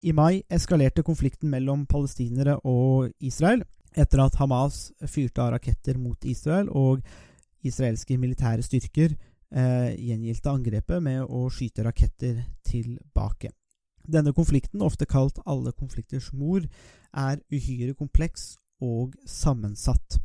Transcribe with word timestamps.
I 0.00 0.14
mai 0.16 0.40
eskalerte 0.48 1.02
konflikten 1.04 1.50
mellom 1.52 1.82
palestinere 1.88 2.54
og 2.64 3.10
Israel 3.20 3.60
etter 3.92 4.22
at 4.24 4.38
Hamas 4.40 4.86
fyrte 5.04 5.42
av 5.44 5.50
raketter 5.52 5.98
mot 6.00 6.24
Israel, 6.24 6.70
og 6.70 7.02
israelske 7.66 8.16
militære 8.16 8.64
styrker 8.64 9.12
eh, 9.12 9.90
gjengjeldte 9.98 10.54
angrepet 10.54 11.04
med 11.04 11.26
å 11.26 11.48
skyte 11.52 11.84
raketter 11.84 12.38
tilbake. 12.64 13.50
Denne 14.00 14.32
konflikten, 14.32 14.80
ofte 14.80 15.04
kalt 15.10 15.42
alle 15.44 15.74
konflikters 15.76 16.30
mor, 16.32 16.64
er 17.12 17.42
uhyre 17.52 17.92
kompleks 17.98 18.54
og 18.80 19.18
sammensatt. 19.28 20.16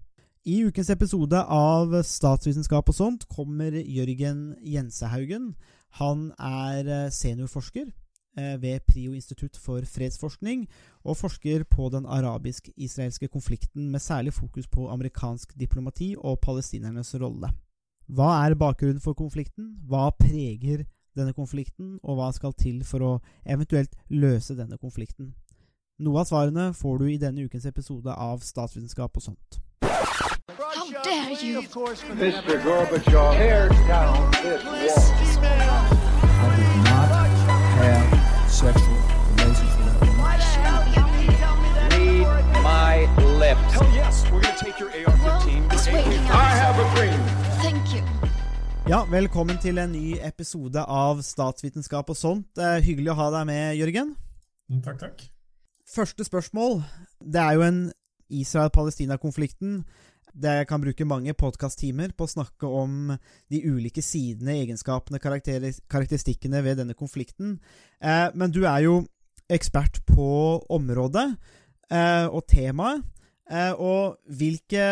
I 0.46 0.62
ukens 0.70 0.94
episode 0.94 1.42
av 1.42 1.98
Statsvitenskap 2.06 2.94
og 2.94 2.96
sånt 2.96 3.28
kommer 3.28 3.76
Jørgen 3.76 4.54
Jensehaugen. 4.62 5.56
Han 6.00 6.30
er 6.40 6.86
eh, 6.86 7.12
seniorforsker 7.12 7.90
ved 8.36 8.84
Prio 8.88 9.14
institutt 9.16 9.58
for 9.58 9.86
fredsforskning, 9.88 10.66
og 11.04 11.18
forsker 11.18 11.64
på 11.64 11.90
den 11.94 12.06
arabisk-israelske 12.06 13.28
konflikten 13.28 13.92
med 13.92 14.00
særlig 14.04 14.34
fokus 14.34 14.68
på 14.68 14.90
amerikansk 14.90 15.54
diplomati 15.60 16.16
og 16.18 16.40
palestinernes 16.44 17.16
rolle. 17.22 17.52
Hva 18.08 18.46
er 18.46 18.58
bakgrunnen 18.60 19.02
for 19.02 19.18
konflikten? 19.18 19.76
Hva 19.88 20.10
preger 20.20 20.86
denne 21.16 21.34
konflikten, 21.34 21.98
og 22.04 22.20
hva 22.20 22.30
skal 22.36 22.54
til 22.54 22.84
for 22.84 23.02
å 23.02 23.14
eventuelt 23.46 23.96
løse 24.10 24.58
denne 24.58 24.78
konflikten? 24.78 25.34
Noe 26.04 26.22
av 26.22 26.28
svarene 26.28 26.74
får 26.76 26.98
du 27.00 27.06
i 27.08 27.20
denne 27.22 27.48
ukens 27.48 27.66
episode 27.66 28.12
av 28.12 28.44
Statsvitenskap 28.44 29.16
og 29.16 29.24
sånt. 29.24 29.62
How 29.82 30.92
dare 31.04 31.38
you? 31.42 31.62
Mr. 31.62 32.64
Gorbachev, 32.64 33.38
tear 33.38 33.70
down 33.88 34.32
this 34.32 35.38
wall. 35.38 35.95
Lips. 43.46 43.74
Hell 43.74 43.90
yes, 43.94 44.24
we're 44.32 44.42
gonna 44.42 44.58
take 44.58 44.80
your 44.82 44.90
AR-15. 44.90 45.74
It's 45.74 45.88
I 45.88 46.50
have 46.64 46.78
a 46.84 46.88
dream. 46.96 47.22
Thank 47.62 47.94
you. 47.94 48.02
Ja, 48.88 49.06
velkommen 49.10 49.58
til 49.62 49.78
en 49.82 49.92
ny 49.92 50.16
episode 50.22 50.82
av 50.82 51.22
Statsvitenskap 51.26 52.10
og 52.10 52.18
sånt. 52.18 52.48
Det 52.58 52.66
er 52.66 52.84
hyggelig 52.86 53.14
å 53.14 53.18
ha 53.20 53.30
deg 53.40 53.48
med, 53.50 53.78
Jørgen. 53.80 54.16
Takk, 54.86 55.00
takk. 55.02 55.24
Første 55.90 56.26
spørsmål. 56.26 56.82
Det 57.22 57.42
er 57.42 57.58
jo 57.58 57.66
en 57.66 57.80
Israel-Palestina-konflikten. 58.30 59.84
Det 60.34 60.68
kan 60.70 60.82
bruke 60.84 61.08
mange 61.08 61.34
podkast-timer 61.38 62.14
på 62.18 62.26
å 62.26 62.34
snakke 62.34 62.70
om 62.70 63.16
de 63.50 63.62
ulike 63.66 64.02
sidene, 64.04 64.58
egenskapene, 64.66 65.22
karakteristikkene 65.22 66.64
ved 66.66 66.82
denne 66.82 66.98
konflikten. 66.98 67.60
Eh, 68.02 68.30
men 68.34 68.54
du 68.54 68.66
er 68.66 68.86
jo 68.86 69.04
ekspert 69.50 70.02
på 70.10 70.30
området 70.74 71.30
eh, 71.90 72.26
og 72.26 72.42
temaet. 72.50 73.06
Eh, 73.52 73.74
og 73.78 74.18
hvilke, 74.26 74.84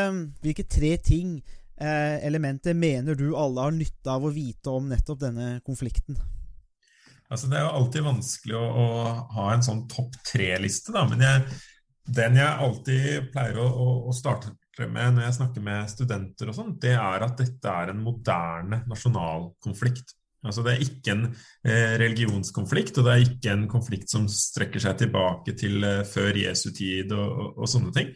hvilke 0.43 0.65
tre 0.69 0.95
ting, 1.01 1.37
eh, 1.81 2.17
elementer, 2.27 2.77
mener 2.77 3.17
du 3.17 3.31
alle 3.35 3.65
har 3.65 3.75
nytte 3.75 4.13
av 4.13 4.25
å 4.25 4.33
vite 4.33 4.69
om 4.69 4.89
nettopp 4.91 5.23
denne 5.25 5.59
konflikten? 5.65 6.19
Altså, 7.33 7.49
det 7.49 7.57
er 7.57 7.65
jo 7.65 7.75
alltid 7.79 8.05
vanskelig 8.05 8.57
å, 8.59 8.65
å 8.65 8.87
ha 9.39 9.45
en 9.53 9.63
sånn 9.65 9.87
topp 9.89 10.19
tre-liste. 10.27 10.93
Men 10.93 11.23
jeg, 11.25 11.61
den 12.13 12.37
jeg 12.37 12.65
alltid 12.67 13.31
pleier 13.33 13.57
å, 13.63 13.69
å, 13.69 13.87
å 14.11 14.13
starte 14.13 14.53
med 14.89 15.15
når 15.15 15.27
jeg 15.27 15.37
snakker 15.37 15.65
med 15.65 15.89
studenter 15.89 16.49
og 16.49 16.57
sånt, 16.57 16.77
det 16.81 16.93
er 16.97 17.25
at 17.25 17.37
dette 17.39 17.73
er 17.73 17.91
en 17.91 18.03
moderne 18.05 18.83
nasjonal 18.89 19.51
konflikt. 19.63 20.15
Altså, 20.43 20.63
det 20.65 20.73
er 20.73 20.83
ikke 20.83 21.13
en 21.13 21.25
eh, 21.31 21.93
religionskonflikt, 22.01 22.97
og 22.99 23.07
det 23.07 23.13
er 23.13 23.25
ikke 23.25 23.53
en 23.53 23.65
konflikt 23.71 24.11
som 24.11 24.25
strekker 24.27 24.81
seg 24.83 24.97
tilbake 24.99 25.55
til 25.57 25.85
eh, 25.87 26.01
før 26.09 26.35
Jesu 26.41 26.67
tid 26.75 27.13
og, 27.15 27.29
og, 27.31 27.61
og 27.63 27.71
sånne 27.71 27.93
ting. 27.95 28.11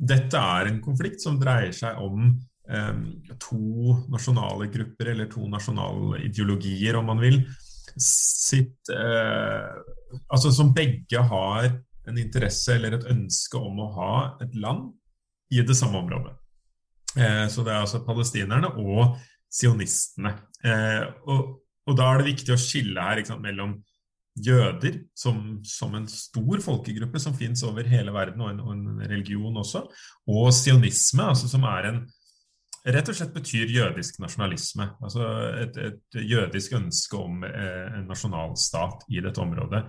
Dette 0.00 0.40
er 0.40 0.70
en 0.70 0.80
konflikt 0.84 1.20
som 1.22 1.36
dreier 1.40 1.74
seg 1.76 1.98
om 2.00 2.30
eh, 2.70 3.00
to 3.42 3.96
nasjonale 4.12 4.70
grupper, 4.72 5.12
eller 5.12 5.28
to 5.32 5.44
nasjonale 5.50 6.22
ideologier, 6.24 6.96
om 6.96 7.10
man 7.12 7.20
vil, 7.22 7.42
sitt 8.00 8.90
eh, 8.94 9.72
Altså 10.30 10.50
som 10.50 10.72
begge 10.74 11.20
har 11.22 11.68
en 12.10 12.16
interesse 12.18 12.72
eller 12.74 12.96
et 12.96 13.04
ønske 13.12 13.58
om 13.58 13.78
å 13.78 13.90
ha 13.94 14.14
et 14.42 14.56
land 14.58 14.88
i 15.54 15.62
det 15.66 15.76
samme 15.78 16.00
området. 16.00 16.32
Eh, 17.14 17.46
så 17.50 17.62
det 17.66 17.74
er 17.74 17.84
altså 17.84 18.02
palestinerne 18.06 18.72
og 18.80 19.20
sionistene. 19.50 20.32
Eh, 20.66 21.04
og, 21.30 21.54
og 21.86 21.98
da 21.98 22.08
er 22.10 22.20
det 22.20 22.32
viktig 22.32 22.54
å 22.54 22.60
skille 22.60 23.06
her 23.06 23.22
sant, 23.26 23.42
mellom 23.44 23.76
jøder 24.44 25.00
som, 25.16 25.58
som 25.66 25.94
en 25.98 26.06
stor 26.10 26.62
folkegruppe 26.64 27.20
som 27.22 27.36
finnes 27.36 27.62
over 27.66 27.88
hele 27.88 28.14
verden, 28.14 28.42
og 28.44 28.52
en, 28.52 28.62
og 28.64 28.72
en 28.74 29.04
religion 29.04 29.60
også, 29.60 29.84
og 30.30 30.50
sionisme, 30.56 31.28
altså 31.32 31.50
som 31.50 31.66
er 31.68 31.90
en 31.90 32.00
rett 32.88 33.10
og 33.12 33.16
slett 33.16 33.34
betyr 33.34 33.72
jødisk 33.74 34.20
nasjonalisme. 34.22 34.86
Altså 35.04 35.26
et, 35.64 35.76
et 35.76 36.22
jødisk 36.30 36.78
ønske 36.78 37.18
om 37.18 37.44
eh, 37.44 37.98
en 37.98 38.08
nasjonalstat 38.08 39.04
i 39.12 39.20
dette 39.24 39.42
området. 39.42 39.84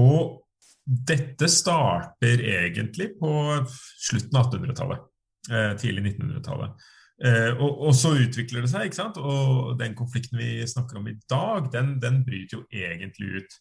Og 0.00 0.42
dette 0.86 1.48
starter 1.50 2.42
egentlig 2.42 3.12
på 3.20 3.30
slutten 3.66 4.38
av 4.38 4.50
1800-tallet. 4.50 5.06
Eh, 5.50 5.72
tidlig 5.78 6.12
1900-tallet. 6.12 6.86
Eh, 7.24 7.52
og, 7.54 7.86
og, 7.86 7.94
så 7.96 8.12
utvikler 8.18 8.64
det 8.64 8.70
seg, 8.70 8.88
ikke 8.88 8.98
sant? 8.98 9.16
og 9.16 9.78
den 9.80 9.94
konflikten 9.96 10.36
vi 10.40 10.66
snakker 10.68 10.98
om 11.00 11.06
i 11.08 11.16
dag, 11.30 11.70
den, 11.72 11.94
den 12.02 12.20
bryter 12.26 12.58
jo 12.58 12.66
egentlig 12.68 13.40
ut 13.40 13.56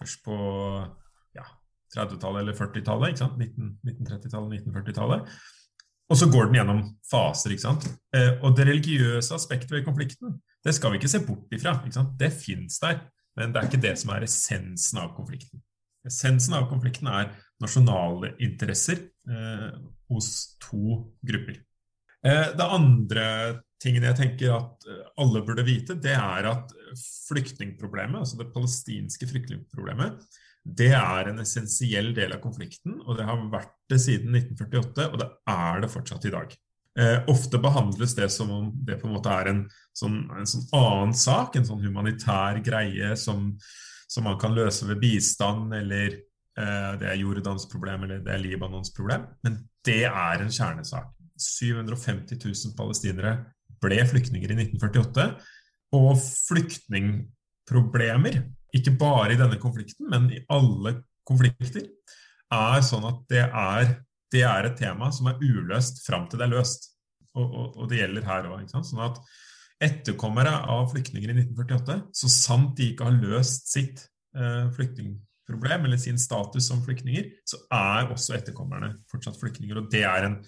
først 0.00 0.22
på 0.26 0.36
ja, 1.36 1.44
30-tallet 1.96 2.42
eller 2.42 2.56
40-tallet. 2.58 3.20
1930-tallet, 3.20 4.64
1940-tallet. 4.64 5.36
Og 6.12 6.20
så 6.20 6.28
går 6.28 6.50
den 6.50 6.58
gjennom 6.60 6.82
faser. 7.08 7.54
ikke 7.54 7.66
sant? 7.66 7.86
Eh, 8.16 8.34
og 8.42 8.56
det 8.56 8.68
religiøse 8.68 9.36
aspektet 9.36 9.72
ved 9.72 9.86
konflikten 9.86 10.38
det 10.64 10.72
skal 10.72 10.92
vi 10.92 11.00
ikke 11.00 11.12
se 11.12 11.20
bort 11.24 11.52
ifra. 11.52 11.76
ikke 11.84 11.98
sant? 11.98 12.16
Det 12.20 12.32
fins 12.32 12.78
der, 12.80 13.02
men 13.36 13.52
det 13.52 13.60
er 13.60 13.68
ikke 13.68 13.84
det 13.84 13.94
som 14.00 14.14
er 14.14 14.24
essensen 14.24 15.00
av 15.02 15.12
konflikten. 15.16 15.60
Essensen 16.08 16.56
av 16.56 16.68
konflikten 16.70 17.08
er 17.08 17.30
nasjonale 17.60 18.34
interesser 18.44 19.02
eh, 19.28 19.76
hos 20.12 20.30
to 20.60 21.00
grupper. 21.24 21.60
Eh, 22.24 22.48
det 22.56 22.70
andre 22.78 23.26
tingen 23.80 24.06
jeg 24.08 24.18
tenker 24.20 24.56
at 24.56 24.88
eh, 24.88 25.04
alle 25.20 25.44
burde 25.44 25.64
vite, 25.66 25.96
det 26.00 26.16
er 26.16 26.48
at 26.48 26.72
flyktningproblemet, 27.28 28.20
altså 28.22 28.40
det 28.40 28.52
palestinske 28.54 29.28
flyktningproblemet, 29.30 30.18
det 30.64 30.92
er 30.96 31.28
en 31.28 31.42
essensiell 31.42 32.14
del 32.16 32.32
av 32.32 32.40
konflikten, 32.40 32.96
og 33.04 33.18
det 33.18 33.26
har 33.28 33.42
vært 33.52 33.74
det 33.92 33.98
siden 34.00 34.32
1948, 34.32 35.08
og 35.10 35.18
det 35.20 35.28
er 35.52 35.82
det 35.84 35.90
fortsatt 35.92 36.24
i 36.24 36.32
dag. 36.32 36.54
Eh, 36.94 37.18
ofte 37.28 37.58
behandles 37.58 38.14
det 38.14 38.28
som 38.30 38.52
om 38.54 38.68
det 38.86 38.96
på 39.00 39.08
en 39.08 39.16
måte 39.16 39.32
er 39.34 39.50
en 39.50 39.64
sånn, 39.96 40.20
en 40.30 40.46
sånn 40.48 40.68
annen 40.78 41.14
sak, 41.18 41.56
en 41.58 41.66
sånn 41.66 41.82
humanitær 41.82 42.60
greie 42.64 43.12
som, 43.18 43.50
som 44.08 44.28
man 44.28 44.38
kan 44.40 44.54
løse 44.56 44.86
ved 44.88 45.02
bistand, 45.02 45.74
eller 45.74 46.14
eh, 46.14 46.92
det 47.00 47.10
er 47.10 47.20
Jordans 47.20 47.66
problem, 47.68 48.06
eller 48.06 48.22
det 48.24 48.32
er 48.32 48.44
Libanons 48.44 48.94
problem. 48.94 49.26
Men 49.44 49.58
det 49.84 50.04
er 50.06 50.40
en 50.44 50.54
kjernesak. 50.54 51.10
750 51.34 52.38
000 52.38 52.76
palestinere 52.78 53.34
ble 53.82 53.98
flyktninger 54.08 54.54
i 54.54 54.58
1948, 54.62 55.28
og 55.94 56.18
flyktningproblemer 56.18 58.42
ikke 58.74 58.96
bare 58.98 59.34
i 59.34 59.38
denne 59.38 59.58
konflikten, 59.62 60.08
men 60.10 60.26
i 60.34 60.40
alle 60.52 60.94
konflikter, 61.26 61.82
er 62.54 62.82
sånn 62.86 63.04
at 63.08 63.18
det 63.30 63.44
er, 63.46 63.94
det 64.32 64.42
er 64.46 64.68
et 64.68 64.78
tema 64.78 65.10
som 65.14 65.26
er 65.30 65.40
uløst 65.42 66.06
fram 66.06 66.24
til 66.28 66.40
det 66.40 66.46
er 66.46 66.56
løst. 66.56 66.90
Og, 67.34 67.46
og, 67.46 67.76
og 67.82 67.88
det 67.90 67.98
gjelder 67.98 68.26
her 68.28 68.46
òg. 68.46 68.68
Sånn 68.70 69.02
at 69.02 69.16
etterkommere 69.82 70.52
av 70.70 70.90
flyktninger 70.92 71.32
i 71.32 71.38
1948, 71.40 71.96
så 72.14 72.30
sant 72.30 72.76
de 72.78 72.92
ikke 72.92 73.08
har 73.08 73.16
løst 73.18 73.72
sitt 73.72 74.04
eh, 74.36 74.70
flyktningproblem 74.76 75.88
eller 75.88 76.00
sin 76.00 76.20
status 76.20 76.68
som 76.70 76.84
flyktninger, 76.84 77.24
så 77.48 77.58
er 77.74 78.12
også 78.14 78.36
etterkommerne 78.38 78.92
fortsatt 79.10 79.40
flyktninger. 79.40 79.80
Og 79.80 79.90
det 79.92 80.04
er 80.06 80.28
en 80.28 80.38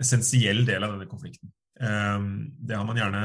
essensiell 0.00 0.64
del 0.68 0.86
av 0.86 0.94
denne 0.94 1.10
konflikten. 1.10 1.52
Eh, 1.80 2.18
det 2.56 2.78
har 2.78 2.88
man 2.88 3.02
gjerne 3.02 3.24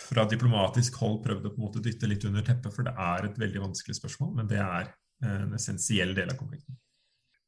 fra 0.00 0.24
diplomatisk 0.28 0.96
hold 1.02 1.20
prøvd 1.24 1.46
å 1.48 1.52
på 1.54 1.60
en 1.60 1.66
måte 1.66 1.82
dytte 1.84 2.08
litt 2.08 2.24
under 2.28 2.44
teppet, 2.46 2.72
for 2.74 2.86
det 2.86 2.94
er 2.96 3.26
et 3.26 3.40
veldig 3.40 3.64
vanskelig 3.68 3.98
spørsmål, 4.00 4.32
men 4.38 4.50
det 4.50 4.60
er 4.62 4.88
en 5.20 5.52
essensiell 5.56 6.14
del 6.16 6.32
av 6.32 6.38
konflikten. 6.40 6.78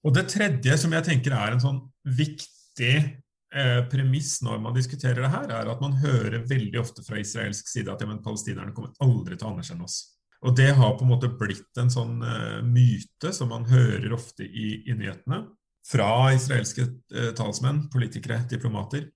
Og 0.03 0.15
Det 0.15 0.27
tredje 0.31 0.79
som 0.83 0.95
jeg 0.97 1.07
tenker 1.07 1.35
er 1.37 1.55
en 1.55 1.63
sånn 1.63 1.79
viktig 2.19 2.95
eh, 2.99 3.81
premiss 3.91 4.41
når 4.43 4.59
man 4.65 4.75
diskuterer 4.77 5.23
det 5.23 5.31
her, 5.33 5.53
er 5.61 5.71
at 5.71 5.85
man 5.85 5.95
hører 6.03 6.43
veldig 6.49 6.81
ofte 6.83 7.05
fra 7.07 7.21
israelsk 7.23 7.71
side 7.71 7.93
at 7.93 8.03
ja, 8.03 8.11
men 8.11 8.23
palestinerne 8.25 8.75
kommer 8.75 8.95
aldri 9.05 9.39
til 9.39 9.49
å 9.49 9.55
anerkjenne 9.55 9.87
oss. 9.87 10.01
Og 10.43 10.57
Det 10.59 10.73
har 10.75 10.97
på 10.99 11.07
en 11.07 11.13
måte 11.13 11.31
blitt 11.39 11.79
en 11.79 11.93
sånn 11.93 12.17
eh, 12.27 12.61
myte 12.67 13.31
som 13.35 13.53
man 13.55 13.67
hører 13.71 14.11
ofte 14.17 14.47
i, 14.47 14.83
i 14.91 14.97
nyhetene 14.99 15.45
fra 15.87 16.11
israelske 16.35 16.89
eh, 17.15 17.31
talsmenn, 17.39 17.87
politikere, 17.91 18.43
diplomater. 18.51 19.11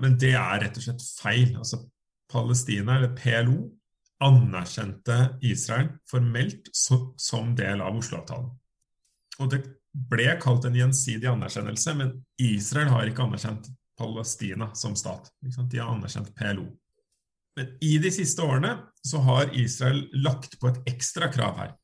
men 0.00 0.16
det 0.18 0.32
er 0.34 0.56
rett 0.64 0.78
og 0.80 0.82
slett 0.82 1.02
feil. 1.20 1.52
Altså 1.60 1.78
Palestina, 2.32 2.96
eller 2.98 3.16
PLO, 3.16 3.70
anerkjente 4.24 5.38
Israel 5.42 5.90
formelt 6.10 6.68
som 6.72 7.54
del 7.56 7.82
av 7.82 7.96
Oslo-avtalen. 7.98 8.52
og 9.38 9.50
det 9.50 9.64
ble 9.94 10.26
kalt 10.42 10.64
en 10.66 10.74
gjensidig 10.74 11.28
anerkjennelse, 11.30 11.94
men 11.94 12.12
Israel 12.40 12.90
har 12.90 13.06
ikke 13.06 13.26
anerkjent 13.26 13.68
Palestina 13.98 14.70
som 14.74 14.96
stat. 14.98 15.30
De 15.40 15.78
har 15.78 15.92
anerkjent 15.92 16.34
PLO. 16.34 16.66
Men 17.54 17.76
i 17.80 17.98
de 18.02 18.10
siste 18.10 18.42
årene 18.42 18.72
så 19.06 19.20
har 19.22 19.52
Israel 19.54 20.08
lagt 20.24 20.58
på 20.58 20.70
et 20.70 20.80
ekstra 20.90 21.30
krav 21.32 21.58
her. 21.60 21.74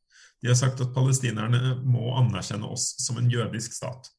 De 0.42 0.48
har 0.50 0.58
sagt 0.58 0.80
at 0.82 0.94
palestinerne 0.94 1.76
må 1.84 2.10
anerkjenne 2.18 2.66
oss 2.66 2.94
som 3.04 3.20
en 3.20 3.30
jødisk 3.30 3.76
stat. 3.76 4.10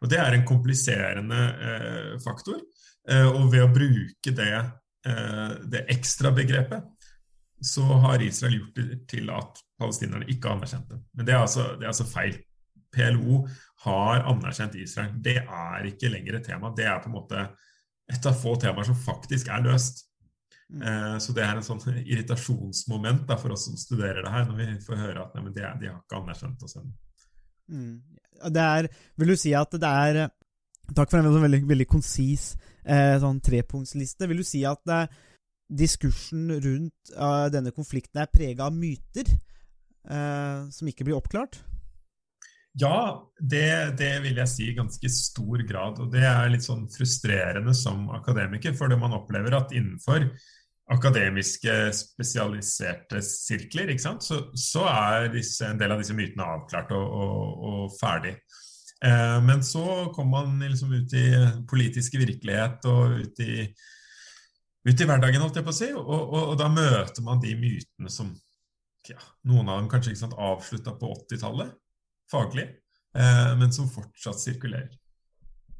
Og 0.00 0.08
Det 0.08 0.18
er 0.18 0.34
en 0.34 0.46
kompliserende 0.48 1.40
eh, 1.68 2.14
faktor. 2.24 2.58
Eh, 3.08 3.28
og 3.28 3.50
ved 3.52 3.66
å 3.66 3.72
bruke 3.72 4.32
det, 4.34 4.54
det 5.00 5.80
ekstra 5.94 6.28
begrepet, 6.36 6.84
så 7.60 7.82
har 7.82 8.22
Israel 8.22 8.58
gjort 8.58 8.76
det 8.76 8.98
til 9.08 9.30
at 9.32 9.60
palestinerne 9.80 10.28
ikke 10.28 10.48
har 10.48 10.58
anerkjent 10.58 10.90
det. 10.92 10.98
Men 11.16 11.28
det 11.28 11.34
er 11.34 11.40
altså, 11.40 11.66
det 11.78 11.86
er 11.86 11.92
altså 11.92 12.08
feil. 12.08 12.36
PLO 12.90 13.40
har 13.84 14.24
anerkjent 14.28 14.76
Israel. 14.80 15.12
Det 15.22 15.38
er 15.40 15.88
ikke 15.88 16.10
lenger 16.12 16.38
et 16.38 16.46
tema. 16.50 16.72
Det 16.76 16.86
er 16.88 17.02
på 17.02 17.10
en 17.10 17.16
måte 17.16 17.44
et 18.10 18.26
av 18.26 18.36
få 18.36 18.56
temaer 18.60 18.88
som 18.88 18.98
faktisk 18.98 19.50
er 19.52 19.62
løst. 19.64 20.02
Mm. 20.70 20.82
Eh, 20.82 21.16
så 21.22 21.34
det 21.34 21.44
er 21.44 21.58
en 21.58 21.66
sånn 21.66 21.82
irritasjonsmoment 22.12 23.26
da, 23.28 23.38
for 23.40 23.54
oss 23.54 23.68
som 23.68 23.78
studerer 23.78 24.22
det 24.24 24.34
her, 24.34 24.48
når 24.48 24.58
vi 24.58 24.68
får 24.86 25.00
høre 25.04 25.24
at 25.24 25.38
nei, 25.38 25.54
de, 25.54 25.64
de, 25.82 25.92
har 25.92 26.02
ikke 26.02 26.20
anerkjent 26.20 26.66
oss 26.66 26.76
ennå. 26.80 26.92
Mm. 27.70 27.96
Det 28.50 28.66
er, 28.66 28.88
vil 29.20 29.32
du 29.32 29.38
si 29.38 29.52
at 29.54 29.74
det 29.76 29.90
er 30.04 30.20
Takk 30.96 31.12
for 31.12 31.20
en 31.20 31.42
veldig, 31.42 31.62
veldig 31.70 31.86
konsis 31.90 32.54
eh, 32.84 33.16
sånn 33.22 33.40
trepunktsliste. 33.44 34.28
Vil 34.30 34.42
du 34.42 34.46
si 34.46 34.64
at 34.68 34.90
eh, 34.90 35.06
diskursen 35.70 36.48
rundt 36.56 37.12
eh, 37.14 37.46
denne 37.54 37.72
konflikten 37.74 38.22
er 38.22 38.32
prega 38.32 38.66
av 38.66 38.76
myter 38.76 39.28
eh, 39.30 40.70
som 40.74 40.90
ikke 40.90 41.06
blir 41.06 41.18
oppklart? 41.18 41.60
Ja, 42.78 43.26
det, 43.38 43.98
det, 43.98 44.12
vil 44.22 44.38
jeg 44.38 44.50
si 44.50 44.68
i 44.70 44.76
ganske 44.76 45.10
stor 45.10 45.62
grad. 45.66 45.98
Og 46.02 46.10
det 46.12 46.22
er 46.26 46.50
litt 46.52 46.66
sånn 46.66 46.86
frustrerende 46.92 47.74
som 47.74 48.08
akademiker, 48.14 48.76
fordi 48.78 48.98
man 48.98 49.16
opplever 49.16 49.58
at 49.58 49.74
innenfor 49.74 50.28
akademiske, 50.90 51.74
spesialiserte 51.94 53.20
sirkler, 53.22 53.92
så, 53.98 54.40
så, 54.58 54.86
er 54.90 55.28
disse, 55.34 55.68
en 55.68 55.78
del 55.78 55.94
av 55.94 56.02
disse 56.02 56.16
mytene 56.18 56.46
avklart 56.56 56.90
og, 56.98 57.12
og, 57.22 57.68
og 57.70 57.94
ferdig. 57.98 58.34
Eh, 59.04 59.38
men 59.46 59.64
så 59.64 60.10
kom 60.14 60.30
man 60.32 60.58
liksom 60.60 60.92
ut 60.92 61.14
i 61.16 61.26
politisk 61.70 62.18
virkelighet 62.20 62.84
og 62.90 63.20
ut 63.22 63.42
i, 63.44 63.64
ut 64.88 65.00
i 65.00 65.08
hverdagen, 65.08 65.40
holdt 65.40 65.60
jeg 65.60 65.66
på 65.66 65.74
å 65.74 65.78
si, 65.78 65.90
og, 65.96 66.10
og, 66.10 66.36
og 66.52 66.58
da 66.60 66.68
møter 66.72 67.24
man 67.26 67.40
de 67.42 67.54
mytene 67.58 68.12
som 68.12 68.32
ja, 69.08 69.20
noen 69.48 69.70
av 69.70 69.80
dem 69.80 69.88
kanskje 69.90 70.12
ikke 70.12 70.24
sant, 70.26 70.36
avslutta 70.36 70.92
på 71.00 71.14
80-tallet, 71.14 71.72
faglig, 72.30 72.66
eh, 73.16 73.54
men 73.58 73.72
som 73.74 73.88
fortsatt 73.90 74.42
sirkulerer. 74.42 74.92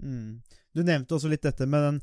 Mm. 0.01 0.41
Du 0.73 0.81
nevnte 0.87 1.17
også 1.17 1.29
litt 1.29 1.45
dette 1.45 1.67
med 1.69 1.85
den 1.85 2.03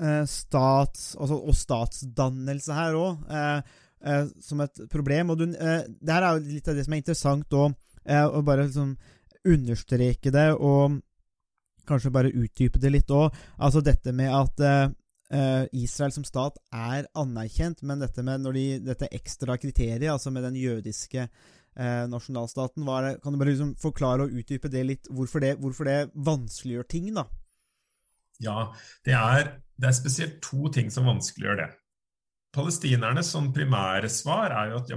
Eh, 0.00 0.24
stats, 0.24 1.12
altså, 1.20 1.36
og 1.44 1.56
statsdannelse 1.56 2.72
her 2.72 2.96
òg, 2.96 3.24
eh, 3.28 3.72
eh, 4.08 4.28
som 4.40 4.62
et 4.64 4.80
problem. 4.88 5.30
Og 5.30 5.38
du, 5.38 5.44
eh, 5.52 5.82
det 6.00 6.14
her 6.14 6.22
er 6.22 6.38
jo 6.38 6.54
litt 6.54 6.68
av 6.68 6.74
det 6.74 6.84
som 6.86 6.94
er 6.94 7.02
interessant 7.02 7.50
òg, 7.52 7.74
å 8.10 8.40
bare 8.42 8.64
liksom 8.64 8.96
understreke 9.48 10.32
det, 10.34 10.48
og 10.54 10.98
kanskje 11.88 12.12
bare 12.14 12.32
utdype 12.34 12.80
det 12.82 12.92
litt 12.92 13.12
òg. 13.14 13.34
Altså 13.58 13.82
dette 13.84 14.12
med 14.16 14.32
at 14.34 14.64
eh, 14.66 15.64
Israel 15.80 16.12
som 16.14 16.26
stat 16.26 16.58
er 16.74 17.08
anerkjent, 17.18 17.82
men 17.86 18.02
dette 18.02 18.24
med 18.26 18.44
de, 18.56 18.66
dette 18.84 19.08
ekstra 19.14 19.56
kriteriet, 19.60 20.10
altså 20.12 20.32
med 20.34 20.46
den 20.48 20.60
jødiske 20.60 21.30
nasjonalstaten, 21.80 22.82
det, 22.82 23.12
kan 23.22 23.32
du 23.32 23.38
bare 23.38 23.52
liksom 23.52 23.70
forklare 23.78 24.24
og 24.26 24.32
utdype 24.36 24.68
det 24.68 24.80
litt, 24.84 25.06
hvorfor 25.08 25.40
det, 25.40 25.52
hvorfor 25.62 25.86
det 25.86 26.10
vanskeliggjør 26.26 26.88
ting, 26.90 27.06
da? 27.14 27.22
Ja, 28.42 28.64
det 29.06 29.14
er 29.14 29.52
det 29.80 29.88
er 29.88 29.96
spesielt 29.96 30.40
to 30.44 30.68
ting 30.74 30.90
som 30.92 31.08
vanskeliggjør 31.08 31.62
det. 31.62 31.68
Palestinernes 32.50 33.28
sånn 33.30 33.52
primære 33.54 34.08
svar 34.10 34.50
er 34.58 34.72
jo 34.72 34.80
at 34.80 34.88
ja, 34.90 34.96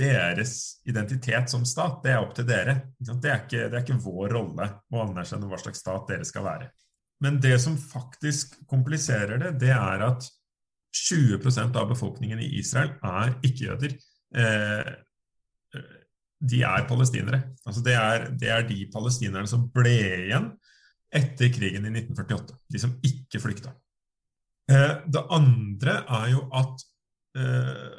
deres 0.00 0.54
identitet 0.88 1.52
som 1.52 1.66
stat, 1.68 2.00
det 2.02 2.10
er 2.14 2.24
opp 2.24 2.34
til 2.34 2.48
dere. 2.48 2.74
Det 2.98 3.14
er, 3.30 3.44
ikke, 3.44 3.68
det 3.70 3.78
er 3.78 3.84
ikke 3.84 4.00
vår 4.02 4.34
rolle 4.34 4.66
å 4.90 5.04
anerkjenne 5.04 5.46
hva 5.50 5.60
slags 5.62 5.84
stat 5.84 6.10
dere 6.10 6.26
skal 6.26 6.46
være. 6.48 6.70
Men 7.22 7.38
det 7.42 7.56
som 7.62 7.78
faktisk 7.78 8.58
kompliserer 8.70 9.38
det, 9.42 9.54
det 9.62 9.72
er 9.74 10.04
at 10.08 10.26
20% 11.08 11.76
av 11.78 11.90
befolkningen 11.92 12.40
i 12.42 12.50
Israel 12.58 12.94
er 13.04 13.34
ikke-jøder. 13.46 13.94
Eh, 14.42 14.92
de 16.38 16.62
er 16.62 16.86
palestinere. 16.88 17.42
Altså 17.66 17.82
det, 17.84 17.94
er, 17.98 18.28
det 18.38 18.50
er 18.54 18.66
de 18.66 18.86
palestinerne 18.92 19.50
som 19.50 19.66
ble 19.74 19.94
igjen 20.28 20.52
etter 21.14 21.50
krigen 21.54 21.86
i 21.88 21.92
1948. 21.94 22.58
De 22.70 22.82
som 22.82 22.94
ikke 23.06 23.42
flykta. 23.42 23.74
Eh, 24.68 24.94
det 25.06 25.24
andre 25.32 26.00
er 26.04 26.30
jo 26.34 26.44
at 26.56 26.84
eh, 27.38 27.98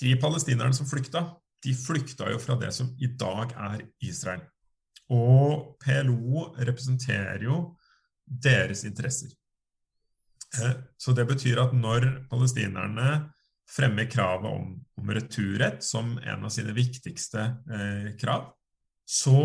de 0.00 0.16
palestinerne 0.20 0.74
som 0.76 0.86
flykta, 0.86 1.26
de 1.64 1.74
flykta 1.74 2.28
jo 2.32 2.40
fra 2.42 2.56
det 2.60 2.72
som 2.76 2.90
i 3.00 3.08
dag 3.18 3.54
er 3.70 3.86
Israel. 4.04 4.44
Og 5.14 5.74
PLO 5.82 6.50
representerer 6.58 7.42
jo 7.44 7.62
deres 8.24 8.84
interesser. 8.88 9.32
Eh, 10.60 10.76
så 10.96 11.12
det 11.12 11.26
betyr 11.28 11.60
at 11.62 11.74
når 11.76 12.08
palestinerne 12.30 13.30
fremmer 13.74 14.08
kravet 14.10 14.50
om, 14.50 14.74
om 15.00 15.14
returrett 15.16 15.84
som 15.84 16.18
en 16.18 16.44
av 16.44 16.52
sine 16.52 16.74
viktigste 16.76 17.40
eh, 17.42 18.10
krav, 18.20 18.52
så 19.04 19.40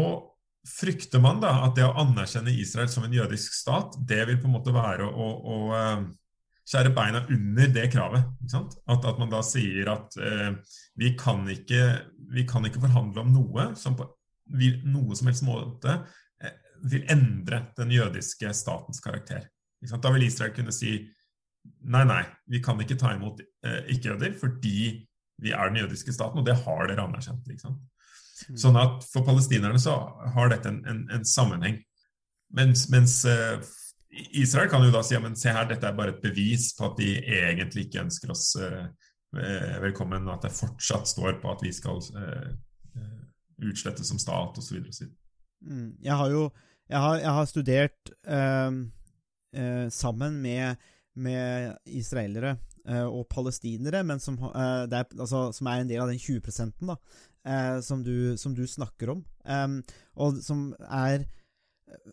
frykter 0.67 1.21
man 1.23 1.39
da 1.41 1.53
at 1.65 1.77
det 1.77 1.85
å 1.87 1.95
anerkjenne 2.03 2.51
Israel 2.51 2.89
som 2.91 3.05
en 3.07 3.15
jødisk 3.15 3.55
stat, 3.55 3.95
det 4.07 4.21
vil 4.27 4.39
på 4.41 4.49
en 4.49 4.57
måte 4.57 4.75
være 4.75 5.07
å, 5.07 5.29
å, 5.39 5.59
å 5.71 5.79
skjære 6.69 6.93
beina 6.93 7.23
under 7.25 7.73
det 7.73 7.87
kravet. 7.93 8.25
At, 8.53 8.77
at, 8.93 9.19
man 9.19 9.31
da 9.31 9.41
sier 9.45 9.89
at 9.95 10.17
eh, 10.21 10.49
vi, 10.99 11.13
kan 11.17 11.47
ikke, 11.49 11.83
vi, 12.35 12.45
kan 12.49 12.67
ikke, 12.67 12.83
forhandle 12.83 13.25
om 13.25 13.33
noe 13.33 13.69
som 13.79 13.97
på 13.97 14.07
vil, 14.57 14.79
noe 14.89 15.17
som 15.17 15.29
helst 15.29 15.45
måte 15.45 15.99
eh, 16.41 16.55
vil 16.89 17.05
endre 17.11 17.67
den 17.77 17.93
jødiske 17.93 18.53
statens 18.57 19.01
karakter. 19.03 19.49
Da 19.79 20.11
vil 20.13 20.25
Israel 20.27 20.53
kunne 20.55 20.73
si 20.75 20.97
nei, 21.85 22.03
nei, 22.07 22.23
vi 22.49 22.61
kan 22.63 22.79
ikke 22.81 22.97
ta 22.99 23.13
imot 23.15 23.41
eh, 23.41 23.83
ikke-jøder 23.93 24.35
fordi 24.39 24.79
vi 25.39 25.53
er 25.55 25.69
den 25.69 25.83
jødiske 25.83 26.11
staten, 26.11 26.41
og 26.41 26.47
det 26.47 26.57
har 26.65 26.89
dere 26.89 27.05
anerkjent. 27.05 27.47
Mm. 27.47 28.57
Sånn 28.59 28.79
at 28.79 29.05
for 29.07 29.23
palestinerne 29.27 29.79
så 29.79 29.95
har 30.35 30.51
dette 30.51 30.67
en, 30.71 30.81
en, 30.89 31.05
en 31.15 31.27
sammenheng. 31.27 31.77
Mens, 32.57 32.87
mens 32.91 33.21
eh, 33.29 33.61
Israel 34.09 34.69
kan 34.69 34.83
jo 34.83 34.91
da 34.93 35.03
si 35.05 35.13
ja, 35.13 35.21
men 35.21 35.37
se 35.37 35.51
her, 35.53 35.67
dette 35.69 35.85
er 35.85 35.97
bare 35.97 36.15
et 36.15 36.23
bevis 36.23 36.71
på 36.77 36.87
at 36.87 36.97
de 36.97 37.11
egentlig 37.21 37.85
ikke 37.87 38.03
ønsker 38.07 38.33
oss 38.33 38.55
eh, 38.57 39.75
velkommen, 39.83 40.25
og 40.27 40.37
at 40.37 40.47
det 40.47 40.55
fortsatt 40.57 41.11
står 41.11 41.37
på 41.43 41.51
at 41.51 41.61
vi 41.65 41.73
skal 41.75 42.01
eh, 42.17 42.49
eh 42.97 43.15
utslettes 43.59 44.07
som 44.07 44.15
stat 44.15 44.55
osv. 44.55 44.77
Mm, 45.67 45.97
jeg 45.99 46.15
har 46.15 46.29
jo 46.31 46.45
jeg 46.89 46.99
har, 47.03 47.17
jeg 47.19 47.33
har 47.35 47.49
studert 47.49 48.11
eh, 48.23 48.77
eh, 49.53 49.87
sammen 49.91 50.39
med, 50.41 50.75
med 51.15 51.75
israelere 51.85 52.57
og 52.89 53.27
palestinere, 53.29 53.99
men 54.01 54.17
som, 54.17 54.39
er, 54.55 54.87
altså, 55.19 55.51
som, 55.53 55.67
er, 55.67 55.83
en 55.83 55.89
del 55.89 56.01
av 56.01 56.07
den 56.09 56.17
20 56.17 56.79
da, 56.87 56.95
som 57.85 57.99
du, 58.01 58.37
som, 58.39 58.55
du, 58.55 58.63
snakker 58.65 59.11
om, 59.13 59.19
og 60.15 60.39
som 60.41 60.71
er 60.87 61.27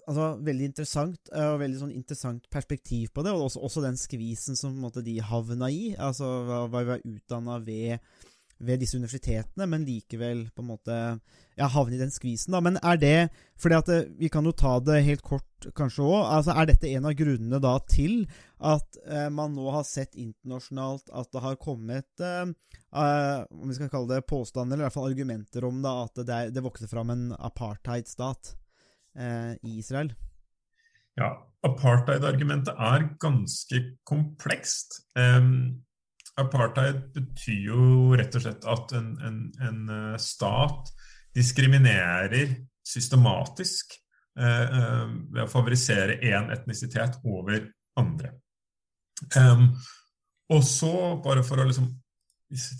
altså, 0.06 0.28
veldig 0.44 0.70
interessant, 0.70 1.32
eh, 1.32 1.50
og 1.52 1.60
veldig 1.62 1.82
sånn 1.82 1.96
interessant 1.96 2.46
perspektiv 2.52 3.12
på 3.14 3.24
det. 3.26 3.34
Og 3.34 3.48
også, 3.48 3.64
også 3.66 3.84
den 3.84 3.98
skvisen 4.00 4.58
som 4.58 4.76
måte, 4.80 5.04
de 5.06 5.18
havna 5.22 5.70
i. 5.72 5.90
Altså 5.98 6.28
hva, 6.46 6.64
vi 6.72 6.86
var 6.90 7.04
utdanna 7.04 7.58
ved, 7.64 7.98
ved, 8.58 8.80
disse 8.82 8.98
universitetene, 8.98 9.68
men 9.70 9.86
likevel 9.88 10.46
på 10.54 10.64
en 10.64 10.70
måte 10.70 10.96
ja, 11.56 11.68
havne 11.72 11.96
i 11.96 12.00
den 12.00 12.14
skvisen. 12.14 12.56
da, 12.56 12.62
Men 12.64 12.80
er 12.82 13.00
det 13.00 13.18
fordi 13.60 13.78
at 13.78 13.92
eh, 13.92 14.08
Vi 14.18 14.28
kan 14.32 14.44
jo 14.44 14.52
ta 14.52 14.78
det 14.80 15.02
helt 15.06 15.24
kort 15.26 15.70
kanskje 15.76 16.04
òg. 16.04 16.18
Altså, 16.24 16.56
er 16.56 16.68
dette 16.72 16.92
en 16.92 17.08
av 17.08 17.16
grunnene 17.16 17.62
da 17.62 17.76
til 17.88 18.26
at 18.56 19.00
eh, 19.04 19.28
man 19.32 19.56
nå 19.56 19.70
har 19.74 19.84
sett 19.88 20.16
internasjonalt 20.16 21.10
at 21.12 21.32
det 21.32 21.42
har 21.44 21.58
kommet 21.60 22.24
eh, 22.24 22.44
eh, 22.48 23.40
om 23.50 23.68
vi 23.68 23.76
skal 23.76 23.92
kalle 23.92 24.14
det 24.14 24.28
påstander, 24.28 24.76
eller 24.76 24.86
i 24.86 24.88
hvert 24.88 24.96
fall 24.96 25.10
argumenter 25.10 25.66
om 25.68 25.82
da, 25.84 25.98
at 26.06 26.22
det, 26.24 26.44
det 26.56 26.64
vokser 26.64 26.88
fram 26.88 27.12
en 27.12 27.26
apartheidstat? 27.36 28.56
Eh, 29.18 29.52
i 29.62 29.78
Israel? 29.80 30.12
Ja, 31.16 31.30
apartheid-argumentet 31.64 32.76
er 32.76 33.08
ganske 33.20 33.82
komplekst. 34.04 35.00
Um, 35.16 35.82
apartheid 36.36 37.06
betyr 37.14 37.60
jo 37.70 38.16
rett 38.18 38.34
og 38.36 38.44
slett 38.44 38.66
at 38.68 38.92
en, 38.98 39.14
en, 39.24 39.38
en 39.64 39.92
eh, 39.92 40.16
stat 40.20 40.92
diskriminerer 41.36 42.52
systematisk 42.86 43.96
uh, 44.38 45.08
ved 45.32 45.42
å 45.42 45.50
favorisere 45.50 46.20
én 46.24 46.52
etnisitet 46.54 47.18
over 47.26 47.66
andre. 47.98 48.30
Um, 49.34 49.72
og 50.54 50.62
så, 50.64 50.92
bare 51.24 51.42
for 51.44 51.60
å 51.60 51.66
liksom 51.66 51.90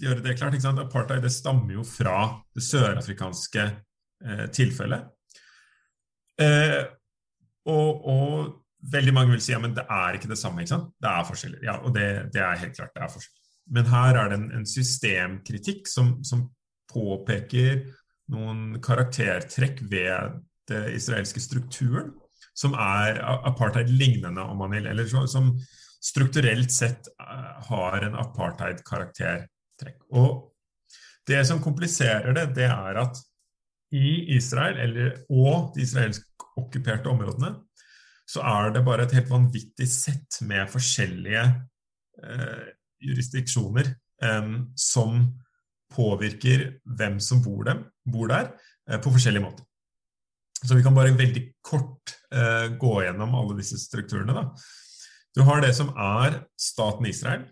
gjøre 0.01 0.23
det 0.23 0.37
klart, 0.39 0.57
apartheid 0.63 1.25
det 1.25 1.33
stammer 1.35 1.75
jo 1.75 1.85
fra 1.85 2.21
det 2.55 2.65
sørafrikanske 2.65 3.67
uh, 3.67 4.47
tilfellet. 4.55 5.11
Eh, 6.43 6.83
og, 7.67 8.07
og 8.07 8.91
veldig 8.93 9.15
mange 9.15 9.35
vil 9.35 9.43
si 9.43 9.55
ja, 9.55 9.61
men 9.63 9.75
det 9.77 9.87
er 9.91 10.19
ikke 10.19 10.31
det 10.31 10.39
samme. 10.41 10.63
ikke 10.63 10.75
sant? 10.75 10.93
Det 11.03 11.11
er 11.11 11.29
forskjeller. 11.29 11.65
Ja, 11.67 11.79
og 11.83 11.95
det, 11.97 12.09
det 12.35 12.43
er 12.45 12.63
helt 12.63 12.77
klart 12.77 12.95
det 12.95 13.05
er 13.05 13.13
forskjeller. 13.15 13.43
Men 13.77 13.89
her 13.91 14.21
er 14.21 14.31
det 14.31 14.39
en, 14.39 14.51
en 14.61 14.69
systemkritikk 14.69 15.91
som, 15.91 16.19
som, 16.27 16.49
påpeker 16.87 17.81
noen 18.33 18.79
karaktertrekk 18.81 19.81
ved 19.91 20.37
det 20.71 20.85
israelske 20.95 21.43
strukturen, 21.43 22.13
som 22.57 22.77
er 22.79 23.19
apartheid-lignende, 23.51 24.41
om 24.41 24.63
man 24.63 24.73
vil, 24.73 24.87
eller 24.89 25.11
som 25.29 25.51
strukturelt 26.01 26.73
sett 26.73 27.11
eh, 27.11 27.51
har 27.69 28.07
en 28.07 28.17
apartheid-karaktertrekk. 28.23 29.99
Og 30.15 30.55
det 31.29 31.43
som 31.51 31.61
kompliserer 31.61 32.33
det, 32.39 32.47
det 32.57 32.71
er 32.71 33.03
at 33.03 33.21
i 33.95 34.37
Israel 34.37 34.81
eller, 34.83 35.13
og 35.31 35.73
de 35.77 35.85
israelsk 35.85 36.47
okkuperte 36.59 37.11
områdene 37.13 37.53
så 38.27 38.43
er 38.43 38.73
det 38.75 38.83
bare 38.87 39.07
et 39.07 39.15
helt 39.15 39.31
vanvittig 39.31 39.87
sett 39.87 40.41
med 40.49 40.67
forskjellige 40.73 41.45
eh, 42.25 42.65
jurisdiksjoner 43.07 43.93
eh, 44.27 44.49
som 44.75 45.21
påvirker 45.95 46.67
hvem 46.99 47.21
som 47.23 47.43
bor, 47.45 47.63
dem, 47.69 47.85
bor 48.03 48.33
der, 48.33 48.51
eh, 48.91 48.99
på 48.99 49.13
forskjellige 49.15 49.45
måter. 49.45 49.67
Så 50.57 50.75
vi 50.75 50.83
kan 50.83 50.97
bare 50.97 51.15
veldig 51.15 51.45
kort 51.65 52.17
eh, 52.33 52.73
gå 52.81 52.95
gjennom 53.05 53.37
alle 53.39 53.59
disse 53.61 53.79
strukturene. 53.79 54.35
Da. 54.35 54.49
Du 55.37 55.45
har 55.47 55.63
det 55.63 55.75
som 55.77 55.93
er 55.95 56.41
staten 56.59 57.07
Israel. 57.07 57.45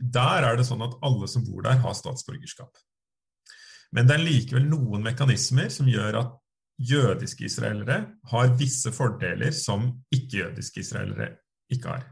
Der 0.00 0.46
er 0.48 0.56
det 0.56 0.66
sånn 0.66 0.82
at 0.86 0.96
alle 1.04 1.28
som 1.30 1.44
bor 1.46 1.62
der, 1.66 1.78
har 1.84 1.94
statsborgerskap. 1.94 2.72
Men 3.96 4.06
det 4.06 4.16
er 4.16 4.22
likevel 4.22 4.68
noen 4.70 5.02
mekanismer 5.04 5.70
som 5.72 5.88
gjør 5.90 6.20
at 6.20 6.36
jødiske 6.80 7.44
israelere 7.44 7.98
har 8.30 8.54
visse 8.58 8.92
fordeler 8.94 9.52
som 9.54 9.90
ikke-jødiske 10.14 10.80
israelere 10.80 11.34
ikke 11.72 11.92
har. 11.92 12.06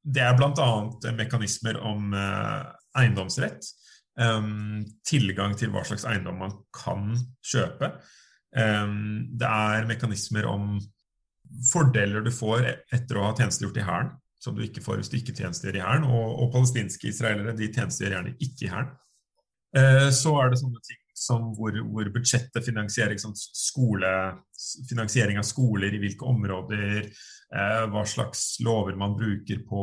Det 0.00 0.22
er 0.24 0.36
bl.a. 0.38 0.68
mekanismer 1.12 1.76
om 1.84 2.14
uh, 2.16 2.70
eiendomsrett, 2.96 3.66
um, 4.16 4.80
tilgang 5.06 5.52
til 5.58 5.74
hva 5.74 5.84
slags 5.84 6.06
eiendom 6.08 6.40
man 6.40 6.56
kan 6.72 7.12
kjøpe. 7.44 7.92
Um, 8.56 9.28
det 9.38 9.50
er 9.50 9.90
mekanismer 9.90 10.48
om 10.48 10.78
fordeler 11.70 12.24
du 12.24 12.32
får 12.32 12.64
etter 12.94 13.18
å 13.18 13.28
ha 13.28 13.36
tjenestegjort 13.36 13.82
i 13.82 13.84
Hæren, 13.84 14.10
som 14.40 14.56
du 14.56 14.64
ikke 14.64 14.82
får 14.82 15.02
hvis 15.02 15.12
du 15.12 15.18
ikke 15.20 15.36
tjenestegjør 15.36 15.80
i 15.80 15.84
Hæren. 15.84 16.08
Og, 16.08 16.26
og 16.40 16.52
palestinske 16.54 17.10
israelere 17.10 17.56
de 17.58 17.68
tjenestegjør 17.68 18.16
gjerne 18.16 18.36
ikke 18.38 18.66
i 18.66 18.72
Hæren. 18.72 18.94
Uh, 19.76 20.08
så 20.14 20.34
er 20.42 20.50
det 20.50 20.60
sånne 20.62 20.82
ting 20.86 21.00
som 21.20 21.50
hvor, 21.56 21.74
hvor 21.92 22.08
budsjettet 22.14 22.64
finansierer 22.64 23.12
liksom, 23.14 23.34
skole, 23.36 24.10
finansiering 24.88 25.38
av 25.40 25.44
skoler, 25.44 25.92
i 25.92 26.00
hvilke 26.00 26.26
områder, 26.28 27.10
eh, 27.10 27.82
hva 27.92 28.04
slags 28.08 28.44
lover 28.64 28.96
man 28.98 29.16
bruker 29.18 29.60
på 29.68 29.82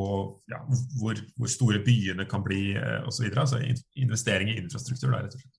ja, 0.50 0.64
hvor, 0.98 1.20
hvor, 1.38 1.52
store 1.52 1.84
byene 1.86 2.26
kan 2.30 2.46
bli 2.46 2.72
eh, 2.74 3.04
osv. 3.08 3.30
Altså 3.36 3.62
investering 4.02 4.50
i 4.54 4.58
infrastruktur. 4.64 5.12
Der, 5.12 5.28
rett 5.28 5.38
og 5.38 5.44
slett. 5.44 5.54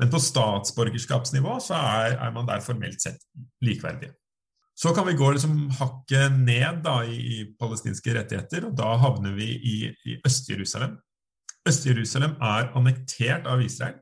Men 0.00 0.10
på 0.10 0.22
statsborgerskapsnivå 0.24 1.58
så 1.62 1.76
er, 1.76 2.16
er, 2.16 2.32
man 2.34 2.48
der 2.48 2.64
formelt 2.64 3.02
sett 3.04 3.20
likeverdige. 3.62 4.16
Så 4.80 4.94
kan 4.96 5.04
vi 5.04 5.12
gå 5.12 5.26
liksom 5.34 5.68
hakket 5.76 6.38
ned 6.40 6.80
da, 6.86 7.02
i, 7.04 7.18
i, 7.20 7.40
palestinske 7.60 8.14
rettigheter, 8.16 8.64
og 8.70 8.78
da 8.78 8.94
havner 9.02 9.34
vi 9.36 9.50
i, 9.52 9.74
i 10.08 10.16
Øst-Jerusalem. 10.24 10.96
Øst-Jerusalem 11.68 12.36
er 12.40 12.70
annektert 12.76 13.48
av 13.50 13.62
Israel. 13.62 13.98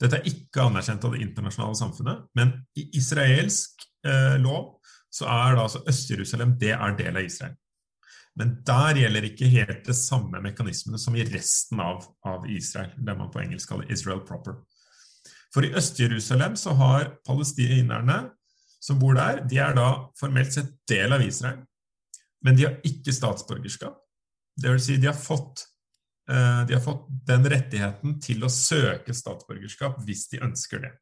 Dette 0.00 0.18
er 0.18 0.28
ikke 0.28 0.64
anerkjent 0.64 1.04
av 1.06 1.14
det 1.14 1.22
internasjonale 1.22 1.78
samfunnet, 1.78 2.22
men 2.38 2.54
i 2.78 2.88
israelsk 2.98 3.84
eh, 4.06 4.38
lov 4.42 4.78
så 5.12 5.28
er 5.28 5.56
da 5.56 5.66
altså 5.66 5.82
Øst-Jerusalem 5.88 6.56
det 6.60 6.72
er 6.74 6.96
del 6.98 7.18
av 7.20 7.26
Israel. 7.28 7.56
Men 8.40 8.54
der 8.64 8.96
gjelder 8.96 9.26
ikke 9.28 9.50
helt 9.52 9.82
det 9.84 9.96
samme 9.98 10.40
mekanismene 10.40 10.98
som 10.98 11.16
i 11.16 11.24
resten 11.28 11.82
av, 11.84 12.06
av 12.24 12.46
Israel, 12.48 12.94
det 12.96 13.16
man 13.18 13.30
på 13.32 13.42
engelsk 13.42 13.68
kaller 13.68 13.92
Israel 13.92 14.22
proper. 14.24 14.56
For 15.52 15.66
i 15.66 15.74
Øst-Jerusalem 15.76 16.56
så 16.56 16.72
har 16.78 17.10
palestinerne 17.28 18.22
som 18.82 18.98
bor 18.98 19.14
der, 19.14 19.44
de 19.46 19.60
er 19.62 19.76
da 19.76 19.90
formelt 20.18 20.56
sett 20.56 20.72
del 20.90 21.12
av 21.14 21.22
Israel, 21.22 21.60
men 22.42 22.56
de 22.56 22.64
har 22.66 22.80
ikke 22.88 23.14
statsborgerskap. 23.14 24.00
Det 24.58 24.72
vil 24.72 24.82
si, 24.82 24.96
de 25.00 25.10
har 25.10 25.18
fått 25.18 25.66
de 26.28 26.74
har 26.76 26.82
fått 26.84 27.08
den 27.26 27.46
rettigheten 27.50 28.12
til 28.22 28.44
å 28.46 28.50
søke 28.52 29.14
statsborgerskap 29.16 29.96
hvis 30.06 30.28
de 30.30 30.38
ønsker 30.46 30.84
det. 30.84 30.92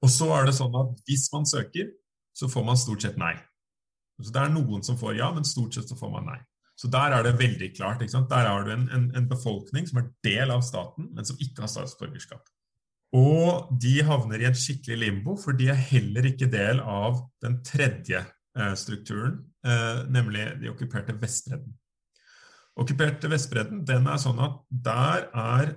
Og 0.00 0.12
så 0.12 0.30
er 0.36 0.48
det 0.48 0.56
sånn 0.56 0.74
at 0.80 0.96
hvis 1.08 1.26
man 1.34 1.44
søker, 1.48 1.90
så 2.36 2.48
får 2.52 2.64
man 2.64 2.80
stort 2.80 3.04
sett 3.04 3.20
nei. 3.20 3.34
Så 4.22 4.32
Det 4.32 4.42
er 4.42 4.52
noen 4.52 4.84
som 4.84 4.96
får 4.96 5.18
ja, 5.18 5.30
men 5.34 5.44
stort 5.44 5.76
sett 5.76 5.88
så 5.90 5.96
får 5.98 6.12
man 6.12 6.28
nei. 6.30 6.38
Så 6.76 6.90
der 6.92 7.14
er 7.16 7.24
det 7.24 7.38
veldig 7.40 7.70
klart. 7.76 8.04
Der 8.04 8.48
har 8.48 8.64
du 8.64 8.72
en, 8.72 8.84
en, 8.92 9.08
en, 9.16 9.28
befolkning 9.28 9.86
som 9.88 10.02
er 10.02 10.10
del 10.24 10.52
av 10.52 10.64
staten, 10.64 11.08
men 11.16 11.24
som 11.24 11.38
ikke 11.40 11.64
har 11.64 11.72
statsborgerskap. 11.72 12.44
Og 13.16 13.70
de 13.80 13.94
havner 14.04 14.42
i 14.42 14.48
en 14.48 14.56
skikkelig 14.56 14.98
limbo, 15.00 15.36
for 15.40 15.56
de 15.56 15.70
er 15.72 15.86
heller 15.88 16.28
ikke 16.28 16.50
del 16.52 16.82
av 16.82 17.22
den 17.44 17.62
tredje 17.64 18.20
eh, 18.20 18.74
strukturen, 18.76 19.38
eh, 19.64 20.02
nemlig 20.12 20.50
de 20.60 20.72
okkuperte 20.72 21.16
Vestbredden. 21.20 21.72
Okkuperte 22.76 23.30
Vestbredden 23.32 23.84
den 23.88 24.08
er 24.10 24.20
sånn 24.20 24.40
at 24.44 24.58
der 24.68 25.28
er 25.32 25.74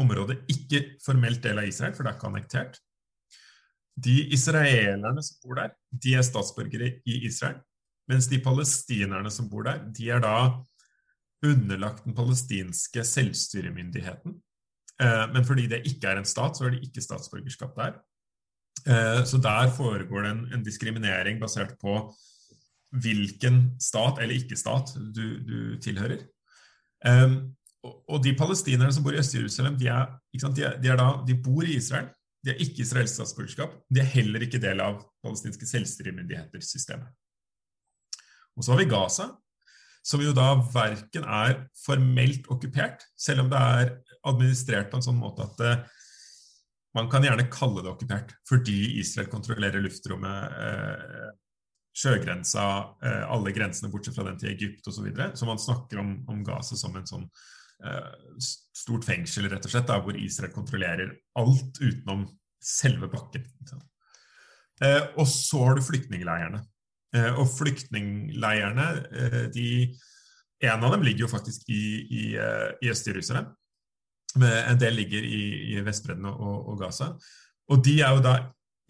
området 0.00 0.40
ikke 0.50 0.82
formelt 1.04 1.42
del 1.44 1.60
av 1.60 1.68
Israel, 1.68 1.94
for 1.94 2.04
det 2.04 2.12
er 2.12 2.18
ikke 2.18 2.30
annektert. 2.30 2.80
De 4.00 4.16
israelerne 4.34 5.22
som 5.22 5.38
bor 5.44 5.60
der, 5.60 5.74
de 5.92 6.14
er 6.16 6.26
statsborgere 6.26 6.94
i 7.04 7.20
Israel. 7.28 7.60
Mens 8.10 8.26
de 8.30 8.40
palestinerne 8.42 9.30
som 9.30 9.48
bor 9.50 9.66
der, 9.68 9.82
de 9.94 10.08
er 10.10 10.22
da 10.24 10.36
underlagt 11.46 12.04
den 12.04 12.16
palestinske 12.16 13.04
selvstyremyndigheten. 13.06 14.34
Eh, 15.00 15.26
men 15.32 15.46
fordi 15.46 15.68
det 15.70 15.84
ikke 15.88 16.10
er 16.10 16.20
en 16.20 16.28
stat, 16.28 16.56
så 16.56 16.66
er 16.66 16.74
det 16.74 16.82
ikke 16.88 17.04
statsborgerskap 17.04 17.76
der. 17.78 18.00
Eh, 18.88 19.22
så 19.28 19.38
der 19.38 19.70
foregår 19.76 20.26
det 20.26 20.32
en, 20.56 20.64
diskriminering 20.64 21.40
basert 21.40 21.76
på 21.80 22.02
hvilken 22.90 23.76
stat 23.80 24.18
eller 24.18 24.34
ikke-stat 24.34 24.96
du, 25.14 25.38
du 25.46 25.58
tilhører. 25.80 26.24
Um, 27.06 27.36
og 27.82 28.18
de 28.24 28.34
palestinerne 28.36 28.92
som 28.92 29.04
bor 29.04 29.16
i 29.16 29.20
Øst-Jerusalem, 29.22 29.78
de, 29.80 29.88
de, 30.36 30.70
de, 30.82 30.96
de, 31.28 31.36
bor 31.40 31.64
i 31.64 31.78
Israel. 31.78 32.10
De 32.44 32.52
er 32.52 32.60
ikke 32.60 32.84
israelsk 32.84 33.14
statsborgerskap. 33.14 33.72
De 33.88 34.02
er 34.02 34.12
heller 34.14 34.44
ikke 34.44 34.60
del 34.60 34.80
av 34.84 35.00
palestinske 35.24 35.68
selvstyremyndigheter-systemet. 35.68 37.08
Og 38.56 38.64
så 38.64 38.74
har 38.74 38.82
vi 38.82 38.90
Gaza, 38.90 39.30
som 40.04 40.20
jo 40.24 40.32
da 40.36 40.54
verken 40.74 41.24
er 41.24 41.64
formelt 41.84 42.48
okkupert, 42.52 43.04
selv 43.16 43.44
om 43.44 43.50
det 43.52 43.60
er 43.60 43.94
administrert 44.28 44.90
på 44.92 45.00
en 45.00 45.06
sånn 45.08 45.20
måte 45.20 45.46
at 45.46 45.58
det, 45.60 45.72
eh, 45.78 45.96
man 46.96 47.06
kan 47.06 47.22
gjerne 47.22 47.46
kalle 47.54 47.84
det 47.84 47.90
okkupert 47.92 48.32
fordi 48.50 48.98
Israel 48.98 49.28
kontrollerer 49.30 49.84
luftrommet, 49.84 50.56
eh, 50.58 51.28
sjøgrensa, 52.00 52.66
eh, 53.04 53.22
alle 53.28 53.52
grensene 53.54 53.90
bortsett 53.92 54.16
fra 54.16 54.26
den 54.28 54.38
til 54.40 54.52
Egypt 54.54 54.86
osv. 54.86 55.00
Så, 55.00 55.06
videre. 55.06 55.30
så 55.36 55.48
man 55.48 55.60
snakker 55.60 56.00
om, 56.02 56.12
om 56.30 56.42
Gaza 56.46 56.78
som 56.78 56.96
en 56.96 57.08
sånn 57.08 57.26
eh, 57.84 58.10
stort 58.40 59.06
fengsel, 59.08 59.48
rett 59.50 59.66
og 59.66 59.72
slett, 59.72 59.88
da, 59.90 60.00
hvor 60.04 60.18
Israel 60.18 60.52
kontrollerer 60.54 61.14
alt 61.40 61.80
utenom 61.80 62.26
selve 62.60 63.08
bakken. 63.12 63.46
Eh, 64.84 65.02
og 65.16 65.26
så 65.28 65.64
har 65.66 65.78
du 65.78 65.84
flyktningleirene. 65.84 66.62
Eh, 67.16 67.32
og 67.34 67.50
flyktningleirene, 67.56 68.92
de 69.56 69.72
En 70.60 70.82
av 70.84 70.92
dem 70.92 71.00
ligger 71.00 71.24
jo 71.24 71.28
faktisk 71.32 71.62
i, 71.72 72.04
i, 72.04 72.24
i 72.36 72.88
Øst-Jerusalem. 72.92 73.46
En 74.44 74.76
del 74.78 74.92
ligger 74.92 75.24
i, 75.24 75.72
i 75.72 75.80
Vestbredden 75.80 76.26
og, 76.28 76.66
og 76.68 76.82
Gaza. 76.82 77.14
Og 77.72 77.80
de 77.80 77.94
er 78.04 78.12
jo 78.12 78.20
da 78.20 78.34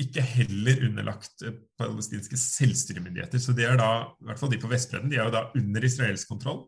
ikke 0.04 0.24
heller 0.24 0.84
underlagt 0.88 1.44
eh, 1.46 1.56
palestinske 1.80 2.38
selvstyremyndigheter. 2.40 3.42
Så 3.42 3.54
de 3.56 3.66
er 3.68 3.78
da, 3.80 3.90
i 4.20 4.28
hvert 4.28 4.40
fall 4.40 4.52
de 4.52 4.60
på 4.62 4.70
Vestbredden, 4.70 5.10
de 5.12 5.18
er 5.18 5.28
jo 5.28 5.34
da 5.34 5.46
under 5.58 5.86
israelsk 5.86 6.30
kontroll, 6.30 6.64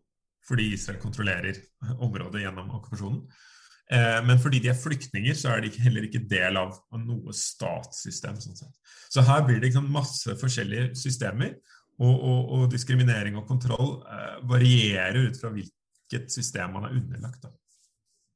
fordi 0.47 0.73
Israel 0.75 1.01
kontrollerer 1.03 1.61
området 2.03 2.43
gjennom 2.45 2.73
okkupasjonen. 2.79 3.23
Eh, 3.93 4.19
men 4.27 4.41
fordi 4.43 4.63
de 4.65 4.73
er 4.73 4.79
flyktninger, 4.79 5.37
så 5.39 5.53
er 5.53 5.65
de 5.65 5.73
heller 5.85 6.07
ikke 6.07 6.25
del 6.31 6.59
av, 6.61 6.75
noe 7.03 7.35
statssystem. 7.37 8.41
sånn 8.41 8.59
sett. 8.59 8.99
Så 9.13 9.25
her 9.27 9.45
blir 9.47 9.61
det 9.61 9.71
liksom 9.71 9.91
masse 9.93 10.37
forskjellige 10.41 10.93
systemer, 10.99 11.57
og, 12.03 12.15
og, 12.15 12.53
og 12.57 12.71
diskriminering 12.73 13.37
og 13.39 13.47
kontroll 13.47 13.99
eh, 14.09 14.39
varierer 14.49 15.29
ut 15.29 15.39
fra 15.39 15.53
hvilket 15.53 16.33
system 16.33 16.73
man 16.79 16.89
er 16.89 16.97
underlagt. 16.99 17.45
da. 17.45 17.53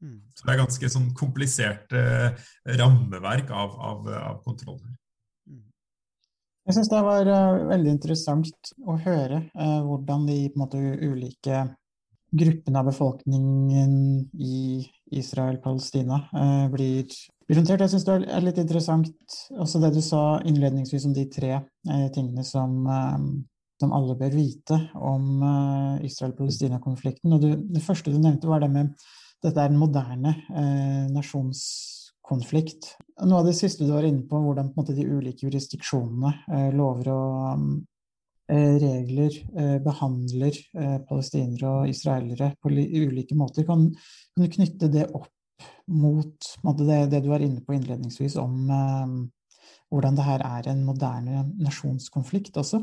Mm. 0.07 0.21
Så 0.37 0.47
det 0.47 0.55
er 0.55 0.61
ganske 0.63 0.93
sånn 0.95 1.09
komplisert 1.19 1.97
eh, 1.99 2.47
rammeverk 2.79 3.51
av, 3.51 3.75
av, 3.91 4.07
av 4.31 4.39
kontroll. 4.47 4.79
Mm. 5.51 5.65
Jeg 6.69 6.79
syns 6.79 6.93
det 6.93 7.03
var 7.07 7.27
uh, 7.31 7.65
veldig 7.73 7.97
interessant 7.97 8.71
å 8.87 8.97
høre 9.03 9.43
uh, 9.59 9.81
hvordan 9.87 10.29
de 10.31 10.39
på 10.47 10.61
en 10.61 10.65
måte, 10.65 10.85
ulike 11.03 11.65
gruppene 12.37 12.81
av 12.81 12.89
befolkningen 12.91 13.93
i 14.43 14.85
Israel-Palestina 15.15 16.21
uh, 16.35 16.67
blir, 16.73 17.07
blir 17.47 17.61
håndtert. 17.61 17.85
Jeg 17.85 17.95
syns 17.95 18.07
det 18.09 18.17
er 18.27 18.45
litt 18.45 18.59
interessant 18.63 19.13
også 19.55 19.83
det 19.83 19.93
du 19.95 20.01
sa 20.05 20.41
innledningsvis 20.47 21.07
om 21.09 21.15
de 21.17 21.27
tre 21.31 21.53
eh, 21.57 22.09
tingene 22.15 22.45
som, 22.47 22.75
eh, 22.91 23.21
som 23.81 23.95
alle 23.97 24.17
bør 24.19 24.35
vite 24.35 24.81
om 24.99 25.45
eh, 25.47 26.07
Israel-Palestina-konflikten. 26.09 27.37
Og 27.37 27.47
Det 27.77 27.85
første 27.85 28.13
du 28.13 28.19
nevnte, 28.19 28.51
var 28.51 28.65
det 28.65 28.73
med 28.75 29.07
dette 29.45 29.61
er 29.61 29.73
en 29.73 29.81
moderne 29.81 30.33
eh, 30.49 31.05
nasjonskonflikt. 31.13 32.95
Noe 33.27 33.43
av 33.43 33.51
det 33.51 33.57
siste 33.59 33.85
du 33.85 33.93
var 33.93 34.07
inne 34.09 34.25
på, 34.29 34.41
hvordan 34.41 34.73
på 34.73 34.83
måte, 34.83 34.97
de 34.97 35.05
ulike 35.07 35.47
jurisdiksjonene, 35.47 36.33
eh, 36.53 36.71
lover 36.77 37.13
og 37.13 37.69
Eh, 38.49 38.77
regler 38.79 39.35
eh, 39.59 39.79
behandler 39.83 40.55
eh, 40.79 40.99
palestinere 41.09 41.67
og 41.67 41.89
israelere 41.91 42.53
på 42.63 42.71
ulike 42.71 43.35
måter. 43.35 43.65
Kan, 43.67 43.89
kan 43.91 44.45
du 44.45 44.53
knytte 44.53 44.87
det 44.87 45.09
opp 45.11 45.33
mot 45.91 46.47
det, 46.79 47.01
det, 47.11 47.25
du 47.25 47.29
var 47.33 47.43
inne 47.43 47.65
på 47.65 47.75
innledningsvis 47.75 48.37
om 48.39 48.69
hvordan 49.89 50.19
det 50.19 50.27
her 50.27 50.43
er 50.45 50.69
en 50.69 50.85
moderne 50.85 51.43
nasjonskonflikt 51.59 52.59
også? 52.61 52.83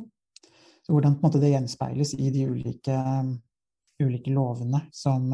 Så 0.84 0.92
hvordan 0.92 1.20
måte, 1.22 1.40
det 1.40 1.54
gjenspeiles 1.54 2.16
i 2.18 2.32
de 2.34 2.48
ulike, 2.50 2.98
ulike 4.02 4.34
lovene 4.34 4.82
som 4.92 5.30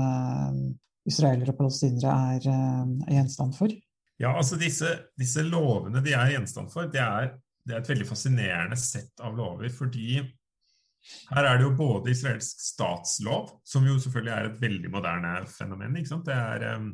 israelere 1.09 1.53
og 1.53 1.59
palestinere 1.59 2.15
er, 2.37 2.49
er, 2.53 3.13
gjenstand 3.17 3.57
for? 3.57 3.73
Ja, 4.19 4.33
altså 4.35 4.57
disse, 4.59 4.91
disse 5.17 5.43
lovene 5.47 6.03
de 6.03 6.13
er 6.15 6.33
gjenstand 6.35 6.71
for, 6.73 6.89
det 6.91 7.01
er 7.03 7.31
det 7.69 7.75
er 7.75 7.83
et 7.83 7.91
veldig 7.91 8.07
fascinerende 8.09 8.77
sett 8.79 9.21
av 9.23 9.37
lover. 9.37 9.69
Fordi 9.73 10.17
her 10.19 11.45
er 11.45 11.59
det 11.59 11.67
jo 11.67 11.75
både 11.77 12.13
israelsk 12.13 12.63
statslov, 12.63 13.53
som 13.67 13.85
jo 13.87 13.99
selvfølgelig 14.01 14.33
er 14.33 14.49
et 14.49 14.63
veldig 14.63 14.91
moderne 14.93 15.35
fenomen. 15.51 15.99
ikke 15.99 16.13
sant? 16.13 16.27
Det 16.27 16.35
er, 16.35 16.79
um, 16.79 16.91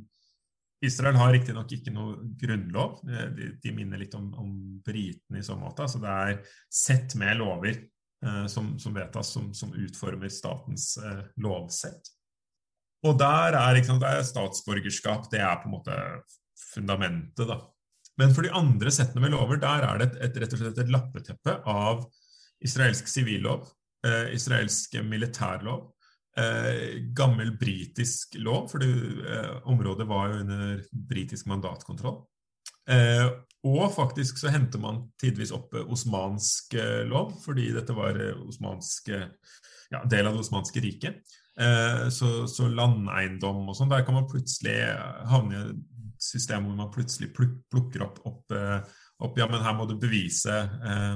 Israel 0.86 1.18
har 1.18 1.34
riktignok 1.34 1.72
ikke 1.78 1.94
noe 1.96 2.18
grunnlov. 2.42 3.00
De, 3.08 3.54
de 3.62 3.76
minner 3.76 4.02
litt 4.02 4.16
om, 4.18 4.30
om 4.42 4.56
britene 4.86 5.42
i 5.42 5.46
så 5.46 5.58
måte. 5.60 5.86
altså 5.86 6.02
Det 6.04 6.16
er 6.26 6.58
sett 6.70 7.16
med 7.20 7.40
lover 7.40 7.80
uh, 8.26 8.46
som, 8.52 8.76
som, 8.82 8.96
vedtas, 8.98 9.32
som, 9.38 9.54
som, 9.56 9.74
utformer 9.74 10.34
statens 10.34 10.92
uh, 11.02 11.24
lovsett. 11.42 12.12
Og 13.06 13.18
der 13.20 13.58
er, 13.60 13.82
sant, 13.84 14.04
er 14.08 14.24
statsborgerskap 14.26 15.28
det 15.32 15.42
er 15.44 15.60
på 15.62 15.70
en 15.70 15.76
måte 15.76 15.98
fundamentet. 16.74 17.48
da. 17.48 17.60
Men 18.20 18.36
for 18.36 18.46
de 18.46 18.54
andre 18.56 18.94
settene 18.94 19.26
med 19.26 19.36
lover, 19.36 19.60
der 19.62 19.84
er 19.88 20.00
det 20.00 20.08
et, 20.10 20.22
et, 20.30 20.38
rett 20.44 20.56
og 20.56 20.62
slett 20.62 20.80
et 20.82 20.94
lappeteppe 20.94 21.58
av 21.68 22.06
israelsk 22.66 23.10
sivillov, 23.12 23.68
eh, 24.08 24.32
israelsk 24.38 24.96
militærlov, 25.04 25.90
eh, 26.40 27.02
gammel 27.18 27.52
britisk 27.60 28.38
lov, 28.40 28.70
for 28.72 28.84
eh, 28.84 29.52
området 29.68 30.08
var 30.08 30.32
jo 30.32 30.40
under 30.46 30.80
britisk 31.12 31.52
mandatkontroll. 31.52 32.24
Eh, 32.90 33.28
og 33.66 33.86
faktisk 33.96 34.38
så 34.38 34.52
henter 34.54 34.80
man 34.82 35.08
tidvis 35.22 35.52
opp 35.56 35.74
osmansk 35.84 36.78
eh, 36.78 37.02
lov, 37.10 37.34
fordi 37.44 37.72
dette 37.76 37.96
var 37.98 38.18
eh, 38.22 38.38
osmansk, 38.46 39.10
ja, 39.92 40.04
del 40.06 40.30
av 40.30 40.38
det 40.38 40.46
osmanske 40.46 40.84
riket. 40.86 41.36
Så, 41.56 42.30
så, 42.52 42.66
landeiendom 42.68 43.70
og 43.72 43.78
sånn, 43.78 43.88
der 43.88 44.02
kan 44.04 44.18
man 44.18 44.26
plutselig 44.28 44.74
havne 45.32 45.62
system 46.26 46.66
hvor 46.68 46.78
man 46.78 46.92
plutselig 46.94 47.32
plukker 47.36 48.06
opp, 48.06 48.20
opp, 48.26 48.52
eh, 48.52 48.80
opp, 49.24 49.38
Ja, 49.40 49.48
men 49.52 49.64
her 49.64 49.76
må 49.78 49.88
du 49.90 49.96
bevise 50.00 50.56
eh, 50.56 51.16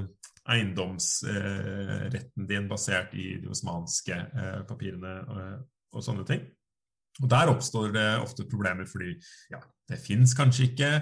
eiendomsretten 0.50 2.48
din 2.50 2.70
basert 2.70 3.14
i 3.14 3.36
de 3.42 3.50
osmanske 3.52 4.16
eh, 4.16 4.62
papirene 4.70 5.16
og, 5.28 5.66
og, 5.96 6.04
sånne 6.06 6.26
ting. 6.28 6.46
Og 7.22 7.28
Der 7.32 7.52
oppstår 7.52 7.92
det 7.96 8.08
ofte 8.22 8.48
problemer 8.50 8.88
fordi 8.90 9.16
ja, 9.52 9.60
det 9.90 10.00
fins 10.02 10.36
kanskje 10.38 10.70
ikke. 10.72 10.94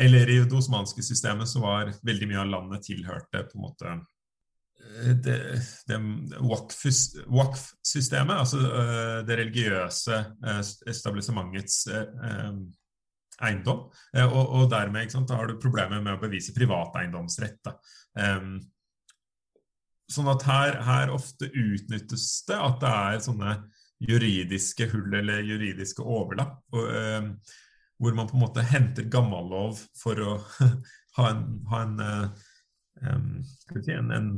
Eller 0.00 0.30
i 0.30 0.38
det 0.40 0.56
osmanske 0.56 1.02
systemet 1.04 1.50
så 1.50 1.62
var 1.62 1.92
veldig 2.06 2.30
mye 2.30 2.42
av 2.44 2.52
landet 2.54 2.86
tilhørte 2.86 3.44
på 3.50 3.58
en 3.58 3.64
måte 3.66 3.96
det, 5.24 5.36
det 5.88 5.98
Wakf-systemet, 6.40 8.36
altså 8.36 8.58
det 9.26 9.36
religiøse 9.38 10.18
establissementets 10.90 11.84
eiendom. 13.44 13.86
Eh, 14.16 14.26
og, 14.26 14.52
og 14.56 14.68
dermed 14.72 15.12
sant, 15.12 15.32
har 15.34 15.48
du 15.48 15.60
problemer 15.60 16.02
med 16.02 16.16
å 16.16 16.22
bevise 16.22 16.54
privateiendomsrett. 16.56 17.72
Um, 18.18 18.58
sånn 20.10 20.30
at 20.32 20.46
her, 20.48 20.80
her, 20.86 21.14
ofte 21.14 21.48
utnyttes 21.48 22.26
det 22.48 22.58
at 22.58 22.80
det 22.82 22.92
er 22.92 23.24
sånne 23.24 23.56
juridiske 24.00 24.88
hull 24.94 25.12
eller 25.20 25.44
juridiske 25.46 26.04
overlapp. 26.04 26.62
Og, 26.74 26.86
hvor 28.00 28.14
man 28.16 28.30
på 28.30 28.38
en 28.38 28.44
måte 28.46 28.64
henter 28.64 29.10
gammellov 29.12 29.82
for 30.00 30.22
å 30.24 30.36
ha 31.18 31.26
en, 31.28 31.42
ha 31.68 31.82
en, 31.84 31.98
um, 33.04 33.26
en, 33.76 34.14
en 34.16 34.30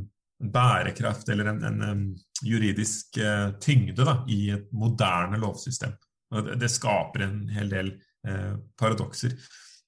bærekraft 0.51 1.29
eller 1.29 1.51
en, 1.51 1.83
en 1.83 2.03
juridisk 2.43 3.19
uh, 3.21 3.53
tyngde 3.63 4.05
da, 4.05 4.17
i 4.27 4.49
et 4.55 4.67
moderne 4.75 5.39
lovsystem. 5.41 5.93
Og 6.33 6.47
det, 6.47 6.59
det 6.63 6.71
skaper 6.73 7.25
en 7.25 7.37
hel 7.53 7.71
del 7.71 7.93
uh, 8.27 8.55
paradokser. 8.79 9.35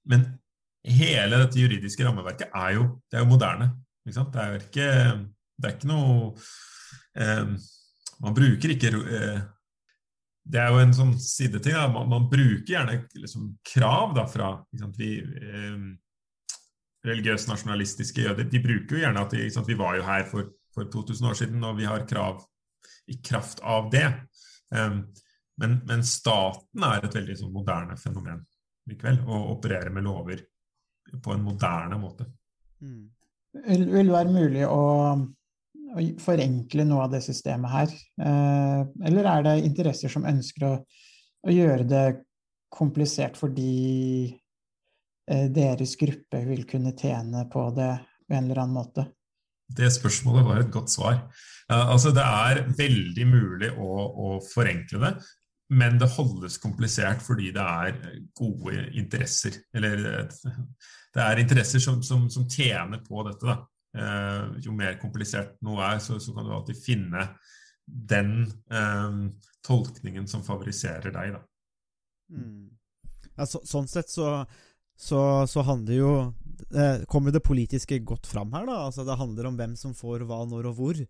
Men 0.09 0.27
hele 0.85 1.41
dette 1.41 1.59
juridiske 1.59 2.05
rammeverket 2.05 2.53
er 2.53 2.77
jo, 2.77 2.87
det 3.09 3.19
er 3.19 3.25
jo 3.25 3.31
moderne. 3.31 3.71
Det 4.05 4.15
er, 4.21 4.59
ikke, 4.59 4.89
det 5.57 5.67
er 5.67 5.73
ikke 5.73 5.89
noe 5.89 6.27
uh, 6.37 7.55
Man 8.21 8.35
bruker 8.37 8.71
ikke 8.75 8.91
eh, 8.93 9.39
Det 10.45 10.59
er 10.61 10.69
jo 10.69 10.83
en 10.83 10.93
sånn 10.93 11.15
sideting. 11.19 11.73
Man, 11.91 12.05
man, 12.11 12.27
bruker 12.29 12.69
gjerne 12.69 12.99
liksom, 13.17 13.49
krav 13.65 14.13
da, 14.15 14.27
fra 14.29 14.51
vi, 14.99 15.09
religiøse 17.05 17.49
nasjonalistiske 17.49 18.25
jøder. 18.25 18.47
De 18.49 18.61
bruker 18.63 18.97
jo 18.97 19.03
gjerne 19.03 19.23
at 19.25 19.35
de, 19.35 19.45
sant, 19.53 19.69
vi 19.69 19.77
var 19.79 19.99
jo 19.99 20.07
her 20.07 20.25
for, 20.29 20.51
for 20.75 20.89
2000 20.91 21.29
år 21.29 21.39
siden, 21.39 21.63
og 21.67 21.77
vi 21.79 21.87
har 21.89 22.07
krav 22.09 22.43
i 23.11 23.19
kraft 23.21 23.61
av 23.63 23.89
det. 23.93 24.07
Um, 24.73 25.05
men, 25.61 25.79
men, 25.87 26.03
staten 26.03 26.83
er 26.83 27.05
et 27.05 27.15
veldig 27.15 27.37
sånn, 27.39 27.53
moderne 27.53 27.95
fenomen 27.99 28.41
likevel, 28.89 29.21
og 29.25 29.55
opererer 29.55 29.93
med 29.93 30.05
lover 30.05 30.43
på 31.23 31.33
en 31.33 31.45
moderne 31.45 31.97
måte. 32.01 32.27
Mm. 32.83 33.05
Vil, 33.55 33.85
vil, 33.87 34.09
det 34.09 34.13
være 34.13 34.33
mulig 34.35 34.65
å, 34.67 34.83
å, 35.15 36.05
forenkle 36.21 36.85
noe 36.89 37.05
av 37.05 37.13
det 37.15 37.21
systemet 37.25 37.71
her? 37.71 37.93
Eh, 38.19 38.81
eller 39.07 39.29
er 39.31 39.45
det 39.47 39.55
interesser 39.69 40.11
som 40.11 40.27
ønsker 40.27 40.67
å, 40.67 40.73
å 41.45 41.55
gjøre 41.55 41.87
det 41.87 42.05
komplisert 42.75 43.39
fordi 43.39 43.71
eh, 44.27 44.39
deres 45.25 45.95
gruppe 45.97 46.43
vil 46.45 46.65
kunne 46.69 46.91
tjene 46.93 47.47
på 47.49 47.69
det 47.73 47.91
på 48.27 48.35
en 48.35 48.43
eller 48.45 48.61
annen 48.61 48.77
måte? 48.77 49.05
Det 49.65 49.89
spørsmålet 49.89 50.45
var 50.45 50.61
et 50.61 50.73
godt 50.73 50.91
svar. 50.93 51.15
Uh, 51.71 51.88
altså 51.95 52.11
Det 52.13 52.21
er 52.21 52.61
veldig 52.77 53.25
mulig 53.25 53.71
å, 53.73 53.89
å, 54.05 54.27
forenkle 54.45 55.01
det, 55.01 55.13
men 55.73 55.97
det 55.97 56.11
holdes 56.13 56.59
komplisert 56.61 57.23
fordi 57.25 57.49
det 57.55 57.65
er 57.65 58.19
gode 58.38 58.83
interesser. 58.93 59.57
Eller 59.73 60.03
det 61.15 61.23
er 61.23 61.41
interesser 61.41 61.81
som, 61.81 62.03
som, 62.05 62.27
som 62.29 62.45
tjener 62.49 63.01
på 63.05 63.23
dette. 63.25 63.47
Da. 63.49 63.63
Eh, 63.95 64.47
jo 64.65 64.73
mer 64.75 64.97
komplisert 64.99 65.55
noe 65.63 65.79
er, 65.88 66.01
så, 66.03 66.17
så, 66.19 66.33
kan 66.35 66.45
du 66.45 66.51
alltid 66.51 66.77
finne 66.83 67.29
den 67.85 68.41
eh, 68.67 69.19
tolkningen 69.63 70.27
som 70.27 70.43
favoriserer 70.43 71.15
deg. 71.15 71.38
Da. 71.38 71.41
Mm. 72.35 72.65
Ja, 73.35 73.47
så, 73.47 73.63
sånn 73.67 73.88
sett 73.89 74.11
så, 74.11 74.27
så 75.49 75.63
handler 75.67 75.97
jo 75.99 76.12
eh, 76.71 77.03
Kommer 77.12 77.34
det 77.36 77.43
politiske 77.43 77.99
godt 77.99 78.27
fram 78.27 78.53
her, 78.55 78.65
da? 78.69 78.77
Altså, 78.88 79.03
det 79.08 79.17
handler 79.19 79.49
om 79.49 79.58
hvem 79.60 79.75
som 79.79 79.95
får 79.97 80.23
hva, 80.27 80.43
når 80.47 80.71
og 80.71 80.77
hvor 80.79 81.01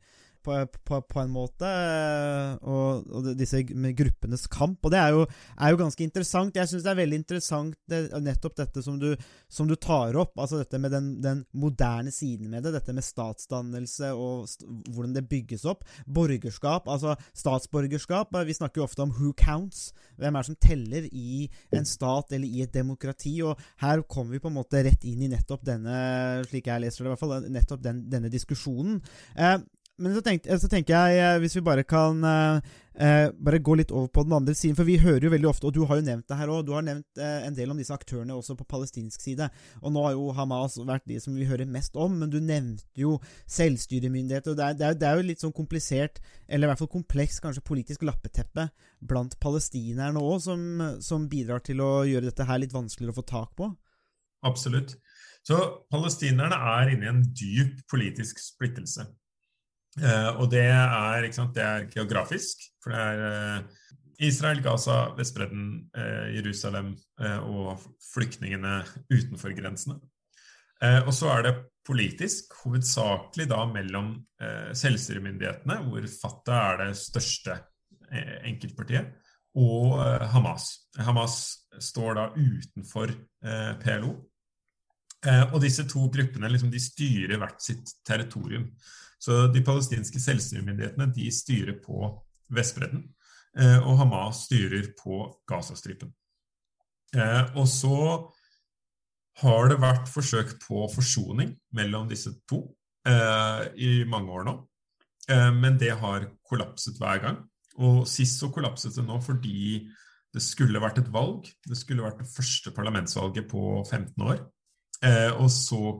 på, 0.45 0.57
på, 0.85 0.99
på 1.09 1.21
en 1.21 1.33
måte. 1.33 1.69
Og, 2.61 3.05
og, 3.09 3.29
disse 3.37 3.61
gruppenes 3.65 4.45
kamp. 4.51 4.79
Og 4.85 4.93
det 4.93 5.01
er 5.01 5.15
jo, 5.15 5.25
er 5.57 5.73
jo 5.73 5.81
ganske 5.81 6.05
interessant. 6.05 6.57
Jeg 6.57 6.71
syns 6.71 6.85
det 6.85 6.93
er 6.93 7.01
veldig 7.01 7.19
interessant 7.21 7.77
det, 7.91 8.01
nettopp 8.23 8.57
dette 8.61 8.83
som 8.85 8.99
du, 9.01 9.11
som 9.51 9.69
du, 9.69 9.75
tar 9.81 10.17
opp. 10.19 10.35
Altså 10.39 10.61
dette 10.61 10.79
med 10.81 10.93
den, 10.95 11.09
den, 11.23 11.43
moderne 11.55 12.13
siden 12.13 12.51
med 12.51 12.65
det. 12.65 12.75
Dette 12.77 12.95
med 12.95 13.05
statsdannelse 13.05 14.13
og 14.15 14.47
st 14.49 14.65
hvordan 14.65 15.13
det 15.15 15.25
bygges 15.29 15.65
opp. 15.69 15.85
Borgerskap, 16.09 16.89
altså 16.91 17.15
statsborgerskap. 17.37 18.33
Vi 18.47 18.57
snakker 18.57 18.81
jo 18.81 18.87
ofte 18.87 19.03
om 19.05 19.13
who 19.15 19.33
counts. 19.37 19.89
Hvem 20.19 20.35
er 20.35 20.43
det 20.43 20.49
som 20.49 20.59
teller 20.61 21.07
i 21.11 21.45
en 21.75 21.87
stat 21.87 22.33
eller 22.35 22.47
i 22.47 22.63
et 22.65 22.73
demokrati? 22.73 23.37
Og 23.45 23.59
her 23.83 24.03
kommer 24.09 24.35
vi 24.35 24.43
på 24.43 24.51
en 24.51 24.57
måte 24.59 24.83
rett 24.85 25.05
inn 25.07 25.25
i 25.25 25.31
nettopp 25.31 25.65
denne, 25.67 25.95
slik 26.49 26.69
jeg 26.69 26.83
leser 26.83 27.03
det 27.03 27.09
i 27.09 27.13
hvert 27.13 27.23
fall, 27.23 27.49
nettopp 27.51 27.83
den, 27.83 28.05
denne 28.11 28.31
diskusjonen. 28.33 29.01
Eh, 29.35 29.57
Men 30.01 30.15
så, 30.15 30.21
tenkte, 30.23 30.57
så 30.59 30.67
tenker 30.71 30.91
jeg, 30.91 31.19
eh, 31.23 31.37
hvis 31.39 31.55
vi 31.55 31.63
bare 31.63 31.85
kan 31.87 32.19
eh, 32.27 32.73
eh, 32.99 33.29
bare 33.31 33.61
gå 33.63 33.75
litt 33.79 33.91
over 33.93 34.07
på 34.11 34.23
den 34.25 34.33
andre 34.35 34.55
siden, 34.55 34.75
for 34.75 34.87
vi 34.87 34.97
hører 34.99 35.23
jo 35.23 35.31
veldig 35.31 35.49
ofte, 35.49 35.69
og 35.69 35.75
du 35.75 35.85
har 35.87 35.99
jo 35.99 36.05
nevnt 36.07 36.27
det 36.27 36.37
her 36.39 36.51
òg, 36.51 36.65
du 36.67 36.73
har 36.75 36.83
nevnt 36.85 37.21
eh, 37.21 37.45
en 37.47 37.55
del 37.55 37.71
om 37.71 37.79
disse 37.79 37.95
aktørene 37.95 38.35
også 38.35 38.57
på 38.59 38.67
palestinsk 38.71 39.23
side. 39.23 39.47
Og 39.81 39.93
nå 39.95 40.03
har 40.05 40.15
jo 40.17 40.33
Hamas 40.35 40.77
vært 40.81 41.07
de 41.07 41.19
som 41.23 41.37
vi 41.37 41.47
hører 41.47 41.69
mest 41.69 41.95
om, 41.95 42.17
men 42.21 42.31
du 42.33 42.41
nevnte 42.43 42.85
jo 42.99 43.17
selvstyremyndigheter. 43.51 44.51
og 44.51 44.59
det 44.59 44.67
er, 44.67 44.77
det, 44.79 44.87
er, 44.89 44.99
det 44.99 45.09
er 45.09 45.19
jo 45.19 45.27
litt 45.29 45.43
sånn 45.45 45.55
komplisert, 45.55 46.21
eller 46.47 46.67
i 46.67 46.73
hvert 46.73 46.83
fall 46.83 46.93
kompleks, 46.97 47.41
kanskje 47.43 47.65
politisk 47.65 48.05
lappeteppe 48.07 48.69
blant 48.99 49.39
palestinerne 49.39 50.21
òg, 50.21 50.39
som, 50.43 50.61
som 51.03 51.29
bidrar 51.31 51.63
til 51.65 51.83
å 51.83 51.91
gjøre 52.07 52.31
dette 52.31 52.47
her 52.47 52.61
litt 52.61 52.75
vanskeligere 52.75 53.15
å 53.15 53.21
få 53.21 53.27
tak 53.31 53.55
på? 53.59 53.71
Absolutt. 54.45 54.97
Så 55.45 55.57
palestinerne 55.93 56.57
er 56.75 56.91
inne 56.91 57.05
i 57.05 57.11
en 57.11 57.21
dyp 57.37 57.85
politisk 57.91 58.41
splittelse. 58.41 59.05
Eh, 59.95 60.31
og 60.41 60.49
det 60.51 60.65
er, 60.67 61.27
sant, 61.35 61.55
det 61.55 61.63
er, 61.63 61.87
geografisk, 61.93 62.65
for 62.83 62.91
det 62.91 63.03
er 63.03 63.21
eh, 63.29 63.83
Israel, 64.27 64.61
Gaza, 64.63 64.97
Vestbredden, 65.15 65.69
eh, 65.95 66.35
Jerusalem 66.37 66.93
og 67.47 67.81
flyktningene 68.13 68.77
utenfor 69.11 69.55
grensene. 69.55 69.97
Og 71.07 71.13
så 71.15 71.29
er 71.31 71.43
det 71.45 71.53
politisk, 71.87 72.51
hovedsakelig 72.65 73.45
da 73.47 73.61
mellom 73.69 74.09
selvstyremyndighetene, 74.75 75.77
hvor 75.87 76.07
Fatah 76.11 76.65
er 76.73 76.81
det 76.81 76.97
største 76.99 77.55
enkeltpartiet, 78.45 79.13
og 79.55 79.95
Hamas. 80.33 80.67
Hamas 80.99 81.37
står 81.79 82.19
da 82.19 82.25
utenfor 82.35 83.15
PLO. 83.83 84.11
og 85.53 85.57
disse 85.63 85.87
to 85.87 86.05
gruppene 86.11 86.51
liksom, 86.51 86.71
de 86.75 86.83
styrer 86.83 87.39
hvert 87.39 87.63
sitt 87.63 87.95
territorium. 88.05 88.67
Så 89.21 89.47
de 89.53 89.63
palestinske 89.65 90.19
selvstyremyndighetene 90.21 91.07
de 91.15 91.29
styrer 91.33 91.79
på 91.83 92.09
Vestbredden, 92.53 93.03
eh, 93.57 93.79
og 93.81 93.97
Hamas 94.01 94.45
styrer 94.45 94.91
på 94.99 95.23
Gazastripen. 95.49 96.13
Eh, 97.15 97.43
og 97.55 97.67
så 97.71 97.97
har 99.41 99.69
det 99.71 99.81
vært 99.83 100.11
forsøk 100.11 100.55
på 100.63 100.85
forsoning 100.93 101.55
mellom 101.75 102.07
disse 102.11 102.31
to 102.49 102.61
eh, 103.07 103.65
i 103.75 103.91
mange 104.07 104.31
år 104.31 104.47
nå, 104.47 104.55
men 105.57 105.73
det 105.81 105.89
har 105.97 106.27
kollapset 106.45 106.99
hver 107.01 107.17
gang. 107.23 107.37
Og 107.81 108.03
sist 108.07 108.37
så 108.37 108.51
kollapset 108.53 108.93
det 108.93 109.03
nå 109.07 109.15
fordi 109.25 109.87
det 110.35 110.43
skulle 110.43 110.79
vært 110.83 110.99
et 111.01 111.09
valg. 111.09 111.47
Det 111.65 111.77
skulle 111.79 112.05
vært 112.05 112.19
det 112.21 112.29
første 112.29 112.69
parlamentsvalget 112.75 113.47
på 113.49 113.81
15 113.81 114.21
år. 114.21 114.43
og 115.41 115.49
så 115.49 115.97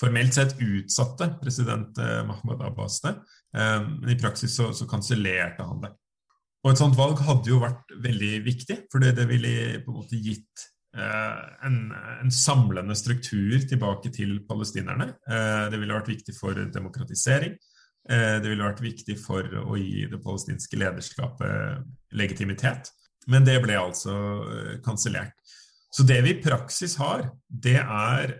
formelt 0.00 0.34
sett 0.34 0.56
utsatte 0.60 1.32
president 1.42 1.98
eh, 1.98 2.24
Mahmoud 2.26 2.62
Abbas 2.62 3.00
det, 3.00 3.14
eh, 3.56 3.80
men 3.82 4.10
i 4.10 4.18
praksis 4.18 4.56
så, 4.56 4.72
så 4.74 4.86
kansellerte 4.90 5.66
han 5.66 5.82
det. 5.82 5.94
Og 6.64 6.72
Et 6.72 6.80
sånt 6.80 6.98
valg 6.98 7.20
hadde 7.22 7.52
jo 7.52 7.60
vært 7.62 7.94
veldig 8.02 8.32
viktig, 8.46 8.82
for 8.92 9.02
det 9.02 9.28
ville 9.30 9.78
på 9.84 9.92
en 9.92 10.00
måte 10.00 10.18
gitt 10.18 10.66
eh, 10.96 11.40
en, 11.66 11.80
en, 11.94 12.32
samlende 12.34 12.96
struktur 12.98 13.62
tilbake 13.70 14.10
til 14.14 14.40
palestinerne. 14.48 15.12
det 15.70 15.78
ville 15.78 15.94
vært 15.94 16.10
viktig 16.10 16.34
for 16.36 16.58
demokratisering. 16.74 17.56
det 18.08 18.48
ville 18.48 18.64
vært 18.64 18.82
viktig 18.82 19.18
for 19.20 19.44
å 19.44 19.76
gi 19.76 20.06
det 20.10 20.18
palestinske 20.22 20.76
lederskapet 20.80 21.84
legitimitet. 22.16 22.90
Men 23.28 23.44
det 23.44 23.58
ble 23.62 23.76
altså 23.76 24.14
kansellert. 24.84 25.34
Så 25.92 26.02
det 26.02 26.22
vi 26.24 26.34
i 26.34 26.42
praksis 26.42 26.96
har, 26.96 27.28
det 27.48 27.78
er 27.80 28.34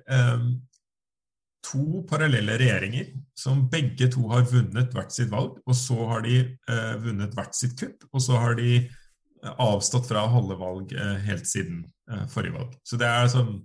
to 1.68 2.02
parallelle 2.08 2.56
regjeringer 2.58 3.10
som 3.38 3.66
begge 3.70 4.08
to 4.12 4.24
har 4.32 4.46
vunnet 4.48 4.94
hvert 4.94 5.12
sitt 5.14 5.30
valg, 5.32 5.58
og 5.66 5.76
så 5.76 5.98
har 6.12 6.24
de 6.24 6.40
eh, 6.40 6.94
vunnet 7.02 7.34
hvert 7.36 7.56
sitt 7.56 7.76
kupp, 7.78 8.06
og 8.12 8.24
så 8.24 8.38
har 8.40 8.56
de 8.58 8.70
eh, 8.78 9.52
avstått 9.64 10.08
fra 10.08 10.24
å 10.24 10.32
holde 10.32 10.58
valg 10.60 10.94
eh, 10.96 11.18
helt 11.28 11.48
siden 11.48 11.82
eh, 12.10 12.24
forrige 12.32 12.56
valg. 12.56 12.76
Så 12.86 13.00
det 13.00 13.08
er 13.10 13.32
sånn 13.32 13.58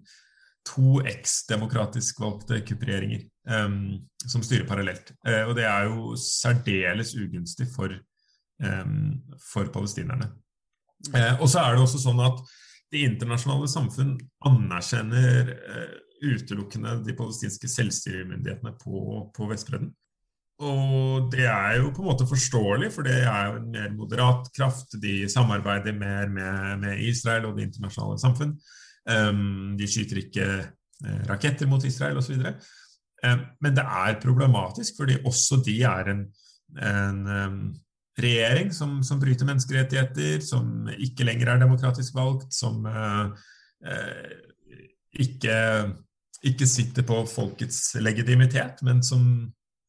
to 0.67 1.01
eks-demokratisk 1.07 2.21
valgte 2.23 2.61
kuppregjeringer 2.67 3.23
eh, 3.23 3.77
som 4.25 4.45
styrer 4.45 4.67
parallelt. 4.67 5.13
Eh, 5.27 5.43
og 5.47 5.55
det 5.59 5.67
er 5.69 5.89
jo 5.91 6.17
særdeles 6.19 7.15
ugunstig 7.19 7.69
for, 7.75 7.95
for 9.43 9.67
palestinerne. 9.73 10.29
og 11.41 11.47
så 11.51 11.59
er 11.59 11.73
det 11.73 11.81
også 11.83 11.99
sånn 11.99 12.21
at 12.23 12.37
det 12.93 13.01
internasjonale 13.03 13.67
samfunn 13.67 14.13
anerkjenner 14.47 15.49
utelukkende 16.23 16.97
de 17.05 17.15
palestinske 17.17 17.69
selvstyremyndighetene 17.71 18.73
på, 18.79 19.27
på 19.35 19.49
Vestbredden. 19.51 19.91
Og 20.63 21.31
det 21.33 21.47
er 21.49 21.79
jo 21.79 21.89
på 21.91 22.03
en 22.03 22.09
måte 22.11 22.27
forståelig, 22.29 22.91
for 22.93 23.07
det 23.07 23.23
er 23.25 23.49
jo 23.49 23.57
en 23.57 23.71
mer 23.73 23.89
moderat 23.97 24.47
kraft. 24.55 24.95
De 25.01 25.23
samarbeider 25.31 25.95
mer 25.97 26.29
med, 26.31 26.79
med 26.83 27.01
Israel 27.03 27.49
og 27.49 27.57
det 27.57 27.67
internasjonale 27.67 28.21
samfunn. 28.21 28.53
Um, 29.03 29.73
de 29.79 29.87
skyter 29.89 30.21
ikke 30.21 30.45
uh, 30.61 31.23
raketter 31.27 31.67
mot 31.67 31.83
Israel 31.83 32.21
osv. 32.21 32.37
Um, 32.37 33.41
men 33.65 33.75
det 33.75 33.83
er 33.83 34.21
problematisk, 34.21 35.01
fordi 35.01 35.17
også 35.25 35.59
de 35.65 35.81
er 35.89 36.13
en, 36.13 36.23
en 36.77 37.19
um, 37.27 37.57
regjering 38.19 38.71
som, 38.73 39.01
som, 39.03 39.19
bryter 39.19 39.49
menneskerettigheter, 39.49 40.39
som 40.45 40.87
ikke 40.93 41.25
lenger 41.27 41.55
er 41.55 41.65
demokratisk 41.65 42.15
valgt, 42.15 42.53
som 42.53 42.85
uh, 42.85 43.33
uh, 43.89 44.31
ikke 45.19 45.57
ikke 46.43 46.67
sitter 46.67 47.05
på 47.07 47.21
folkets 47.29 47.93
legitimitet, 48.01 48.81
men 48.83 49.03
som 49.05 49.23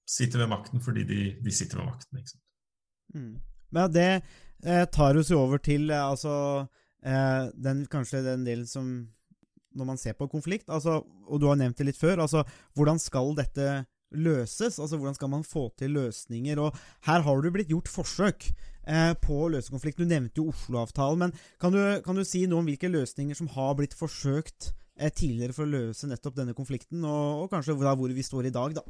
sitter 0.09 0.45
ved 0.45 0.53
makten 0.53 0.83
fordi 0.85 1.05
de, 1.09 1.21
de 1.43 1.55
sitter 1.55 1.81
ved 1.81 1.89
makten. 1.91 2.21
Ikke 2.21 2.35
sant? 2.35 2.45
Mm. 3.15 3.35
Men 3.75 3.95
det 3.95 4.11
eh, 4.13 4.85
tar 4.93 5.19
oss 5.19 5.33
jo 5.33 5.41
over 5.43 5.63
til 5.65 5.91
eh, 5.91 6.05
altså, 6.05 6.35
eh, 7.05 7.51
den, 7.67 7.85
kanskje 7.91 8.25
den 8.27 8.47
delen 8.47 8.67
som 8.71 8.95
Når 9.75 9.85
man 9.85 9.99
ser 9.99 10.15
på 10.15 10.29
konflikt, 10.31 10.69
altså, 10.71 11.03
og 11.27 11.41
du 11.41 11.49
har 11.49 11.57
nevnt 11.59 11.79
det 11.79 11.89
litt 11.89 11.99
før, 11.99 12.21
altså 12.23 12.45
hvordan 12.79 12.99
skal 13.03 13.35
dette 13.35 13.85
løses? 14.15 14.79
Altså 14.79 14.97
Hvordan 14.97 15.15
skal 15.15 15.31
man 15.33 15.45
få 15.45 15.69
til 15.79 15.91
løsninger? 15.91 16.61
Og 16.61 16.77
Her 17.07 17.21
har 17.21 17.43
det 17.43 17.53
blitt 17.53 17.73
gjort 17.73 17.91
forsøk 17.91 18.47
eh, 18.87 19.13
på 19.21 19.41
å 19.45 19.51
løse 19.51 19.73
konflikt. 19.75 19.99
Du 19.99 20.07
nevnte 20.07 20.41
jo 20.41 20.53
Oslo-avtalen, 20.53 21.19
men 21.27 21.35
kan 21.61 21.75
du, 21.75 21.81
kan 22.05 22.15
du, 22.15 22.25
si 22.25 22.45
noe 22.47 22.63
om 22.63 22.71
hvilke 22.71 22.93
løsninger 22.93 23.35
som 23.35 23.51
har 23.57 23.75
blitt 23.79 23.97
forsøkt 23.99 24.73
tidligere 24.95 25.55
for 25.57 25.67
å 25.67 25.73
løse 25.73 26.09
nettopp 26.09 26.37
denne 26.39 26.55
konflikten, 26.57 27.03
og, 27.05 27.45
og 27.45 27.51
kanskje 27.53 27.77
hvor 27.79 28.13
vi 28.15 28.25
står 28.25 28.49
i 28.49 28.55
dag, 28.55 28.77
da. 28.77 28.85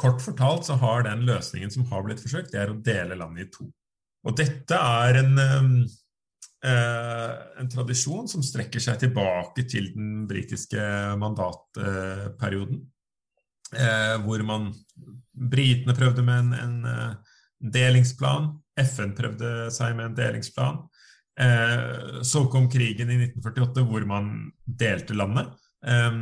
Kort 0.00 0.22
fortalt 0.24 0.66
så 0.66 0.78
har 0.80 1.04
den 1.06 1.26
løsningen 1.28 1.70
som 1.70 1.84
har 1.90 2.02
blitt 2.06 2.22
forsøkt, 2.22 2.50
det 2.52 2.62
er 2.62 2.72
å 2.72 2.80
dele 2.82 3.18
landet 3.18 3.46
i 3.46 3.52
to. 3.52 3.68
Og 4.24 4.34
dette 4.38 4.78
er 4.78 5.20
en, 5.20 5.38
eh, 6.64 7.34
en 7.60 7.70
tradisjon 7.70 8.26
som 8.30 8.42
strekker 8.42 8.82
seg 8.82 8.98
tilbake 9.04 9.66
til 9.68 9.92
den 9.94 10.24
britiske 10.30 10.80
mandatperioden. 11.20 12.80
Eh, 13.74 14.16
hvor 14.24 14.42
man 14.46 14.72
Britene 15.34 15.94
prøvde 15.98 16.22
med 16.22 16.54
en, 16.54 16.54
en 16.54 17.70
delingsplan. 17.74 18.52
FN 18.80 19.14
prøvde 19.18 19.70
seg 19.74 19.96
med 19.98 20.10
en 20.10 20.18
delingsplan. 20.18 20.82
Eh, 21.40 22.22
så 22.22 22.44
kom 22.46 22.70
krigen 22.70 23.10
i 23.10 23.16
1948, 23.24 23.82
hvor 23.88 24.06
man 24.06 24.30
delte 24.64 25.16
landet 25.16 25.50
eh, 25.86 26.12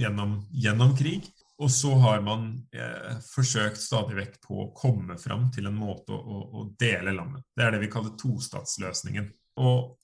gjennom, 0.00 0.38
gjennom, 0.50 0.96
krig. 0.96 1.28
Og 1.58 1.70
så 1.74 1.90
har 1.98 2.20
man 2.22 2.52
eh, 2.72 3.16
forsøkt 3.34 3.80
stadig 3.82 4.16
vekk 4.20 4.36
på 4.46 4.60
å 4.62 4.70
komme 4.76 5.18
fram 5.18 5.48
til 5.54 5.66
en 5.66 5.78
måte 5.78 6.14
å, 6.14 6.18
å, 6.18 6.42
å 6.60 6.66
dele 6.78 7.16
landet. 7.16 7.44
Det 7.56 7.66
er 7.66 7.74
det 7.74 7.82
vi 7.82 7.90
kaller 7.92 8.14
tostatsløsningen. 8.20 9.26
Og 9.58 9.96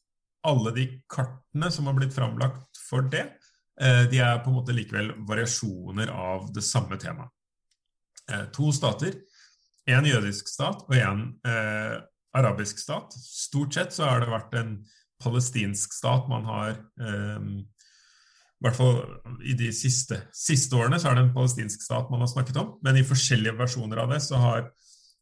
alle 0.44 0.74
de 0.76 0.86
kartene 1.08 1.70
som 1.72 1.86
har 1.88 1.96
blitt 1.96 2.14
framlagt 2.14 2.80
for 2.88 3.06
det, 3.12 3.24
eh, 3.80 4.02
de 4.10 4.20
er 4.20 4.42
på 4.42 4.50
en 4.50 4.58
måte 4.58 4.74
likevel 4.76 5.14
variasjoner 5.28 6.10
av 6.12 6.50
det 6.52 6.66
samme 6.66 6.98
temaet. 7.00 7.30
Eh, 8.32 8.44
to 8.52 8.72
stater. 8.72 9.14
En 9.86 10.06
jødisk 10.08 10.48
stat 10.48 10.84
og 10.88 10.96
en 10.96 11.24
eh, 11.44 11.96
arabisk 12.34 12.80
stat. 12.82 13.14
Stort 13.14 13.76
sett 13.76 13.94
så 13.94 14.08
har 14.08 14.22
det 14.22 14.32
vært 14.32 14.56
en 14.58 14.74
palestinsk 15.22 15.94
stat 15.94 16.26
man 16.28 16.44
har 16.48 16.74
um, 17.00 17.62
I 17.62 18.66
hvert 18.66 18.76
fall 18.76 18.98
i 19.44 19.54
de 19.58 19.70
siste, 19.76 20.18
siste, 20.34 20.76
årene 20.76 20.98
så 21.00 21.10
er 21.10 21.18
det 21.18 21.26
en 21.26 21.34
palestinsk 21.36 21.84
stat 21.84 22.10
man 22.12 22.24
har 22.24 22.30
snakket 22.32 22.58
om. 22.60 22.74
Men 22.84 22.98
i 22.98 23.06
forskjellige 23.06 23.56
versjoner 23.58 24.02
av 24.02 24.14
det 24.14 24.20
så 24.24 24.40
har 24.40 24.70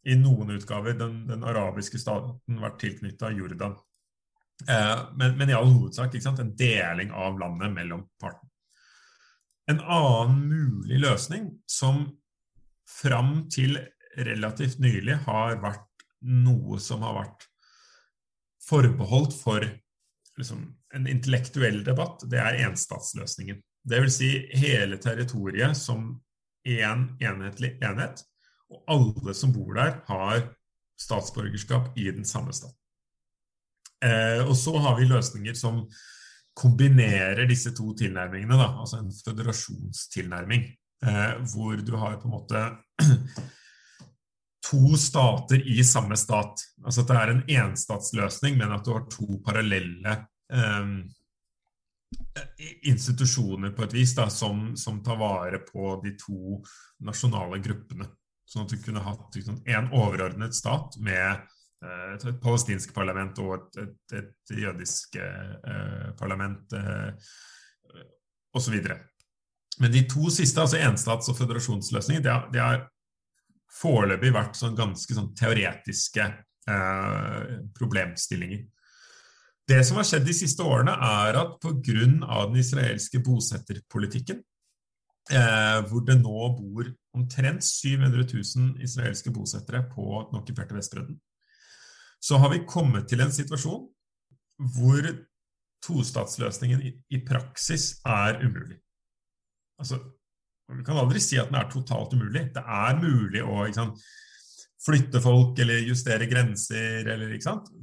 i 0.09 0.17
noen 0.19 0.57
utgaver 0.57 0.97
den, 0.99 1.23
den 1.29 1.45
arabiske 1.47 2.01
staten 2.01 2.61
vært 2.63 2.81
tilknytta 2.83 3.31
Jordan. 3.35 3.77
Eh, 4.69 5.03
men, 5.19 5.37
men, 5.39 5.51
i 5.51 5.57
all 5.57 5.71
hovedsak 5.71 6.15
en 6.31 6.57
deling 6.59 7.13
av 7.13 7.39
landet 7.39 7.73
mellom 7.75 8.07
partene. 8.21 8.51
En 9.71 9.79
annen 9.81 10.41
mulig 10.51 10.99
løsning 11.03 11.49
som 11.71 12.05
fram 12.89 13.47
til 13.51 13.79
relativt 14.19 14.81
nylig 14.83 15.21
har 15.27 15.61
vært 15.63 15.87
noe 16.23 16.81
som 16.81 17.03
har 17.07 17.17
vært 17.21 17.47
forbeholdt 18.63 19.35
for 19.35 19.65
liksom, 20.39 20.65
en 20.95 21.09
intellektuell 21.11 21.83
debatt, 21.85 22.25
det 22.31 22.41
er 22.41 22.61
enstatsløsningen. 22.69 23.61
Det 23.83 24.03
vil 24.05 24.13
si 24.15 24.31
hele 24.55 24.99
territoriet 25.03 25.77
som 25.79 26.13
én 26.69 27.09
enhetlig 27.23 27.75
enhet, 27.83 28.23
og 28.71 28.85
alle 28.91 29.35
som 29.37 29.53
bor 29.55 29.75
der, 29.77 29.99
har 30.07 30.47
statsborgerskap 31.01 31.97
i 31.99 32.07
den 32.15 32.25
samme 32.29 32.55
staten. 32.55 32.79
Eh, 34.03 34.43
og 34.47 34.55
så 34.59 34.77
har 34.83 34.97
vi 34.99 35.09
løsninger 35.11 35.55
som 35.59 35.83
kombinerer 36.59 37.47
disse 37.49 37.73
to 37.75 37.93
tilnærmingene, 37.99 38.59
da, 38.59 38.69
altså 38.83 39.01
en 39.01 39.13
føderasjonstilnærming, 39.15 40.67
eh, 41.07 41.35
hvor 41.53 41.83
du 41.83 41.95
har 41.97 42.19
på 42.21 42.29
en 42.29 42.37
måte 42.37 42.63
to 44.71 44.97
stater 45.01 45.63
i 45.69 45.83
samme 45.85 46.17
stat. 46.17 46.63
Altså 46.85 47.03
at 47.03 47.11
det 47.11 47.19
er 47.19 47.33
en 47.33 47.43
enstatsløsning, 47.63 48.57
men 48.61 48.75
at 48.75 48.87
du 48.87 48.93
har 48.95 49.09
to 49.11 49.41
parallelle 49.45 50.17
eh, 50.53 50.93
institusjoner 52.89 53.73
på 53.77 53.87
et 53.87 53.97
vis 53.97 54.15
da, 54.17 54.29
som, 54.31 54.73
som, 54.77 55.01
tar 55.05 55.19
vare 55.21 55.63
på 55.67 55.97
de 56.05 56.15
to 56.21 56.61
nasjonale 57.03 57.59
gruppene. 57.65 58.07
Sånn 58.47 58.67
at 58.67 58.75
du 58.75 58.83
kunne 58.85 59.03
hatt 59.03 59.35
liksom, 59.39 59.63
en 59.67 59.91
overordnet 59.97 60.55
stat 60.55 60.99
med 61.01 61.43
Eh, 61.83 62.15
et, 62.15 62.27
palestinsk 62.43 62.93
parlament 62.95 63.39
og 63.43 63.57
et, 63.57 63.81
et, 63.83 64.19
et 64.21 64.55
jødisk 64.63 65.17
eh, 65.19 66.11
parlament 66.19 66.77
eh, 66.79 67.33
osv. 68.55 68.77
Men 69.81 69.95
de 69.95 70.05
to 70.07 70.31
siste, 70.31 70.61
altså 70.61 70.79
enstats- 70.79 71.31
og 71.33 71.39
føderasjonsløsninger, 71.41 72.23
det 72.23 72.31
er, 72.31 72.47
de 72.53 72.63
har 72.63 72.85
foreløpig 73.73 74.33
vært 74.35 74.59
sånn 74.59 74.77
ganske 74.79 75.17
sånn 75.17 75.33
teoretiske 75.39 76.29
eh, 76.71 77.59
problemstillinger. 77.77 78.65
Det 79.69 79.81
som 79.87 79.99
har 80.01 80.07
skjedd 80.07 80.27
de 80.27 80.35
siste 80.37 80.65
årene, 80.67 80.93
er 80.93 81.39
at 81.39 81.59
pga. 81.63 81.77
den 81.87 82.59
israelske 82.61 83.23
bosetterpolitikken, 83.25 84.43
eh, 85.31 85.79
hvor 85.89 86.05
det 86.07 86.19
nå 86.21 86.49
bor 86.59 86.91
omtrent 87.17 87.65
700 87.65 88.27
000 88.33 88.83
israelske 88.83 89.31
bosettere 89.31 89.85
på 89.93 90.27
den 90.29 90.41
okkuperte 90.41 90.75
Vestbredden, 90.75 91.21
så 92.23 92.39
har 92.39 92.53
vi 92.53 92.67
kommet 92.67 93.09
til 93.09 93.21
en 93.21 93.33
situasjon 93.35 93.87
hvor 94.77 95.09
tostatsløsningen 95.83 96.83
i, 96.87 96.93
i 97.11 97.19
praksis 97.27 97.97
er 98.07 98.39
umulig. 98.45 98.79
Altså, 99.79 99.99
Vi 100.79 100.85
kan 100.87 100.99
aldri 101.01 101.21
si 101.23 101.39
at 101.41 101.51
den 101.51 101.61
er 101.61 101.71
totalt 101.71 102.15
umulig. 102.17 102.49
Det 102.55 102.63
er 102.63 102.99
mulig 103.01 103.43
å 103.45 103.65
sant, 103.75 104.03
flytte 104.83 105.23
folk 105.23 105.59
eller 105.63 105.87
justere 105.87 106.27
grenser. 106.31 107.07
Eller, 107.15 107.37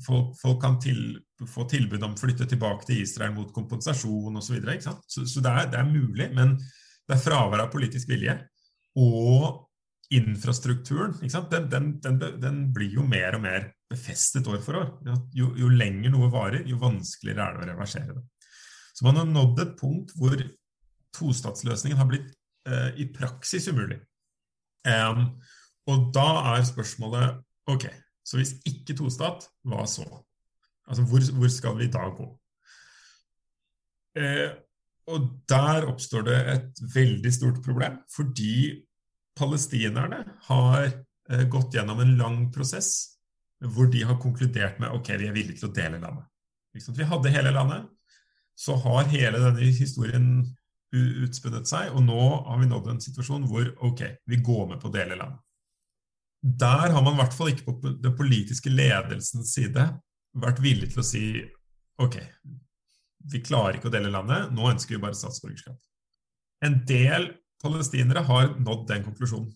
folk, 0.05 0.35
folk, 0.39 0.59
kan 0.61 0.77
til, 0.83 1.17
få 1.47 1.67
tilbud 1.69 2.03
om 2.03 2.17
å 2.17 2.19
flytte 2.19 2.49
tilbake 2.49 2.89
til 2.89 3.03
Israel 3.05 3.35
mot 3.37 3.53
kompensasjon 3.55 4.41
osv. 4.41 4.59
Så, 4.83 4.95
så, 5.07 5.25
så 5.25 5.45
det, 5.45 5.55
er, 5.55 5.71
det 5.73 5.81
er 5.81 5.89
mulig, 5.89 6.29
men 6.35 6.57
det 6.59 7.17
er 7.17 7.23
fravær 7.23 7.65
av 7.65 7.73
politisk 7.73 8.11
vilje. 8.11 8.37
Og 8.99 9.65
infrastrukturen 10.09 11.13
den, 11.21 11.67
den, 11.69 11.89
den, 12.01 12.21
den, 12.41 12.61
blir 12.73 12.95
jo 12.97 13.03
mer 13.05 13.37
og 13.37 13.43
mer 13.43 13.67
befestet 13.89 14.47
år 14.49 14.61
for 14.65 14.81
år. 14.81 14.89
Jo, 15.37 15.51
jo, 15.57 15.69
lenger 15.69 16.13
noe 16.13 16.31
varer, 16.33 16.65
jo 16.65 16.79
vanskeligere 16.81 17.45
er 17.45 17.57
det 17.57 17.67
å 17.67 17.69
reversere 17.73 18.15
det. 18.17 18.25
Så 18.97 19.05
man 19.05 19.21
har 19.21 19.29
nådd 19.29 19.61
et 19.63 19.75
punkt 19.79 20.15
hvor 20.17 20.41
tostatsløsningen 21.15 21.99
har 21.99 22.09
blitt 22.09 22.33
eh, 22.67 22.89
i 23.03 23.07
praksis 23.13 23.67
umulig. 23.71 23.99
Um, 24.87 25.25
og 25.89 26.09
da 26.15 26.27
er 26.55 26.65
spørsmålet 26.67 27.39
ok, 27.69 27.85
så 28.25 28.39
hvis 28.39 28.55
ikke 28.67 28.95
tostat, 28.97 29.47
hva 29.67 29.85
så? 29.89 30.05
Altså 30.89 31.05
hvor, 31.05 31.23
hvor 31.37 31.51
skal 31.53 31.77
vi 31.77 31.89
da 31.91 32.07
gå? 32.15 32.27
Eh, 34.19 34.49
og 35.09 35.29
der 35.49 35.87
oppstår 35.89 36.25
det 36.27 36.39
et 36.53 36.81
veldig 36.93 37.31
stort 37.33 37.61
problem, 37.65 37.99
fordi 38.13 38.81
palestinerne 39.37 40.23
har 40.49 40.89
eh, 40.89 41.45
gått 41.49 41.77
gjennom 41.77 42.01
en 42.03 42.17
lang 42.19 42.41
prosess 42.53 43.19
hvor 43.59 43.89
de 43.91 44.05
har 44.07 44.19
konkludert 44.21 44.77
med 44.79 44.93
ok, 44.95 45.13
vi 45.19 45.27
er 45.27 45.35
villige 45.35 45.59
til 45.59 45.69
å 45.69 45.75
dele 45.75 45.99
landet. 45.99 46.27
Vi 46.73 47.07
hadde 47.07 47.33
hele 47.33 47.51
landet, 47.51 47.89
så 48.55 48.77
har 48.79 49.09
hele 49.11 49.41
denne 49.41 49.71
historien 49.75 50.29
utspunnet 50.95 51.69
seg, 51.69 51.91
og 51.93 52.01
nå 52.05 52.21
har 52.47 52.59
vi 52.61 52.69
nådd 52.69 52.89
en 52.93 53.03
situasjon 53.03 53.45
hvor 53.49 53.69
ok, 53.85 54.01
vi 54.29 54.39
går 54.45 54.71
med 54.71 54.81
på 54.81 54.89
å 54.89 54.93
dele 54.93 55.17
land. 55.19 55.37
Der 56.39 56.93
har 56.95 57.03
man 57.03 57.17
i 57.17 57.19
hvert 57.19 57.35
fall 57.35 57.51
ikke 57.51 57.67
på 57.67 57.93
den 57.99 58.15
politiske 58.17 58.71
ledelsens 58.71 59.51
side 59.53 59.85
vært 60.39 60.61
villig 60.63 60.93
til 60.93 61.03
å 61.03 61.05
si 61.05 61.23
ok, 61.99 62.17
vi 63.29 63.41
klarer 63.43 63.77
ikke 63.77 63.89
å 63.89 63.93
dele 63.93 64.11
landet, 64.13 64.49
nå 64.55 64.69
ønsker 64.71 64.95
vi 64.95 65.03
bare 65.03 65.17
statsborgerskap. 65.17 65.77
En 66.65 66.81
del 66.87 67.29
palestinere 67.63 68.23
har 68.27 68.53
nådd 68.59 68.85
den 68.89 69.05
konklusjonen. 69.05 69.51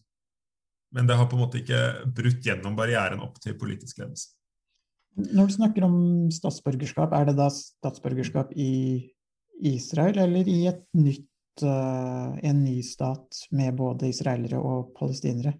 Men 0.93 1.07
det 1.09 1.17
har 1.17 1.25
på 1.29 1.37
en 1.37 1.43
måte 1.45 1.61
ikke 1.61 2.11
brutt 2.13 2.45
gjennom 2.45 2.75
barrieren 2.77 3.23
opp 3.23 3.39
til 3.41 3.55
politisk 3.57 4.03
ledelse. 4.03 4.35
Når 5.13 5.49
du 5.49 5.53
snakker 5.55 5.85
om 5.85 5.97
statsborgerskap, 6.33 7.13
er 7.13 7.29
det 7.29 7.35
da 7.37 7.47
statsborgerskap 7.53 8.53
i 8.57 9.12
Israel 9.61 10.17
eller 10.25 10.47
i 10.49 10.63
et 10.71 10.85
nytt, 10.97 11.29
uh, 11.63 12.33
en 12.41 12.63
ny 12.63 12.79
stat 12.85 13.45
med 13.51 13.75
både 13.77 14.09
israelere 14.09 14.59
og 14.59 14.93
palestinere? 14.97 15.53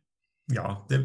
Ja, 0.52 0.80
det, 0.90 1.04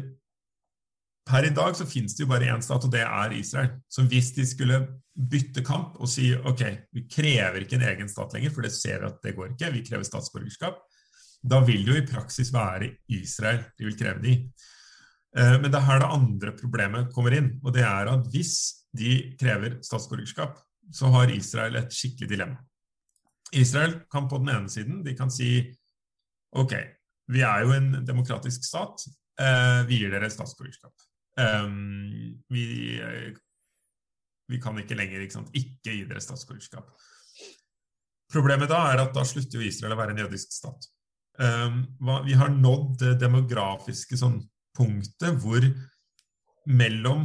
per 1.29 1.45
i 1.45 1.53
dag 1.53 1.75
så 1.77 1.85
finnes 1.87 2.15
det 2.17 2.25
jo 2.25 2.31
bare 2.31 2.49
én 2.49 2.63
stat, 2.65 2.85
og 2.85 2.93
det 2.93 3.03
er 3.05 3.35
Israel. 3.37 3.75
Så 3.91 4.05
hvis 4.09 4.31
de 4.35 4.45
skulle 4.49 4.79
bytte 5.13 5.61
kamp 5.65 5.99
og 5.99 6.09
si 6.09 6.31
ok, 6.33 6.63
vi 6.95 7.05
krever 7.11 7.61
ikke 7.63 7.77
en 7.77 7.85
egen 7.91 8.09
stat 8.09 8.33
lenger, 8.33 8.53
for 8.55 8.65
det 8.65 8.73
ser 8.73 9.03
vi 9.03 9.09
at 9.11 9.19
det 9.25 9.35
går 9.37 9.53
ikke, 9.53 9.73
vi 9.75 9.85
krever 9.85 10.07
statsborgerskap, 10.07 10.79
da 11.39 11.61
vil 11.63 11.85
det 11.85 11.93
jo 11.93 12.01
i 12.01 12.07
praksis 12.07 12.51
være 12.51 12.89
Israel 13.15 13.61
de 13.77 13.87
vil 13.87 13.97
kreve 13.99 14.23
det 14.23 14.31
i. 14.33 14.39
men 15.61 15.69
det 15.69 15.77
er 15.77 15.85
her 15.85 15.99
det 16.01 16.09
andre 16.11 16.51
problemet 16.57 17.13
kommer 17.13 17.35
inn. 17.37 17.51
Og 17.63 17.73
det 17.73 17.85
er 17.85 18.09
at 18.11 18.25
hvis 18.33 18.55
de 18.97 19.37
krever 19.39 19.77
statsborgerskap, 19.85 20.57
så 20.91 21.11
har 21.13 21.31
Israel 21.31 21.77
et 21.77 21.93
skikkelig 21.93 22.29
dilemma. 22.29 22.57
Israel 23.57 23.99
kan 24.11 24.27
på 24.29 24.39
den 24.41 24.51
ene 24.53 24.71
siden 24.71 25.03
de 25.05 25.15
kan 25.17 25.31
si 25.33 25.63
ok, 26.57 26.73
vi 27.33 27.43
er 27.45 27.65
jo 27.65 27.73
en 27.75 27.91
demokratisk 28.05 28.65
stat, 28.65 29.05
eh, 29.41 29.81
vi 29.89 30.01
gir 30.01 30.13
dere 30.13 30.29
statsborgerskap. 30.33 30.93
Eh, 31.39 31.67
vi, 32.49 32.65
vi 34.49 34.61
kan 34.61 34.77
ikke 34.81 34.97
lenger 34.97 35.25
ikke, 35.25 35.37
sant, 35.39 35.53
ikke 35.53 35.95
gi 35.95 36.05
dere 36.09 36.23
statsborgerskap. 36.23 36.89
Problemet 38.29 38.69
da 38.69 38.83
er 38.91 39.01
at 39.01 39.13
da 39.15 39.25
slutter 39.25 39.57
jo 39.57 39.65
Israel 39.65 39.95
å 39.95 39.99
være 39.99 40.13
en 40.13 40.23
jødisk 40.23 40.53
stat. 40.53 40.89
Um, 41.39 41.85
vi 42.27 42.35
har 42.35 42.51
nådd 42.51 42.97
det 43.01 43.13
demografiske 43.21 44.17
sånn, 44.19 44.41
punktet 44.75 45.39
hvor 45.41 45.63
mellom 46.69 47.23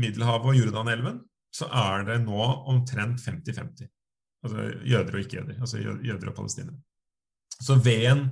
Middelhavet 0.00 0.52
og 0.52 0.58
Jordanelven 0.58 1.18
så 1.54 1.66
er 1.74 2.06
det 2.06 2.20
nå 2.22 2.38
omtrent 2.70 3.20
50-50. 3.20 3.90
Altså 4.46 4.66
jøder 4.88 5.16
og 5.16 5.24
ikke-jøder. 5.24 5.60
Altså 5.60 5.80
jøder 5.82 6.32
og 6.32 6.36
palestinere. 6.36 6.78
Så 7.60 7.76
ved 7.76 8.06
en, 8.08 8.26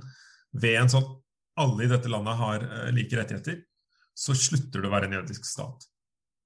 ved 0.57 0.79
en 0.79 0.91
sånn 0.91 1.09
alle 1.59 1.85
i 1.85 1.91
dette 1.91 2.09
landet 2.11 2.39
har 2.39 2.63
uh, 2.63 2.89
like 2.95 3.17
rettigheter, 3.17 3.61
så 4.15 4.35
slutter 4.35 4.81
det 4.81 4.89
å 4.89 4.93
være 4.93 5.09
en 5.09 5.17
jødisk 5.19 5.47
stat. 5.47 5.85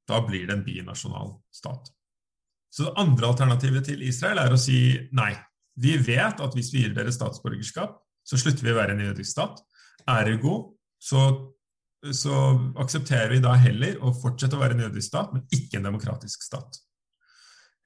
Da 0.09 0.19
blir 0.25 0.47
det 0.49 0.57
en 0.57 0.65
binasjonal 0.65 1.35
stat. 1.53 1.89
Så 2.73 2.87
det 2.87 2.95
andre 3.01 3.29
alternativet 3.29 3.85
til 3.87 4.01
Israel 4.05 4.41
er 4.41 4.53
å 4.53 4.59
si 4.59 4.77
nei. 5.13 5.31
Vi 5.79 5.95
vet 6.01 6.41
at 6.41 6.55
hvis 6.57 6.71
vi 6.73 6.83
gir 6.83 6.95
dere 6.97 7.13
statsborgerskap, 7.13 7.95
så 8.25 8.39
slutter 8.39 8.65
vi 8.65 8.73
å 8.73 8.77
være 8.77 8.95
en 8.95 9.03
jødisk 9.07 9.29
stat. 9.29 9.61
Ergo 10.09 10.55
så, 11.01 11.21
så, 12.11 12.39
aksepterer 12.81 13.35
vi 13.35 13.43
da 13.43 13.53
heller 13.59 14.01
å 14.01 14.13
fortsette 14.15 14.57
å 14.57 14.61
være 14.61 14.77
en 14.77 14.85
jødisk 14.87 15.11
stat, 15.11 15.33
men 15.35 15.45
ikke 15.53 15.79
en 15.79 15.89
demokratisk 15.89 16.45
stat. 16.45 16.81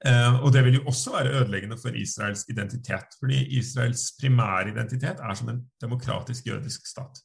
Eh, 0.06 0.34
og 0.44 0.52
det 0.54 0.62
vil 0.62 0.78
jo 0.78 0.84
også 0.86 1.14
være 1.16 1.32
ødeleggende 1.40 1.78
for 1.80 1.96
Israels 1.98 2.44
identitet, 2.52 3.16
fordi 3.18 3.40
Israels 3.58 4.12
primære 4.20 4.70
identitet 4.70 5.18
er 5.18 5.34
som 5.34 5.50
en 5.50 5.64
demokratisk 5.82 6.46
jødisk 6.46 6.86
stat. 6.86 7.18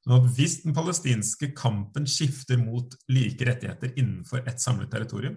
Sånn 0.00 0.28
Hvis 0.36 0.60
den 0.62 0.76
palestinske 0.76 1.50
kampen 1.56 2.06
skifter 2.08 2.60
mot 2.60 2.94
like 3.12 3.44
rettigheter 3.44 3.92
innenfor 3.96 4.46
et 4.46 4.62
samlet 4.62 4.90
territorium, 4.92 5.36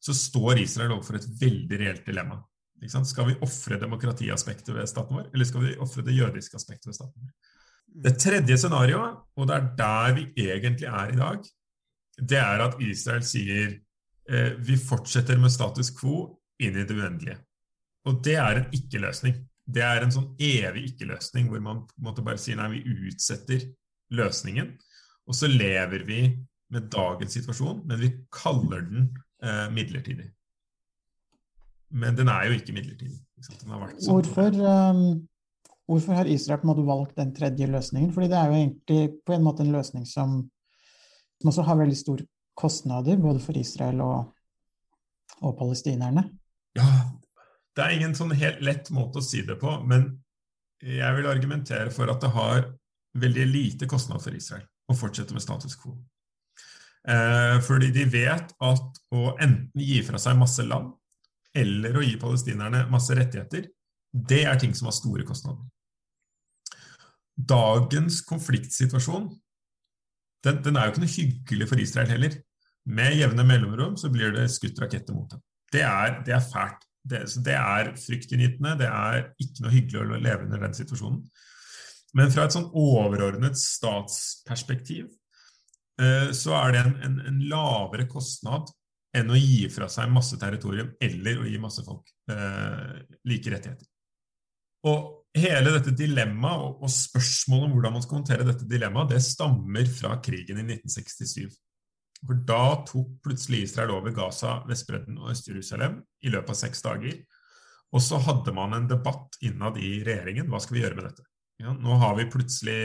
så 0.00 0.16
står 0.16 0.62
Israel 0.62 0.96
overfor 0.96 1.18
et 1.18 1.28
veldig 1.40 1.78
reelt 1.82 2.08
dilemma. 2.08 2.40
Skal 2.80 3.28
vi 3.28 3.36
ofre 3.44 3.76
demokratiaspektet 3.76 4.72
ved 4.72 4.88
staten 4.88 5.18
vår, 5.18 5.28
eller 5.34 5.44
skal 5.44 5.66
vi 5.66 5.76
ofre 5.84 6.04
det 6.06 6.16
jødiske 6.16 6.56
aspektet 6.56 6.88
ved 6.88 6.96
staten 6.96 7.26
vår? 7.26 7.32
Det 8.08 8.14
tredje 8.22 8.56
scenarioet, 8.56 9.20
og 9.36 9.48
det 9.50 9.56
er 9.56 9.68
der 9.76 10.16
vi 10.16 10.26
egentlig 10.46 10.88
er 10.88 11.12
i 11.12 11.18
dag, 11.20 11.48
det 12.20 12.40
er 12.40 12.64
at 12.64 12.80
Israel 12.80 13.24
sier 13.26 13.76
eh, 14.30 14.52
vi 14.58 14.78
fortsetter 14.80 15.38
med 15.40 15.52
status 15.52 15.92
quo 15.96 16.24
inn 16.62 16.76
i 16.78 16.86
det 16.86 16.96
uendelige. 16.96 17.38
Og 18.08 18.20
det 18.24 18.36
er 18.40 18.60
en 18.60 18.76
ikke-løsning. 18.76 19.36
Det 19.70 19.82
er 19.84 20.02
en 20.02 20.12
sånn 20.14 20.30
evig 20.40 20.86
ikke-løsning 20.90 21.50
hvor 21.50 21.62
man 21.64 21.84
måte 22.02 22.24
bare 22.26 22.40
sier 22.40 22.58
nei, 22.58 22.70
vi 22.78 23.10
utsetter 23.10 23.66
løsningen, 24.16 24.72
og 25.30 25.36
så 25.36 25.50
lever 25.50 26.04
vi 26.08 26.22
med 26.74 26.86
dagens 26.90 27.34
situasjon, 27.38 27.82
men 27.86 28.00
vi 28.00 28.12
kaller 28.34 28.86
den 28.86 29.10
eh, 29.42 29.66
midlertidig. 29.74 30.28
Men 31.90 32.16
den 32.18 32.30
er 32.30 32.46
jo 32.46 32.56
ikke 32.58 32.74
midlertidig. 32.74 33.18
Ikke 33.40 33.56
sånn. 33.56 34.10
hvorfor, 34.12 34.54
um, 34.54 35.04
hvorfor 35.88 36.18
har 36.20 36.28
Israel 36.30 36.60
på 36.60 36.68
en 36.68 36.70
måte 36.70 36.86
valgt 36.86 37.16
den 37.18 37.32
tredje 37.34 37.66
løsningen? 37.70 38.12
Fordi 38.14 38.28
det 38.30 38.38
er 38.38 38.50
jo 38.50 38.58
egentlig 38.58 39.00
på 39.26 39.34
en 39.34 39.46
måte 39.46 39.64
en 39.64 39.72
løsning 39.74 40.04
som, 40.06 40.36
som 41.40 41.50
også 41.50 41.66
har 41.66 41.80
veldig 41.80 41.98
store 41.98 42.26
kostnader, 42.60 43.18
både 43.20 43.42
for 43.42 43.56
Israel 43.58 44.02
og, 44.04 44.34
og 45.40 45.56
palestinerne. 45.58 46.26
Ja, 46.78 46.88
det 47.76 47.84
er 47.84 47.96
ingen 47.96 48.14
sånn 48.18 48.34
helt 48.36 48.60
lett 48.64 48.90
måte 48.94 49.20
å 49.20 49.24
si 49.24 49.42
det 49.46 49.56
på, 49.60 49.78
men 49.88 50.12
jeg 50.80 51.16
vil 51.16 51.28
argumentere 51.28 51.90
for 51.92 52.12
at 52.12 52.22
det 52.22 52.32
har 52.34 52.68
veldig 53.20 53.46
lite 53.50 53.88
kostnad 53.90 54.22
for 54.22 54.36
Israel 54.36 54.64
å 54.90 54.96
fortsette 54.96 55.34
med 55.36 55.44
status 55.44 55.76
quo. 55.78 55.96
Eh, 57.08 57.56
fordi 57.64 57.90
de 57.94 58.06
vet 58.12 58.54
at 58.60 59.02
å 59.16 59.34
enten 59.40 59.82
gi 59.82 60.00
fra 60.04 60.20
seg 60.20 60.38
masse 60.40 60.64
land, 60.66 60.92
eller 61.56 61.96
å 61.96 62.04
gi 62.04 62.16
palestinerne 62.20 62.84
masse 62.92 63.14
rettigheter, 63.16 63.68
det 64.10 64.44
er 64.46 64.58
ting 64.60 64.74
som 64.76 64.90
har 64.90 64.96
store 64.96 65.26
kostnader. 65.26 65.64
Dagens 67.34 68.20
konfliktsituasjon 68.28 69.30
den, 70.44 70.60
den 70.64 70.76
er 70.76 70.86
jo 70.86 70.94
ikke 70.94 71.02
noe 71.02 71.14
hyggelig 71.14 71.68
for 71.68 71.82
Israel 71.82 72.12
heller. 72.14 72.36
Med 72.88 73.16
jevne 73.18 73.44
mellomrom 73.44 73.96
så 74.00 74.08
blir 74.12 74.32
det 74.34 74.48
skutt 74.52 74.80
raketter 74.80 75.16
mot 75.16 75.30
dem. 75.30 75.42
Det 75.72 75.82
er, 75.86 76.20
det 76.26 76.34
er 76.34 76.44
fælt. 76.44 76.86
Det, 77.00 77.22
det, 77.44 77.54
er 77.56 77.94
fryktinngytende. 77.96 78.74
Det 78.80 78.88
er 78.88 79.22
ikke 79.40 79.64
noe 79.64 79.72
hyggelig 79.72 80.00
å 80.00 80.20
leve 80.20 80.44
under 80.46 80.66
den 80.66 80.76
situasjonen. 80.76 81.22
Men 82.18 82.32
fra 82.34 82.44
et 82.46 82.56
sånn 82.56 82.68
overordnet 82.74 83.58
statsperspektiv 83.58 85.06
eh, 86.02 86.32
så 86.34 86.56
er 86.58 86.74
det 86.74 86.82
en, 86.82 86.96
en, 87.06 87.16
en, 87.30 87.38
lavere 87.52 88.08
kostnad 88.10 88.72
enn 89.16 89.30
å 89.30 89.38
gi 89.38 89.68
fra 89.70 89.88
seg 89.90 90.10
masse 90.12 90.38
territorium 90.38 90.90
eller 91.02 91.40
å 91.40 91.46
gi 91.46 91.62
masse 91.62 91.84
folk 91.86 92.10
eh, 92.30 92.98
like 93.30 93.54
rettigheter. 93.54 93.86
Og 94.90 95.30
hele 95.36 95.74
dette 95.76 95.94
dilemmaet 95.94 96.66
og, 96.66 96.84
og 96.84 96.92
spørsmålet 96.94 97.68
om 97.68 97.74
hvordan 97.76 97.96
man 97.96 98.04
skal 98.04 98.18
håndtere 98.20 98.46
dette 98.48 98.68
dilemmaet, 98.70 99.14
det 99.14 99.22
stammer 99.24 99.90
fra 99.94 100.16
krigen 100.24 100.62
i 100.62 100.66
1967. 100.66 101.58
For 102.26 102.40
da 102.46 102.64
tok 102.88 103.20
plutselig 103.24 103.64
Israel 103.64 103.94
over 103.94 104.12
Gaza, 104.12 104.60
Vestbredden 104.68 105.18
og 105.22 105.32
Øst-Jerusalem 105.32 106.00
i 106.20 106.32
løpet 106.32 106.52
av 106.52 106.58
seks 106.58 106.82
dager. 106.84 107.16
Og 107.90 108.02
så 108.04 108.20
hadde 108.22 108.52
man 108.54 108.76
en 108.76 108.88
debatt 108.90 109.38
innad 109.42 109.80
i 109.80 109.98
regjeringen. 110.06 110.50
Hva 110.52 110.60
skal 110.62 110.76
vi 110.76 110.84
gjøre 110.84 110.98
med 110.98 111.08
dette? 111.08 111.24
Ja, 111.60 111.72
nå 111.76 111.96
har 112.00 112.14
vi 112.16 112.28
plutselig 112.30 112.76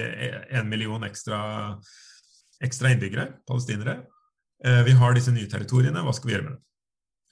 en 0.50 0.70
million 0.72 1.04
ekstra, 1.08 1.40
ekstra 2.64 2.92
innbyggere, 2.92 3.28
palestinere. 3.48 4.00
Eh, 4.66 4.82
vi 4.88 4.96
har 4.98 5.16
disse 5.16 5.36
nye 5.36 5.52
territoriene. 5.52 6.04
Hva 6.04 6.16
skal 6.16 6.32
vi 6.32 6.36
gjøre 6.36 6.48
med 6.48 6.58
det? 6.58 6.62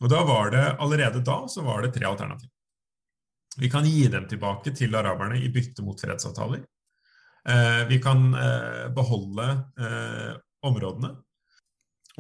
Og 0.04 0.12
da 0.12 0.22
var 0.28 0.52
det, 0.52 0.64
Allerede 0.84 1.24
da 1.24 1.40
så 1.48 1.64
var 1.64 1.84
det 1.84 1.94
tre 1.96 2.08
alternativer. 2.08 2.52
Vi 3.58 3.70
kan 3.70 3.86
gi 3.86 4.08
dem 4.10 4.26
tilbake 4.28 4.74
til 4.76 4.96
araberne 4.98 5.38
i 5.40 5.52
bytte 5.54 5.84
mot 5.86 6.00
fredsavtaler. 6.00 6.64
Eh, 7.48 7.84
vi 7.90 8.00
kan 8.04 8.32
eh, 8.34 8.88
beholde 8.96 9.50
områdene 10.64 11.16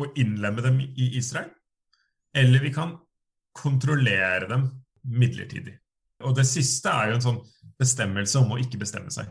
og 0.01 0.17
innlemme 0.17 0.63
dem 0.65 0.79
i 0.81 1.11
Israel, 1.19 1.51
eller 2.33 2.63
vi 2.63 2.73
kan 2.73 2.95
kontrollere 3.53 4.47
dem 4.49 4.67
midlertidig. 5.03 5.75
Og 6.23 6.35
det 6.37 6.45
siste 6.47 6.89
er 6.89 7.11
jo 7.11 7.17
en 7.17 7.25
sånn 7.25 7.41
bestemmelse 7.79 8.41
om 8.41 8.55
å 8.55 8.59
ikke 8.61 8.79
bestemme 8.81 9.11
seg. 9.13 9.29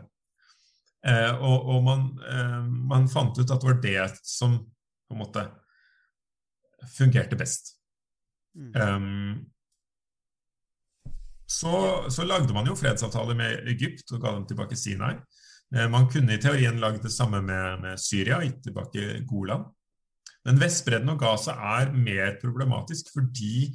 Eh, 1.03 1.31
og, 1.35 1.69
og 1.73 1.83
man, 1.83 2.05
eh, 2.29 2.59
man, 2.91 3.09
fant 3.11 3.35
ut 3.35 3.49
at 3.49 3.59
det 3.59 3.67
var 3.67 3.81
det 3.83 4.05
som 4.23 4.55
på 4.63 5.15
en 5.15 5.19
måte 5.19 5.43
fungerte 6.93 7.39
best. 7.39 7.73
Mm. 8.55 8.71
Um, 8.77 9.45
så, 11.49 12.05
så, 12.09 12.23
lagde 12.23 12.53
man 12.53 12.67
jo 12.69 12.75
fredsavtaler 12.77 13.35
med 13.37 13.67
Egypt 13.73 14.13
og 14.13 14.21
ga 14.23 14.35
dem 14.37 14.45
tilbake 14.47 14.77
Sinai. 14.79 15.17
Eh, 15.75 15.89
man 15.91 16.07
kunne 16.11 16.37
i 16.37 16.41
teorien 16.41 16.79
lagd 16.79 17.03
det 17.03 17.11
samme 17.11 17.41
med, 17.43 17.81
med 17.83 17.99
Syria, 17.99 18.39
gitt 18.45 18.61
tilbake 18.63 19.23
Golan. 19.27 19.67
Men 20.43 20.59
Vestbredden 20.59 21.11
og 21.13 21.19
Gaza 21.21 21.55
er 21.77 21.91
mer 21.95 22.37
problematisk 22.41 23.11
fordi 23.15 23.71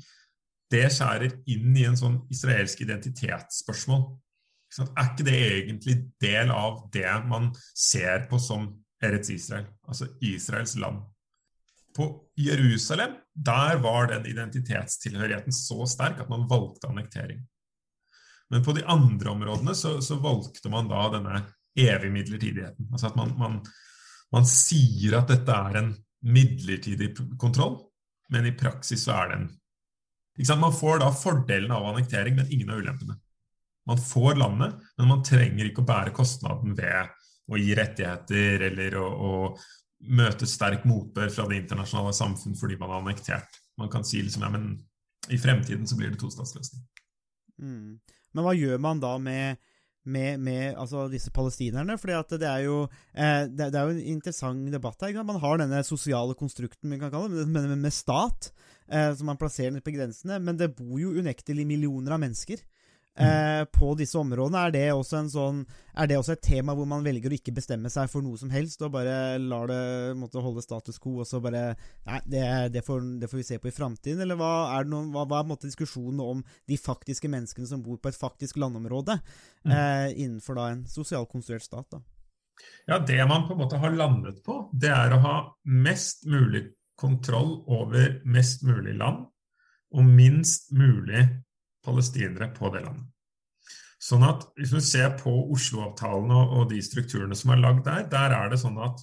det 0.69 0.89
skjærer 0.93 1.39
inn 1.49 1.77
i 1.81 1.87
en 1.89 1.97
sånn 1.97 2.19
israelsk 2.33 2.83
identitetsspørsmål. 2.85 4.03
Er 4.85 5.07
ikke 5.07 5.25
det 5.25 5.39
egentlig 5.39 5.95
del 6.21 6.53
av 6.53 6.83
det 6.93 7.09
man 7.29 7.49
ser 7.73 8.27
på 8.29 8.41
som 8.43 8.69
Eretz 9.01 9.31
Israel, 9.33 9.65
altså 9.89 10.11
Israels 10.21 10.77
land? 10.77 11.01
På 11.97 12.11
Jerusalem 12.37 13.17
der 13.33 13.81
var 13.81 14.11
den 14.11 14.27
identitetstilhørigheten 14.29 15.55
så 15.55 15.87
sterk 15.89 16.21
at 16.21 16.29
man 16.31 16.45
valgte 16.51 16.91
annektering. 16.91 17.41
Men 18.51 18.65
på 18.65 18.75
de 18.77 18.85
andre 18.89 19.31
områdene 19.31 19.75
så, 19.77 19.99
så 20.05 20.19
valgte 20.21 20.71
man 20.73 20.89
da 20.91 21.07
denne 21.13 21.41
evige 21.79 22.13
midlertidigheten. 22.13 22.89
Altså 22.93 23.11
at 23.11 23.17
man, 23.17 23.35
man, 23.39 23.59
man 24.35 24.49
sier 24.49 25.19
at 25.21 25.31
dette 25.31 25.55
er 25.55 25.81
en 25.81 25.91
midlertidig 26.27 27.13
kontroll, 27.39 27.79
men 28.29 28.47
i 28.47 28.57
praksis 28.59 29.05
så 29.07 29.15
er 29.23 29.31
det 29.31 29.39
en 29.39 29.49
Man 30.61 30.75
får 30.75 31.01
da 31.03 31.09
fordelen 31.13 31.73
av 31.75 31.87
annektering, 31.87 32.37
men 32.37 32.53
ingen 32.53 32.71
av 32.71 32.79
ulempene. 32.79 33.17
Man 33.89 33.99
får 33.99 34.37
landet, 34.37 34.75
men 34.97 35.09
man 35.09 35.23
trenger 35.25 35.67
ikke 35.67 35.83
å 35.83 35.89
bære 35.89 36.13
kostnaden 36.15 36.77
ved 36.79 37.09
å 37.49 37.59
gi 37.59 37.73
rettigheter 37.75 38.63
eller 38.69 38.97
å, 39.01 39.07
å 39.09 39.33
møte 40.15 40.47
sterk 40.47 40.85
motbør 40.87 41.33
fra 41.33 41.47
det 41.49 41.63
internasjonale 41.63 42.13
samfunn 42.15 42.55
fordi 42.59 42.77
man 42.79 42.93
har 42.93 43.03
annektert. 43.03 43.59
Man 43.81 43.91
kan 43.91 44.05
si 44.07 44.21
liksom 44.23 44.45
ja, 44.47 44.53
men 44.53 44.77
i 45.33 45.39
fremtiden 45.41 45.89
så 45.89 45.97
blir 45.99 46.13
det 46.13 46.21
tostatsløsning. 46.21 46.85
Mm. 47.59 47.99
Men 48.35 48.45
hva 48.45 48.55
gjør 48.55 48.79
man 48.83 49.01
da 49.03 49.17
med 49.19 49.59
med, 50.09 50.41
med 50.41 50.79
altså 50.81 51.07
disse 51.13 51.33
palestinerne. 51.35 51.99
For 52.01 52.11
det 52.11 52.49
er, 52.49 52.65
jo, 52.65 52.81
eh, 53.15 53.45
det, 53.47 53.71
det, 53.75 53.79
er 53.79 53.91
jo 53.91 53.97
en 53.97 54.15
interessant 54.17 54.73
debatt 54.73 55.05
her. 55.05 55.21
Man 55.27 55.41
har 55.43 55.61
denne 55.61 55.85
sosiale 55.87 56.37
konstrukten 56.39 56.97
kan 56.97 57.13
kalle 57.13 57.31
det, 57.35 57.47
med, 57.47 57.69
med, 57.75 57.85
med 57.87 57.95
stat, 57.95 58.51
eh, 58.91 59.13
som 59.19 59.31
man 59.31 59.41
plasserer 59.41 59.77
ned 59.77 59.85
på 59.87 59.95
grensene. 59.97 60.41
Men 60.43 60.59
det 60.61 60.75
bor 60.79 60.99
jo 61.01 61.15
unektelig 61.19 61.69
millioner 61.69 62.17
av 62.17 62.23
mennesker 62.25 62.65
eh, 63.19 63.63
på 63.75 63.93
disse 63.99 64.19
områdene. 64.19 64.65
Er 64.67 64.75
det, 64.75 64.85
også 64.95 65.19
en 65.21 65.31
sånn, 65.33 65.63
er 65.99 66.11
det 66.11 66.19
også 66.19 66.37
et 66.37 66.45
tema 66.45 66.75
hvor 66.77 66.89
man 66.89 67.05
velger 67.07 67.33
å 67.33 67.39
ikke 67.39 67.55
bestemme 67.57 67.91
seg 67.93 68.11
for 68.13 68.25
noe 68.25 68.39
som 68.41 68.53
helst, 68.55 68.83
og 68.87 68.93
bare 68.95 69.39
lar 69.43 69.71
det 69.71 69.81
måtte 70.19 70.43
holde 70.45 70.65
status 70.65 71.01
quo, 71.03 71.19
og 71.23 71.29
så 71.29 71.43
bare 71.45 71.65
Nei, 72.09 72.21
det, 72.25 72.45
det, 72.75 72.85
får, 72.87 73.03
det 73.21 73.29
får, 73.31 73.41
vi 73.41 73.47
se 73.51 73.59
på 73.63 73.71
i 73.71 73.75
framtiden. 73.75 74.23
Eller 74.25 74.39
hva 74.39 74.53
er, 74.77 74.89
noen, 74.89 75.11
hva, 75.15 75.27
hva 75.29 75.43
er 75.43 75.51
måte, 75.51 75.69
diskusjonen 75.69 76.23
om 76.25 76.45
de 76.71 76.79
faktiske 76.81 77.31
menneskene 77.31 77.69
som 77.69 77.83
bor 77.85 77.99
på 78.01 78.13
et 78.13 78.19
faktisk 78.19 78.61
landområde, 78.61 79.19
mm. 79.67 79.75
eh, 79.75 80.07
innenfor 80.15 80.59
da 80.59 80.71
en 80.73 80.87
sosialkonstruert 80.89 81.67
stat? 81.67 81.91
da? 81.93 82.05
Ja, 82.87 82.99
Det 82.99 83.19
man 83.29 83.47
på 83.47 83.55
en 83.55 83.63
måte 83.63 83.79
har 83.79 83.95
landet 83.95 84.43
på, 84.47 84.65
det 84.73 84.91
er 84.91 85.15
å 85.15 85.23
ha 85.23 85.37
mest 85.65 86.27
mulig 86.27 86.65
kontroll 86.99 87.61
over 87.71 88.19
mest 88.27 88.65
mulig 88.67 88.97
land 88.99 89.29
og 89.95 90.05
minst 90.05 90.73
mulig 90.75 91.23
palestinere 91.85 92.51
på 92.55 92.71
det 92.75 92.83
landet. 92.85 93.07
Sånn 93.99 94.23
at 94.23 94.47
Hvis 94.55 94.71
du 94.71 94.81
ser 94.85 95.17
på 95.19 95.33
Oslo-avtalen 95.53 96.31
og, 96.31 96.53
og, 96.55 96.67
de 96.71 96.79
strukturene 96.85 97.37
som 97.39 97.51
er 97.55 97.63
lagd 97.63 97.85
der, 97.89 98.05
der 98.11 98.35
er 98.37 98.53
det 98.53 98.61
sånn 98.63 98.79
at 98.83 99.03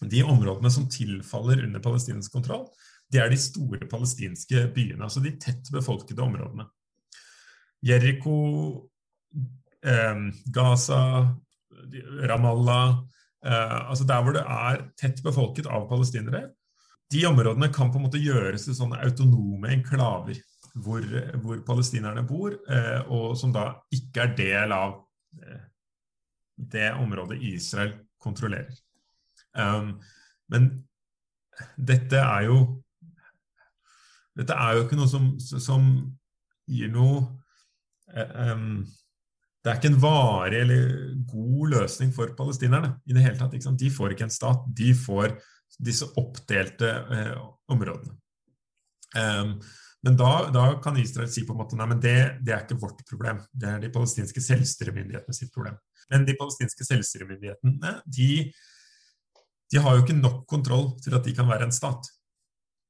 de 0.00 0.22
områdene 0.24 0.70
som 0.72 0.88
tilfaller 0.90 1.62
under 1.66 1.82
palestinsk 1.84 2.32
kontroll, 2.32 2.64
det 3.12 3.20
er 3.20 3.30
de 3.30 3.38
store 3.38 3.86
palestinske 3.90 4.64
byene, 4.74 5.04
altså 5.04 5.22
de 5.22 5.34
tett 5.42 5.68
befolkede 5.74 6.24
områdene. 6.24 6.66
Jeriko, 7.86 8.36
eh, 9.84 10.26
Gaza, 10.52 11.02
Ramallah 12.30 12.98
eh, 13.44 13.76
altså 13.90 14.04
Der 14.04 14.22
hvor 14.22 14.34
det 14.36 14.42
er 14.44 14.82
tett 15.00 15.22
befolket 15.24 15.68
av 15.70 15.88
palestinere, 15.90 16.48
de 17.10 17.24
områdene 17.26 17.70
kan 17.74 17.90
på 17.90 17.98
en 17.98 18.06
måte 18.06 18.22
gjøres 18.22 18.66
til 18.66 18.76
sånne 18.78 19.00
autonome 19.02 19.72
enklaver 19.74 20.38
hvor, 20.74 21.04
hvor 21.42 21.62
palestinerne 21.66 22.22
bor, 22.26 22.54
eh, 22.70 23.00
og 23.10 23.34
som 23.38 23.52
da 23.54 23.72
ikke 23.94 24.24
er 24.24 24.36
del 24.38 24.74
av 24.74 24.94
eh, 25.42 25.64
det 26.70 26.92
området 27.00 27.40
Israel 27.50 27.94
kontrollerer. 28.20 28.72
Um, 29.56 29.96
men 30.52 30.70
dette 31.76 32.20
er 32.20 32.46
jo 32.46 32.60
Dette 34.38 34.54
er 34.54 34.76
jo 34.76 34.84
ikke 34.84 34.96
noe 34.96 35.10
som, 35.10 35.24
som 35.42 35.88
gir 36.70 36.92
noe 36.94 37.24
um, 38.14 38.84
Det 39.58 39.72
er 39.72 39.80
ikke 39.80 39.90
en 39.90 39.98
varig 40.00 40.60
eller 40.62 40.84
god 41.28 41.74
løsning 41.74 42.14
for 42.14 42.30
palestinerne 42.38 42.94
i 43.04 43.16
det 43.16 43.24
hele 43.24 43.36
tatt. 43.40 43.56
De 43.58 43.90
får 43.92 44.14
ikke 44.14 44.28
en 44.28 44.32
stat, 44.32 44.62
de 44.78 44.94
får 44.96 45.34
disse 45.82 46.06
oppdelte 46.18 46.88
eh, 46.88 47.34
områdene. 47.70 48.14
Um, 49.18 49.58
men 50.02 50.16
da, 50.16 50.50
da, 50.54 50.80
kan 50.82 50.96
Israel 50.96 51.28
si 51.28 51.44
på 51.46 51.52
en 51.52 51.60
måte 51.60 51.76
nei, 51.76 51.86
men 51.90 52.00
det, 52.00 52.16
det, 52.40 52.54
er 52.54 52.64
ikke 52.64 52.78
vårt 52.80 53.02
problem, 53.08 53.42
det 53.52 53.68
er 53.68 53.82
de 53.82 53.90
palestinske 53.92 54.40
selvstyremyndighetene 54.44 55.36
sitt 55.36 55.52
problem. 55.52 55.76
Men 56.10 56.24
de 56.28 56.36
palestinske 56.38 56.86
selvstyremyndighetene 56.88 57.92
de, 58.06 58.30
de, 59.70 59.82
har 59.84 59.96
jo 59.96 60.06
ikke 60.06 60.16
nok 60.16 60.46
kontroll 60.48 60.94
til 61.04 61.18
at 61.18 61.28
de 61.28 61.36
kan 61.36 61.48
være 61.50 61.68
en 61.68 61.76
stat. 61.76 62.08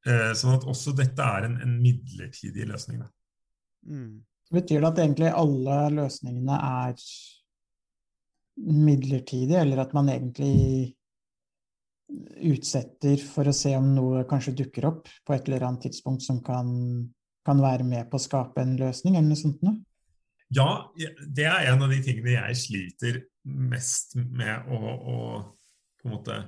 Eh, 0.06 0.30
sånn 0.38 0.54
at 0.54 0.68
også 0.70 0.94
dette 0.96 1.26
er 1.26 1.48
en, 1.48 1.58
en 1.66 1.74
midlertidig 1.82 2.68
løsning. 2.70 3.02
Mm. 3.90 4.22
Betyr 4.54 4.78
det 4.78 4.92
at 4.92 5.02
egentlig 5.02 5.34
alle 5.34 5.82
løsningene 5.98 6.62
er 6.86 7.04
midlertidige, 8.60 9.60
eller 9.64 9.82
at 9.82 9.92
man 9.96 10.08
egentlig 10.14 10.94
utsetter 12.50 13.20
for 13.22 13.48
å 13.50 13.54
se 13.54 13.74
om 13.78 13.92
noe 13.94 14.24
kanskje 14.28 14.56
dukker 14.62 14.88
opp 14.88 15.08
på 15.26 15.34
et 15.34 15.48
eller 15.48 15.66
annet 15.68 15.86
tidspunkt 15.88 16.24
som 16.24 16.40
kan, 16.44 16.70
kan 17.46 17.62
være 17.62 17.86
med 17.86 18.10
på 18.10 18.18
å 18.18 18.24
skape 18.24 18.62
en 18.62 18.76
løsning, 18.80 19.16
eller 19.16 19.30
noe 19.30 19.40
sånt 19.40 19.62
noe? 19.66 19.78
Ja, 20.50 20.90
det 20.96 21.46
er 21.46 21.68
en 21.70 21.84
av 21.84 21.92
de 21.92 22.00
tingene 22.02 22.34
jeg 22.34 22.58
sliter 22.58 23.20
mest 23.46 24.16
med 24.18 24.66
å, 24.66 24.80
å 24.80 25.18
på 26.00 26.08
en 26.08 26.16
måte 26.16 26.38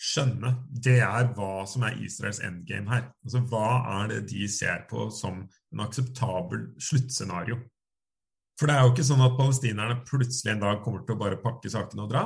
skjønne. 0.00 0.54
Det 0.70 1.00
er 1.04 1.28
hva 1.36 1.66
som 1.68 1.84
er 1.84 1.98
Israels 2.00 2.40
endgame 2.46 2.88
her. 2.88 3.10
Altså 3.26 3.42
Hva 3.50 3.66
er 3.98 4.14
det 4.14 4.20
de 4.32 4.48
ser 4.48 4.86
på 4.90 5.10
som 5.12 5.42
en 5.44 5.84
akseptabel 5.84 6.70
sluttscenario? 6.80 7.58
For 8.60 8.68
det 8.68 8.76
er 8.76 8.86
jo 8.86 8.94
ikke 8.94 9.08
sånn 9.08 9.24
at 9.24 9.36
palestinerne 9.38 10.00
plutselig 10.08 10.54
en 10.54 10.64
dag 10.64 10.80
kommer 10.84 11.04
til 11.04 11.16
å 11.16 11.20
bare 11.20 11.40
pakke 11.40 11.72
sakene 11.72 12.04
og 12.04 12.10
dra. 12.12 12.24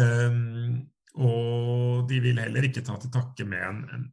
Um, 0.00 0.88
og 1.18 2.08
de 2.10 2.20
vil 2.22 2.38
heller 2.38 2.66
ikke 2.66 2.84
ta 2.86 2.96
til 3.00 3.12
takke 3.14 3.46
med 3.48 3.62
en, 3.66 3.80
en 3.94 4.04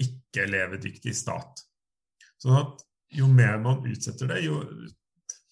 ikke-levedyktig 0.00 1.14
stat. 1.16 1.62
Sånn 2.40 2.56
at 2.58 2.84
jo 3.16 3.28
mer 3.30 3.58
man 3.62 3.84
utsetter 3.86 4.30
det, 4.32 4.42
jo 4.44 4.60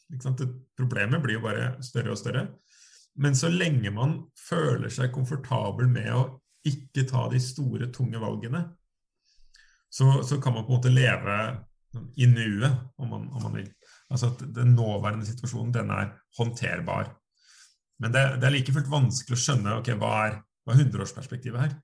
det, 0.09 0.49
Problemet 0.77 1.23
blir 1.23 1.39
jo 1.39 1.45
bare 1.45 1.75
større 1.85 2.13
og 2.13 2.21
større. 2.21 2.47
Men 3.21 3.37
så 3.39 3.49
lenge 3.53 3.93
man 3.95 4.17
føler 4.37 4.91
seg 4.93 5.13
komfortabel 5.15 5.87
med 5.91 6.11
å 6.13 6.25
ikke 6.67 7.05
ta 7.09 7.29
de 7.31 7.39
store, 7.43 7.91
tunge 7.95 8.19
valgene, 8.21 8.65
så, 9.93 10.23
så 10.27 10.41
kan 10.43 10.57
man 10.57 10.65
på 10.67 10.73
en 10.73 10.79
måte 10.81 10.91
leve 10.91 11.37
i 12.19 12.27
nuet, 12.27 12.73
om 12.99 13.13
man, 13.13 13.29
om 13.31 13.45
man 13.47 13.61
vil. 13.61 13.69
Altså 14.11 14.33
at 14.33 14.43
Den 14.57 14.75
nåværende 14.75 15.27
situasjonen 15.29 15.71
den 15.75 15.93
er 15.95 16.11
håndterbar. 16.39 17.13
Men 18.03 18.15
det, 18.15 18.25
det 18.43 18.49
er 18.49 18.55
like 18.57 18.75
fullt 18.75 18.91
vanskelig 18.91 19.39
å 19.39 19.45
skjønne 19.45 19.77
ok, 19.79 19.93
hva 20.01 20.15
er 20.25 20.41
hva 20.65 20.75
er 20.75 20.81
hundreårsperspektivet 20.81 21.61
her? 21.61 21.75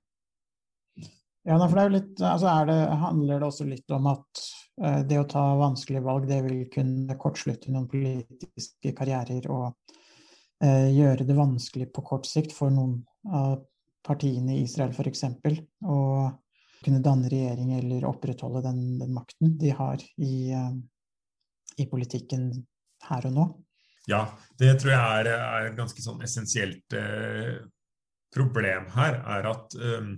Ja, 1.47 1.57
for 1.57 1.73
det 1.73 1.81
er 1.81 1.87
jo 1.87 1.95
litt, 1.95 2.19
altså 2.21 2.53
det, 2.69 2.77
handler 3.01 3.39
det 3.39 3.47
også 3.47 3.65
litt 3.65 3.93
om 3.95 4.09
at 4.11 4.43
uh, 4.83 4.99
det 5.09 5.17
å 5.17 5.29
ta 5.29 5.41
vanskelige 5.57 6.05
valg, 6.05 6.27
det 6.29 6.37
vil 6.45 6.59
kunne 6.73 7.17
kortslutte 7.21 7.73
noen 7.73 7.87
politiske 7.89 8.93
karrierer 8.97 9.47
og 9.49 9.71
uh, 9.71 10.89
gjøre 10.93 11.25
det 11.25 11.37
vanskelig 11.37 11.89
på 11.95 12.05
kort 12.05 12.29
sikt 12.29 12.53
for 12.53 12.73
noen 12.73 12.99
av 13.33 13.57
partiene 14.05 14.57
i 14.57 14.63
Israel 14.67 14.93
f.eks. 14.93 15.25
å 15.85 15.97
kunne 16.81 17.01
danne 17.05 17.29
regjering 17.29 17.73
eller 17.77 18.07
opprettholde 18.09 18.63
den, 18.65 18.85
den 19.01 19.13
makten 19.13 19.57
de 19.61 19.73
har 19.77 20.01
i, 20.21 20.53
uh, 20.53 20.77
i, 21.77 21.89
politikken 21.89 22.51
her 23.09 23.29
og 23.29 23.37
nå. 23.37 23.51
Ja, 24.09 24.27
det 24.61 24.75
tror 24.81 24.93
jeg 24.93 25.25
er, 25.25 25.33
er 25.33 25.73
ganske 25.77 26.01
sånn 26.05 26.21
essensielt 26.25 26.93
problem 28.33 28.87
her 28.95 29.19
er 29.37 29.47
at 29.51 29.75
um, 29.77 30.13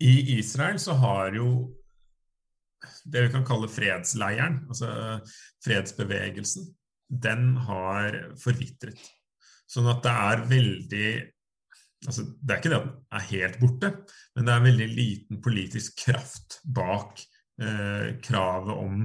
i 0.00 0.14
Israel 0.38 0.78
så 0.80 0.96
har 1.00 1.34
jo 1.36 1.50
det 3.04 3.26
vi 3.26 3.32
kan 3.32 3.44
kalle 3.44 3.68
fredsleiren, 3.68 4.62
altså 4.70 5.18
fredsbevegelsen, 5.64 6.70
den 7.10 7.56
har 7.66 8.16
forvitret. 8.40 9.00
Sånn 9.70 9.88
at 9.90 10.02
det 10.04 10.14
er 10.30 10.48
veldig 10.50 11.10
altså 12.08 12.22
Det 12.24 12.54
er 12.54 12.60
ikke 12.62 12.70
det 12.72 12.78
at 12.78 12.86
den 12.86 13.18
er 13.18 13.24
helt 13.28 13.56
borte, 13.60 13.88
men 14.32 14.46
det 14.46 14.52
er 14.54 14.62
veldig 14.64 14.86
liten 14.88 15.40
politisk 15.44 15.98
kraft 16.06 16.56
bak 16.64 17.20
eh, 17.60 18.14
kravet 18.24 18.72
om 18.72 19.02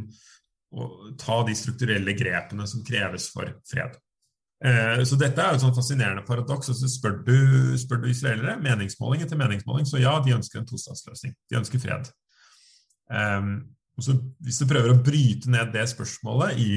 å 0.75 0.87
ta 1.19 1.41
de 1.47 1.55
strukturelle 1.59 2.15
grepene 2.15 2.63
som 2.71 2.85
kreves 2.87 3.27
for 3.33 3.51
fred. 3.67 3.97
Eh, 4.63 5.01
så 5.03 5.17
dette 5.19 5.41
er 5.41 5.51
jo 5.51 5.59
et 5.59 5.63
sånn 5.65 5.75
fascinerende 5.75 6.23
paradoks. 6.27 6.71
Altså, 6.71 6.89
spør 6.91 7.17
du, 7.27 7.39
spør 7.81 8.03
du 8.03 8.09
israelere, 8.11 8.55
meningsmåling 8.63 9.25
etter 9.25 9.39
meningsmåling, 9.39 9.87
så 9.89 9.99
ja, 10.01 10.15
de 10.23 10.35
ønsker 10.37 10.61
en 10.61 10.69
tostatsløsning. 10.69 11.35
De 11.51 11.59
ønsker 11.59 11.81
fred. 11.83 12.11
Um, 13.11 13.57
så 14.01 14.15
Hvis 14.43 14.57
du 14.59 14.67
prøver 14.67 14.91
å 14.91 15.01
bryte 15.03 15.51
ned 15.51 15.71
det 15.75 15.85
spørsmålet 15.91 16.59
i 16.59 16.71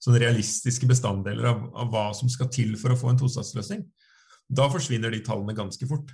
sånne 0.00 0.20
realistiske 0.22 0.86
bestanddeler 0.88 1.48
av, 1.50 1.64
av 1.76 1.90
hva 1.92 2.04
som 2.16 2.30
skal 2.32 2.50
til 2.52 2.76
for 2.80 2.94
å 2.94 2.98
få 2.98 3.12
en 3.12 3.20
tostatsløsning, 3.20 3.82
da 4.50 4.66
forsvinner 4.70 5.12
de 5.12 5.22
tallene 5.24 5.54
ganske 5.56 5.86
fort. 5.90 6.12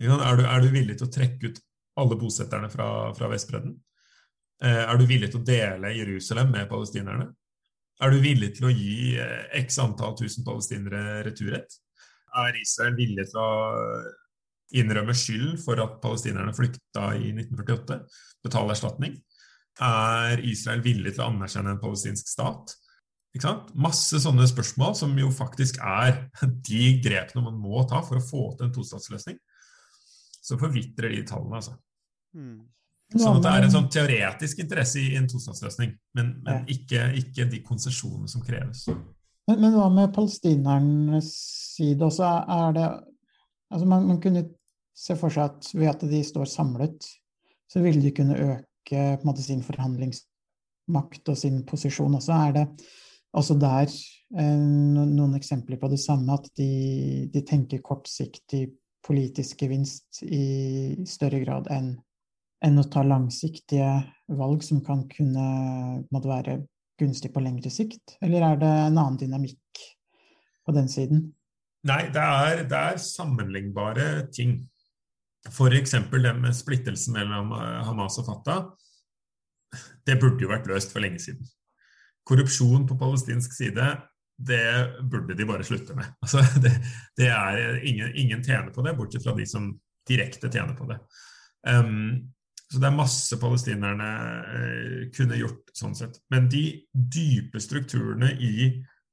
Er 0.00 0.38
du, 0.38 0.44
er 0.46 0.62
du 0.62 0.70
villig 0.72 0.96
til 0.96 1.08
å 1.08 1.12
trekke 1.12 1.50
ut 1.50 1.58
alle 2.00 2.16
bosetterne 2.20 2.70
fra, 2.72 2.88
fra 3.16 3.28
Vestbredden? 3.32 3.74
Eh, 4.64 4.82
er 4.84 5.00
du 5.00 5.04
villig 5.08 5.30
til 5.32 5.40
å 5.42 5.48
dele 5.48 5.92
Jerusalem 5.96 6.52
med 6.54 6.68
palestinerne? 6.70 7.28
Er 8.00 8.12
du 8.14 8.20
villig 8.22 8.54
til 8.56 8.68
å 8.68 8.72
gi 8.72 9.16
eh, 9.20 9.46
x 9.60 9.78
antall 9.82 10.16
tusen 10.18 10.46
palestinere 10.46 11.20
returrett? 11.26 11.76
Er 12.40 12.56
Israel 12.60 12.96
villig 12.96 13.26
til 13.28 13.40
å 13.42 13.50
innrømme 14.80 15.16
skyld 15.18 15.58
for 15.64 15.80
at 15.82 15.98
palestinerne 16.02 16.54
flykta 16.56 17.10
i 17.18 17.32
1948? 17.34 17.98
Betale 18.46 18.76
erstatning? 18.76 19.18
Er 19.80 20.40
Israel 20.46 20.82
villig 20.84 21.14
til 21.16 21.24
å 21.24 21.30
anerkjenne 21.32 21.74
en 21.74 21.82
palestinsk 21.82 22.30
stat? 22.30 22.76
Masse 23.78 24.18
sånne 24.18 24.48
spørsmål 24.50 24.96
som 24.98 25.12
jo 25.18 25.28
faktisk 25.34 25.78
er 25.84 26.24
de 26.70 26.96
grepene 27.04 27.44
man 27.44 27.60
må 27.62 27.84
ta 27.90 28.02
for 28.06 28.18
å 28.18 28.24
få 28.24 28.44
til 28.56 28.68
en 28.68 28.74
tostatsløsning. 28.74 29.38
Så 30.40 30.56
forvitrer 30.58 31.12
de 31.14 31.22
tallene, 31.28 31.60
altså. 31.60 31.76
Mm. 32.34 32.64
Sånn 33.10 33.40
at 33.40 33.42
det 33.42 33.52
er 33.52 33.64
en 33.66 33.72
sånn 33.72 33.88
teoretisk 33.90 34.60
interesse 34.62 35.00
i 35.02 35.16
en 35.18 35.26
tostatsløsning, 35.30 35.96
men, 36.14 36.28
men 36.46 36.68
ikke, 36.70 37.08
ikke, 37.18 37.48
de 37.50 37.58
konsesjonene 37.66 38.30
som 38.30 38.42
kreves. 38.46 38.84
Men, 38.86 39.56
men, 39.56 39.72
hva 39.74 39.88
med 39.90 40.12
palestinernes 40.14 41.30
side 41.74 42.06
også? 42.06 42.28
Er 42.54 42.76
det 42.76 42.86
altså 43.70 43.88
man, 43.90 44.06
man, 44.06 44.20
kunne 44.22 44.44
se 44.94 45.16
for 45.18 45.34
seg 45.34 45.48
at 45.48 45.70
ved 45.74 45.90
at 45.90 46.04
de 46.06 46.20
står 46.26 46.46
samlet, 46.52 47.08
så 47.70 47.82
ville 47.82 48.02
de 48.04 48.12
kunne 48.14 48.38
øke 48.38 49.02
måte, 49.26 49.42
sin 49.42 49.64
forhandlingsmakt 49.66 51.32
og 51.32 51.38
sin 51.38 51.64
posisjon 51.66 52.14
også. 52.18 52.36
Er 52.46 52.54
det 52.60 52.66
også 53.34 53.56
der 53.58 53.90
eh, 53.90 54.60
noen 54.60 55.34
eksempler 55.38 55.80
på 55.82 55.90
det 55.90 55.98
samme, 56.02 56.38
at 56.38 56.46
de, 56.58 57.26
de 57.32 57.42
tenker 57.46 57.82
kortsiktig 57.82 58.68
politisk 59.06 59.64
gevinst 59.64 60.22
i 60.22 61.00
større 61.08 61.40
grad 61.42 61.70
enn 61.72 61.94
enn 62.64 62.80
å 62.80 62.86
ta 62.92 63.02
langsiktige 63.06 63.90
valg 64.36 64.64
som 64.64 64.82
kan 64.84 65.06
kunne 65.10 65.44
måtte 66.12 66.30
være 66.30 66.58
gunstig 67.00 67.32
på 67.34 67.42
lengre 67.42 67.72
sikt? 67.72 68.16
Eller 68.20 68.44
er 68.44 68.60
det 68.60 68.70
en 68.70 68.98
annen 68.98 69.20
dynamikk 69.20 69.84
på 70.66 70.74
den 70.76 70.90
siden? 70.92 71.30
Nei, 71.88 72.02
det 72.12 72.20
er, 72.20 72.64
det 72.68 72.82
er 72.92 73.00
sammenlignbare 73.00 74.10
ting. 74.34 74.58
F.eks. 75.48 75.96
det 76.12 76.34
med 76.36 76.56
splittelsen 76.56 77.16
mellom 77.16 77.54
eh, 77.56 77.80
Hamas 77.86 78.20
og 78.20 78.28
Fatah. 78.28 78.66
Det 80.04 80.18
burde 80.20 80.44
jo 80.44 80.50
vært 80.50 80.68
løst 80.68 80.92
for 80.92 81.00
lenge 81.04 81.22
siden. 81.22 81.48
Korrupsjon 82.28 82.84
på 82.88 82.98
palestinsk 83.00 83.54
side, 83.56 83.86
det 84.40 84.64
burde 85.08 85.36
de 85.36 85.46
bare 85.48 85.64
slutte 85.64 85.96
med. 85.96 86.12
Altså, 86.24 86.44
det, 86.60 86.74
det 87.16 87.30
er 87.32 87.80
ingen, 87.80 88.12
ingen, 88.14 88.44
tjener 88.44 88.72
på 88.74 88.84
det, 88.84 88.96
bortsett 88.98 89.24
fra 89.24 89.36
de 89.36 89.46
som 89.48 89.72
direkte 90.08 90.50
tjener 90.52 90.76
på 90.76 90.88
det. 90.90 90.98
Um, 91.68 92.28
så 92.70 92.78
det 92.78 92.86
er 92.86 92.94
masse 92.94 93.36
palestinerne 93.42 94.08
eh, 94.54 94.98
kunne 95.14 95.38
gjort 95.40 95.72
sånn 95.74 95.96
sett. 95.98 96.20
Men 96.30 96.46
de 96.50 96.64
dype 96.92 97.58
strukturene 97.62 98.30
i 98.38 98.68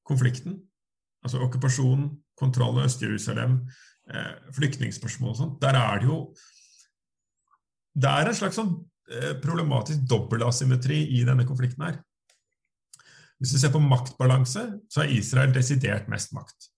konflikten, 0.05 0.59
altså 1.25 1.41
okkupasjon, 1.41 2.11
kontroll 2.37 2.77
av 2.77 2.85
Øst-Jerusalem, 2.85 3.63
eh, 4.13 4.35
flyktningspørsmål 4.53 5.33
og 5.33 5.39
sånt, 5.39 5.57
der 5.63 5.79
er 5.79 6.03
det 6.03 6.11
jo 6.11 6.19
Det 7.97 8.09
er 8.13 8.27
en 8.29 8.35
slags 8.37 8.59
sånn 8.59 8.75
eh, 9.09 9.31
problematisk 9.41 10.03
dobbeltasymmetri 10.05 10.99
i 11.17 11.23
denne 11.25 11.47
konflikten 11.49 11.81
her. 11.81 11.95
Hvis 13.41 13.55
vi 13.55 13.61
ser 13.63 13.71
på 13.73 13.81
maktbalanse, 13.81 14.67
så 14.85 15.01
har 15.01 15.09
Israel 15.09 15.53
desidert 15.53 16.05
mest 16.09 16.29
makt. 16.37 16.69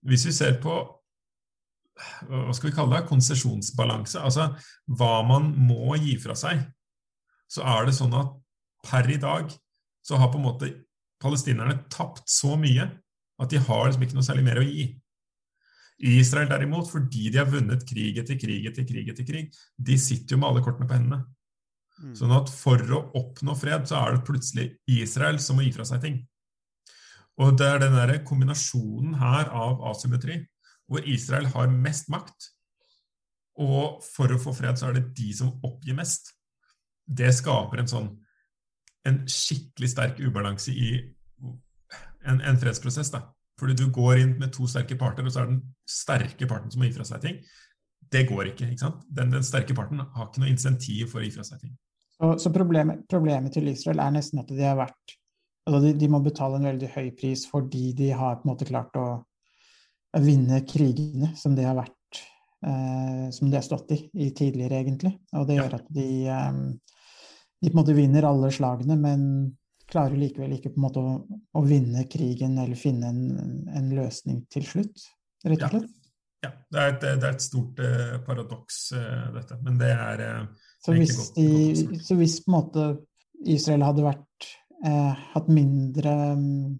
Hvis 0.00 0.24
vi 0.24 0.32
ser 0.32 0.56
på 0.62 0.78
hva 1.96 2.54
skal 2.54 2.70
vi 2.70 2.74
kalle 2.76 2.98
det, 2.98 3.08
konsesjonsbalanse, 3.08 4.20
altså 4.20 4.50
hva 4.98 5.14
man 5.26 5.48
må 5.68 5.96
gi 6.00 6.16
fra 6.20 6.36
seg, 6.38 6.60
så 7.48 7.64
er 7.64 7.88
det 7.88 7.96
sånn 7.96 8.14
at 8.18 8.34
per 8.86 9.08
i 9.10 9.18
dag 9.22 9.50
så 10.06 10.20
har 10.20 10.30
på 10.30 10.38
en 10.38 10.46
måte 10.46 10.70
palestinerne 11.22 11.86
tapt 11.92 12.28
så 12.30 12.54
mye 12.60 12.86
at 13.40 13.52
de 13.52 13.60
har 13.60 13.86
liksom 13.86 14.04
ikke 14.06 14.18
noe 14.18 14.26
særlig 14.26 14.44
mer 14.46 14.60
å 14.60 14.66
gi. 14.66 14.86
Israel 16.06 16.50
derimot, 16.50 16.90
fordi 16.92 17.30
de 17.32 17.40
har 17.40 17.48
vunnet 17.48 17.84
krig 17.88 18.18
etter 18.20 18.36
krig 18.40 18.68
etter 18.68 18.84
krig, 18.88 19.08
etter 19.12 19.26
krig, 19.26 19.48
de 19.76 19.96
sitter 20.00 20.36
jo 20.36 20.40
med 20.42 20.50
alle 20.50 20.64
kortene 20.64 20.88
på 20.88 20.96
hendene. 20.98 21.22
Mm. 21.96 22.12
Sånn 22.18 22.34
at 22.36 22.52
for 22.52 22.82
å 22.92 23.02
oppnå 23.16 23.54
fred, 23.56 23.86
så 23.88 24.02
er 24.02 24.16
det 24.16 24.26
plutselig 24.28 24.66
Israel 24.92 25.40
som 25.40 25.56
må 25.56 25.64
gi 25.64 25.72
fra 25.72 25.86
seg 25.88 26.02
ting. 26.04 26.18
Og 27.40 27.56
det 27.56 27.68
er 27.68 27.80
den 27.80 27.96
der 27.96 28.12
kombinasjonen 28.28 29.16
her 29.20 29.48
av 29.56 29.80
asymmetri 29.92 30.42
hvor 30.90 31.06
Israel 31.08 31.48
har 31.54 31.72
mest 31.72 32.10
makt. 32.12 32.50
Og 33.62 34.02
for 34.04 34.32
å 34.32 34.40
få 34.40 34.52
fred 34.56 34.78
så 34.78 34.90
er 34.90 34.98
det 34.98 35.10
de 35.16 35.30
som 35.34 35.54
oppgir 35.64 35.96
mest. 35.96 36.32
Det 37.06 37.32
skaper 37.34 37.82
en 37.82 37.90
sånn 37.90 38.10
en 39.06 39.20
skikkelig 39.30 39.92
sterk 39.92 40.18
ubalanse 40.18 40.72
i 40.74 40.96
en, 42.26 42.40
en 42.40 42.58
fredsprosess. 42.58 43.12
da. 43.14 43.22
Fordi 43.60 43.76
du 43.78 43.86
går 43.92 44.18
inn 44.20 44.32
med 44.40 44.52
to 44.52 44.66
sterke 44.68 44.98
parter, 44.98 45.24
og 45.24 45.32
så 45.32 45.44
er 45.44 45.52
den 45.52 45.60
sterke 45.88 46.48
parten 46.50 46.72
som 46.72 46.82
må 46.82 46.88
gi 46.88 46.96
fra 46.96 47.06
seg 47.08 47.22
ting. 47.22 47.38
Det 48.12 48.26
går 48.28 48.50
ikke. 48.52 48.70
ikke 48.72 48.82
sant? 48.82 49.04
Den, 49.08 49.30
den 49.32 49.46
sterke 49.46 49.74
parten 49.78 50.02
har 50.02 50.26
ikke 50.26 50.42
noe 50.42 50.50
insentiv 50.50 51.12
for 51.12 51.22
å 51.22 51.26
gi 51.26 51.32
fra 51.34 51.46
seg 51.46 51.62
ting. 51.62 51.76
Så, 52.16 52.32
så 52.42 52.52
problemet, 52.52 53.06
problemet 53.10 53.54
til 53.54 53.70
Israel 53.70 54.02
er 54.02 54.18
nesten 54.18 54.42
at 54.42 54.50
de 54.50 54.62
har 54.64 54.76
vært 54.78 55.16
altså 55.66 55.80
de, 55.82 55.94
de 55.98 56.08
må 56.10 56.20
betale 56.24 56.60
en 56.60 56.68
veldig 56.70 56.88
høy 56.94 57.08
pris 57.18 57.42
fordi 57.50 57.90
de 57.98 58.12
har 58.14 58.38
på 58.38 58.46
en 58.46 58.52
måte 58.52 58.68
klart 58.68 58.94
å 58.96 59.06
vinne 60.24 60.62
krigene 60.68 61.32
som 61.36 61.54
de 61.56 61.64
har 61.66 61.76
vært 61.78 62.20
eh, 62.66 63.26
som 63.34 63.50
de 63.50 63.56
har 63.58 63.64
stått 63.66 63.92
i, 63.96 63.98
i 64.26 64.30
tidligere, 64.36 64.80
egentlig. 64.84 65.14
Og 65.36 65.46
det 65.48 65.58
gjør 65.58 65.74
at 65.80 65.86
de, 65.92 66.06
eh, 66.30 66.60
de 67.62 67.70
på 67.70 67.74
en 67.74 67.80
måte 67.82 67.96
vinner 67.96 68.26
alle 68.28 68.50
slagene, 68.54 68.96
men 69.00 69.26
klarer 69.86 70.18
likevel 70.18 70.56
ikke 70.56 70.72
på 70.74 70.80
en 70.80 70.86
måte 70.88 71.02
å, 71.02 71.12
å 71.54 71.60
vinne 71.66 72.06
krigen 72.10 72.56
eller 72.58 72.74
finne 72.78 73.12
en, 73.12 73.68
en 73.70 73.92
løsning 73.94 74.40
til 74.50 74.64
slutt, 74.66 75.04
rett 75.46 75.60
Ja. 75.62 75.68
og 75.68 75.76
slett. 75.76 75.92
Ja, 76.44 76.50
det 76.70 76.80
er 76.82 76.90
et, 76.92 77.04
det 77.04 77.24
er 77.26 77.32
et 77.36 77.42
stort 77.44 77.78
eh, 77.82 78.16
paradoks, 78.26 78.80
eh, 78.98 79.28
dette. 79.34 79.56
Men 79.64 79.78
det 79.80 79.88
er 79.94 80.20
eh, 80.26 80.42
Så 80.84 80.92
hvis, 80.94 81.14
godt- 81.16 81.38
de, 81.38 81.46
godt 81.86 82.04
så 82.06 82.16
hvis 82.18 82.34
på 82.44 82.50
en 82.50 82.56
måte 82.58 82.84
Israel 83.46 83.82
hadde 83.86 84.04
vært 84.04 84.50
eh, 84.84 85.14
hatt 85.32 85.48
mindre 85.50 86.12
mm, 86.36 86.74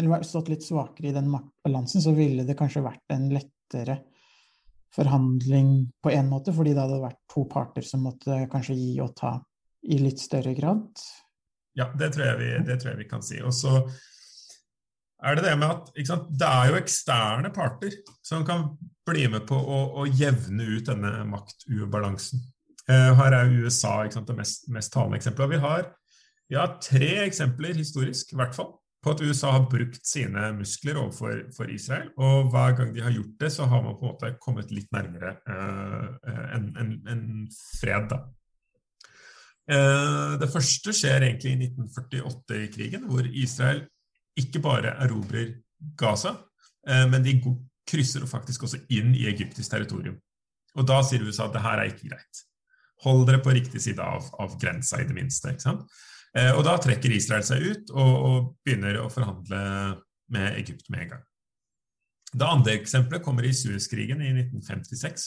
Eller 0.00 0.24
stått 0.24 0.48
litt 0.48 0.64
svakere 0.64 1.10
i 1.10 1.14
den 1.14 1.28
maktbalansen, 1.30 2.02
så 2.02 2.14
ville 2.16 2.46
det 2.48 2.56
kanskje 2.58 2.84
vært 2.84 3.12
en 3.12 3.28
lettere 3.32 3.98
forhandling 4.92 5.90
på 6.04 6.12
en 6.12 6.28
måte, 6.28 6.52
fordi 6.52 6.74
det 6.74 6.84
hadde 6.84 7.02
vært 7.02 7.20
to 7.32 7.44
parter 7.48 7.84
som 7.86 8.04
måtte 8.06 8.44
kanskje 8.52 8.76
gi 8.76 8.94
og 9.04 9.14
ta 9.16 9.36
i 9.88 9.98
litt 10.00 10.20
større 10.20 10.54
grad. 10.56 10.88
Ja, 11.78 11.88
det 11.98 12.12
tror 12.14 12.26
jeg 12.26 12.40
vi, 12.40 12.76
tror 12.76 12.92
jeg 12.92 13.00
vi 13.00 13.08
kan 13.08 13.24
si. 13.24 13.40
Og 13.44 13.54
så 13.56 13.78
er 15.22 15.38
det 15.38 15.46
det 15.46 15.54
med 15.58 15.70
at 15.70 15.92
sant, 16.08 16.28
det 16.38 16.48
er 16.48 16.70
jo 16.70 16.80
eksterne 16.80 17.52
parter 17.54 17.94
som 18.26 18.44
kan 18.46 18.72
bli 19.08 19.26
med 19.32 19.46
på 19.48 19.56
å, 19.56 19.80
å 20.02 20.06
jevne 20.08 20.66
ut 20.76 20.88
denne 20.88 21.22
maktubalansen. 21.30 22.42
Eh, 22.90 23.10
her 23.18 23.36
er 23.36 23.56
USA 23.62 24.00
ikke 24.02 24.18
sant, 24.18 24.28
det 24.28 24.38
mest, 24.38 24.68
mest 24.74 24.92
talende 24.94 25.20
eksempelet. 25.20 25.54
Vi 25.54 25.62
har, 25.62 25.88
vi 26.50 26.62
tre 26.84 27.10
eksempler 27.24 27.78
historisk, 27.78 28.34
i 28.34 28.40
hvert 28.40 28.56
fall, 28.56 28.74
på 29.02 29.10
at 29.10 29.22
USA 29.24 29.50
har 29.56 29.64
brukt 29.70 30.04
sine 30.06 30.52
muskler 30.54 31.00
overfor 31.00 31.40
for 31.56 31.70
Israel. 31.74 32.12
Og 32.22 32.52
hver 32.52 32.76
gang 32.78 32.92
de 32.94 33.02
har 33.02 33.14
gjort 33.14 33.34
det, 33.40 33.50
så 33.52 33.66
har 33.66 33.82
man 33.82 33.96
på 33.98 34.06
en 34.06 34.12
måte 34.12 34.30
kommet 34.42 34.70
litt 34.70 34.92
nærmere 34.94 35.32
eh, 35.42 36.30
en, 36.58 36.68
en, 36.78 36.92
en 37.10 37.24
fred. 37.80 38.06
da. 38.12 38.20
Eh, 39.70 40.38
Det 40.40 40.50
første 40.52 40.94
skjer 40.94 41.26
egentlig 41.26 41.56
i 41.56 41.68
1948-krigen, 41.72 43.08
hvor 43.10 43.26
Israel 43.26 43.82
ikke 44.38 44.62
bare 44.62 44.94
erobrer 45.04 45.50
Gaza, 45.98 46.36
eh, 46.88 47.04
men 47.10 47.26
de 47.26 47.36
krysser 47.88 48.22
faktisk 48.30 48.68
også 48.68 48.84
inn 48.94 49.16
i 49.18 49.26
egyptisk 49.32 49.70
territorium. 49.74 50.20
Og 50.78 50.86
da 50.88 51.02
sier 51.04 51.26
USA 51.26 51.50
at 51.50 51.58
det 51.58 51.66
her 51.66 51.82
er 51.82 51.90
ikke 51.90 52.08
greit. 52.14 52.46
Hold 53.02 53.26
dere 53.26 53.42
på 53.42 53.50
riktig 53.50 53.82
side 53.82 54.02
av, 54.02 54.30
av 54.38 54.54
grensa, 54.62 55.02
i 55.02 55.08
det 55.08 55.18
minste. 55.18 55.50
ikke 55.50 55.66
sant? 55.66 55.90
Eh, 56.36 56.52
Og 56.56 56.64
da 56.64 56.78
trekker 56.80 57.12
Israel 57.12 57.44
seg 57.44 57.62
ut 57.62 57.92
og, 57.92 58.12
og 58.28 58.48
begynner 58.64 59.00
å 59.02 59.10
forhandle 59.12 59.60
med 60.32 60.56
Egypt 60.62 60.88
med 60.92 61.04
en 61.06 61.12
gang. 61.16 61.24
Det 62.32 62.48
andre 62.48 62.76
eksempelet 62.78 63.24
kommer 63.24 63.44
i 63.44 63.52
Suezkrigen 63.52 64.22
i 64.24 64.32
1956. 64.32 65.26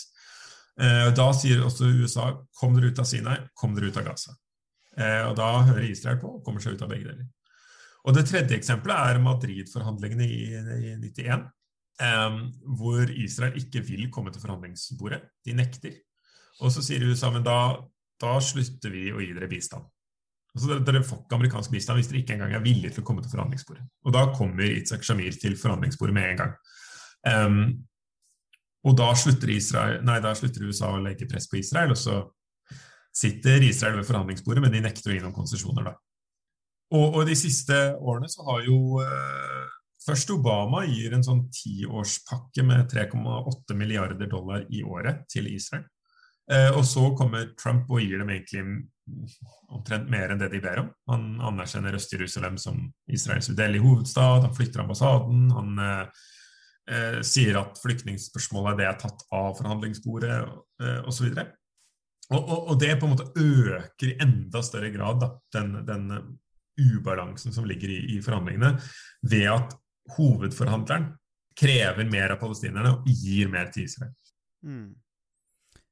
Eh, 0.82 1.12
Da 1.16 1.28
sier 1.38 1.62
også 1.64 1.92
USA 1.94 2.32
kom 2.58 2.74
dere 2.76 2.90
ut 2.92 3.00
av 3.00 3.06
Sinai, 3.10 3.38
kom 3.54 3.76
dere 3.76 3.92
ut 3.92 4.00
av 4.02 4.08
Gaza. 4.10 4.34
Eh, 4.98 5.22
Og 5.30 5.36
da 5.38 5.52
hører 5.68 5.86
Israel 5.90 6.18
på 6.22 6.38
og 6.38 6.44
kommer 6.46 6.64
seg 6.64 6.76
ut 6.76 6.82
av 6.82 6.90
begge 6.90 7.12
deler. 7.12 7.28
Og 8.06 8.14
Det 8.14 8.26
tredje 8.30 8.58
eksempelet 8.58 8.98
er 8.98 9.22
Madrid-forhandlingene 9.22 10.26
i, 10.26 10.42
i 10.92 10.96
91, 11.02 11.46
eh, 12.02 12.40
hvor 12.78 13.10
Israel 13.14 13.58
ikke 13.62 13.82
vil 13.86 14.10
komme 14.10 14.34
til 14.34 14.42
forhandlingsbordet. 14.42 15.22
De 15.46 15.54
nekter. 15.54 16.00
Og 16.62 16.72
så 16.72 16.82
sier 16.86 17.04
USA 17.06 17.30
men 17.30 17.44
da, 17.44 17.76
da 18.22 18.40
slutter 18.40 18.90
vi 18.94 19.12
å 19.12 19.22
gi 19.22 19.34
dere 19.34 19.50
bistand. 19.52 19.86
Altså 20.56 20.70
dere, 20.72 20.84
dere 20.88 21.04
får 21.04 21.20
ikke 21.26 21.36
amerikansk 21.36 21.74
bistand 21.74 22.00
hvis 22.00 22.08
dere 22.12 22.22
ikke 22.22 22.38
engang 22.38 22.54
er 22.56 22.64
villige 22.64 22.96
til 22.96 23.04
å 23.04 23.08
komme 23.10 23.24
til 23.24 23.34
forhandlingsbordet. 23.34 23.84
Og 24.08 24.16
da 24.16 24.24
kommer 24.36 24.64
Itzak 24.70 25.04
Shamir 25.04 25.36
til 25.42 25.58
forhandlingsbordet 25.60 26.16
med 26.16 26.30
en 26.30 26.40
gang. 26.40 26.56
Um, 27.26 27.60
og 28.86 28.96
da 28.96 29.10
slutter, 29.18 29.52
Israel, 29.52 30.00
nei, 30.06 30.20
da 30.24 30.32
slutter 30.38 30.64
USA 30.70 30.94
å 30.94 31.02
legge 31.02 31.28
press 31.28 31.50
på 31.52 31.58
Israel, 31.60 31.92
og 31.92 32.00
så 32.00 32.22
sitter 33.16 33.64
Israel 33.66 34.00
ved 34.00 34.08
forhandlingsbordet, 34.08 34.64
men 34.64 34.76
de 34.76 34.84
nekter 34.86 35.12
å 35.12 35.16
gi 35.16 35.24
noen 35.24 35.36
konsesjoner, 35.36 35.90
da. 35.90 35.96
Og, 36.94 37.18
og 37.18 37.22
de 37.28 37.36
siste 37.36 37.76
årene 37.98 38.30
så 38.30 38.46
har 38.46 38.62
jo 38.68 39.02
eh, 39.02 39.64
Først 40.06 40.30
Obama 40.30 40.84
gir 40.86 41.16
en 41.18 41.24
sånn 41.26 41.48
tiårspakke 41.50 42.62
med 42.62 42.92
3,8 42.92 43.74
milliarder 43.74 44.30
dollar 44.30 44.68
i 44.70 44.84
året 44.86 45.24
til 45.34 45.48
Israel. 45.50 45.88
Eh, 46.52 46.72
og 46.78 46.86
så 46.86 47.08
kommer 47.18 47.54
Trump 47.58 47.90
og 47.90 48.04
gir 48.04 48.22
dem 48.22 48.30
egentlig 48.30 48.66
omtrent 49.74 50.10
mer 50.10 50.32
enn 50.34 50.42
det 50.42 50.52
de 50.54 50.62
ber 50.62 50.82
om. 50.84 50.92
Han 51.10 51.26
anerkjenner 51.52 51.98
Øst-Jerusalem 51.98 52.58
som 52.62 52.80
Israels 53.12 53.50
udelelige 53.50 53.86
hovedstad, 53.86 54.46
han 54.46 54.56
flytter 54.56 54.84
ambassaden, 54.84 55.44
han 55.54 55.84
eh, 55.84 56.24
eh, 56.92 57.20
sier 57.26 57.60
at 57.62 57.82
flyktningspørsmålet 57.82 58.82
det 58.82 58.90
er 58.90 59.00
tatt 59.02 59.28
av 59.34 59.54
forhandlingsbordet, 59.60 60.40
eh, 60.82 61.02
osv. 61.06 61.30
Og, 62.34 62.40
og, 62.40 62.60
og 62.72 62.80
det 62.82 62.96
på 62.98 63.08
en 63.08 63.14
måte 63.14 63.30
øker 63.38 64.12
i 64.12 64.18
enda 64.26 64.62
større 64.66 64.90
grad 64.94 65.22
da, 65.22 65.32
den, 65.58 65.76
den 65.86 66.08
ubalansen 66.82 67.54
som 67.54 67.68
ligger 67.70 67.94
i, 67.94 68.02
i 68.18 68.22
forhandlingene, 68.26 68.76
ved 69.30 69.50
at 69.54 69.78
hovedforhandleren 70.18 71.12
krever 71.56 72.10
mer 72.10 72.34
av 72.34 72.42
palestinerne 72.42 72.98
og 72.98 73.06
gir 73.08 73.50
mer 73.50 73.70
til 73.74 73.86
Israel. 73.88 74.14
Mm. 74.66 74.94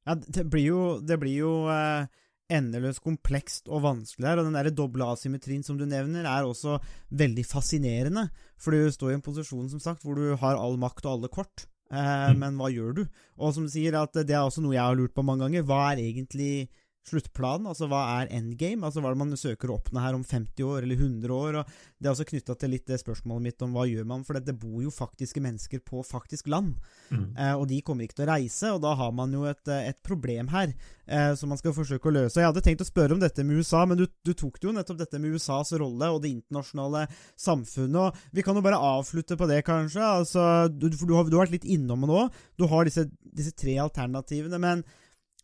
Ja, 0.07 0.15
det 0.15 0.45
blir 0.51 0.65
jo, 0.67 0.83
det 0.99 1.17
blir 1.21 1.37
jo 1.37 1.53
eh, 1.71 2.07
endeløst 2.53 3.03
komplekst 3.03 3.69
og 3.71 3.85
vanskelig 3.85 4.27
her, 4.27 4.41
og 4.41 4.49
den 4.49 4.57
der 4.57 4.71
doble 4.75 5.07
asymmetrien 5.13 5.63
som 5.63 5.77
du 5.79 5.85
nevner, 5.87 6.27
er 6.27 6.47
også 6.47 6.77
veldig 7.15 7.45
fascinerende. 7.47 8.27
For 8.59 8.75
du 8.75 8.91
står 8.91 9.13
i 9.13 9.19
en 9.19 9.25
posisjon, 9.25 9.69
som 9.71 9.83
sagt, 9.83 10.03
hvor 10.03 10.19
du 10.19 10.35
har 10.39 10.59
all 10.59 10.75
makt 10.81 11.07
og 11.07 11.17
alle 11.17 11.31
kort. 11.33 11.67
Eh, 11.93 12.33
Mm. 12.33 12.39
Men 12.39 12.55
hva 12.57 12.71
gjør 12.73 12.95
du? 12.97 13.03
Og 13.37 13.53
som 13.53 13.67
du 13.67 13.69
sier, 13.69 13.93
at 13.99 14.13
det 14.13 14.33
er 14.33 14.41
også 14.43 14.63
noe 14.63 14.73
jeg 14.73 14.83
har 14.83 14.95
lurt 14.97 15.13
på 15.13 15.23
mange 15.25 15.45
ganger. 15.45 15.65
Hva 15.67 15.91
er 15.91 16.01
egentlig 16.01 16.69
sluttplanen? 17.09 17.67
Altså 17.69 17.87
hva 17.91 18.01
er 18.19 18.31
endgame? 18.35 18.85
Altså 18.85 19.01
hva 19.01 19.11
er 19.11 19.17
det 19.17 19.21
man 19.23 19.39
søker 19.39 19.71
å 19.71 19.77
oppnå 19.79 20.01
her 20.03 20.15
om 20.17 20.23
50 20.27 20.65
år 20.67 20.85
eller 20.85 20.99
100 20.99 21.33
år? 21.35 21.57
Og 21.59 21.73
det 21.99 22.09
er 22.09 22.13
også 22.13 22.27
knytta 22.29 22.55
til 22.59 22.73
litt 22.73 22.87
det 22.89 22.99
spørsmålet 23.01 23.47
mitt 23.47 23.65
om 23.65 23.75
hva 23.75 23.85
gjør 23.89 24.07
man, 24.09 24.23
for 24.27 24.39
det 24.39 24.55
bor 24.59 24.79
jo 24.83 24.93
faktiske 24.93 25.43
mennesker 25.43 25.83
på 25.85 26.03
faktisk 26.07 26.49
land. 26.51 26.77
Mm. 27.11 27.25
Eh, 27.35 27.53
og 27.57 27.67
de 27.71 27.81
kommer 27.85 28.07
ikke 28.07 28.19
til 28.21 28.27
å 28.27 28.31
reise, 28.33 28.71
og 28.75 28.81
da 28.85 28.93
har 28.99 29.13
man 29.15 29.35
jo 29.35 29.45
et, 29.49 29.61
eh, 29.67 29.89
et 29.91 29.99
problem 30.05 30.51
her 30.53 30.73
eh, 30.73 31.33
som 31.39 31.51
man 31.51 31.59
skal 31.59 31.75
forsøke 31.75 32.09
å 32.09 32.15
løse. 32.15 32.39
Jeg 32.41 32.49
hadde 32.49 32.63
tenkt 32.65 32.83
å 32.85 32.89
spørre 32.89 33.17
om 33.17 33.21
dette 33.23 33.45
med 33.45 33.59
USA, 33.59 33.83
men 33.89 33.99
du, 33.99 34.05
du 34.23 34.33
tok 34.37 34.59
jo 34.63 34.75
nettopp 34.75 35.03
dette 35.03 35.21
med 35.21 35.35
USAs 35.35 35.75
rolle 35.79 36.11
og 36.13 36.23
det 36.23 36.33
internasjonale 36.33 37.05
samfunnet. 37.39 37.99
og 37.99 38.35
Vi 38.35 38.45
kan 38.45 38.57
jo 38.57 38.65
bare 38.65 38.79
avslutte 38.79 39.37
på 39.39 39.49
det, 39.51 39.63
kanskje. 39.67 40.03
altså, 40.03 40.67
du, 40.71 40.89
for 40.97 41.09
du 41.09 41.17
har, 41.17 41.27
du 41.27 41.37
har 41.37 41.47
vært 41.47 41.59
litt 41.59 41.71
innom 41.77 42.03
det 42.03 42.11
nå. 42.11 42.27
Du 42.59 42.67
har 42.71 42.87
disse, 42.87 43.07
disse 43.23 43.55
tre 43.59 43.77
alternativene. 43.83 44.59
men 44.59 44.83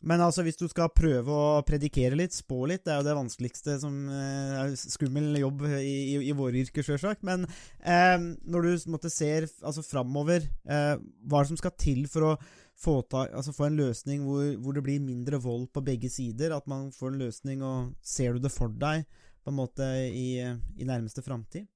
men 0.00 0.22
altså, 0.24 0.40
hvis 0.46 0.56
du 0.56 0.64
skal 0.70 0.88
prøve 0.96 1.28
å 1.28 1.60
predikere 1.68 2.16
litt, 2.16 2.32
spå 2.32 2.62
litt, 2.70 2.86
det 2.86 2.94
er 2.94 3.02
jo 3.02 3.06
det 3.10 3.16
vanskeligste 3.18 3.76
som 3.82 3.98
eh, 4.08 4.54
er 4.62 4.72
skummel 4.80 5.36
jobb 5.42 5.66
i, 5.68 5.82
i, 5.82 6.14
i 6.30 6.36
våre 6.36 6.62
yrker, 6.62 6.86
sjølsagt. 6.86 7.20
Men 7.26 7.44
eh, 7.84 8.16
når 8.48 8.64
du 8.64 8.86
måtte, 8.94 9.12
ser 9.12 9.44
altså, 9.60 9.84
framover, 9.84 10.46
eh, 10.64 10.94
hva 11.28 11.44
som 11.44 11.60
skal 11.60 11.76
til 11.76 12.06
for 12.08 12.30
å 12.30 12.32
få, 12.80 12.96
ta, 13.12 13.26
altså, 13.28 13.52
få 13.52 13.68
en 13.68 13.76
løsning 13.82 14.24
hvor, 14.24 14.54
hvor 14.64 14.78
det 14.78 14.86
blir 14.88 15.04
mindre 15.04 15.42
vold 15.44 15.68
på 15.74 15.84
begge 15.84 16.08
sider? 16.12 16.56
At 16.56 16.70
man 16.70 16.88
får 16.96 17.12
en 17.12 17.20
løsning, 17.26 17.60
og 17.60 17.92
ser 18.00 18.38
du 18.38 18.46
det 18.46 18.54
for 18.56 18.72
deg 18.72 19.04
på 19.44 19.52
en 19.52 19.60
måte 19.60 19.92
i, 20.08 20.40
i 20.40 20.88
nærmeste 20.88 21.24
framtid? 21.24 21.68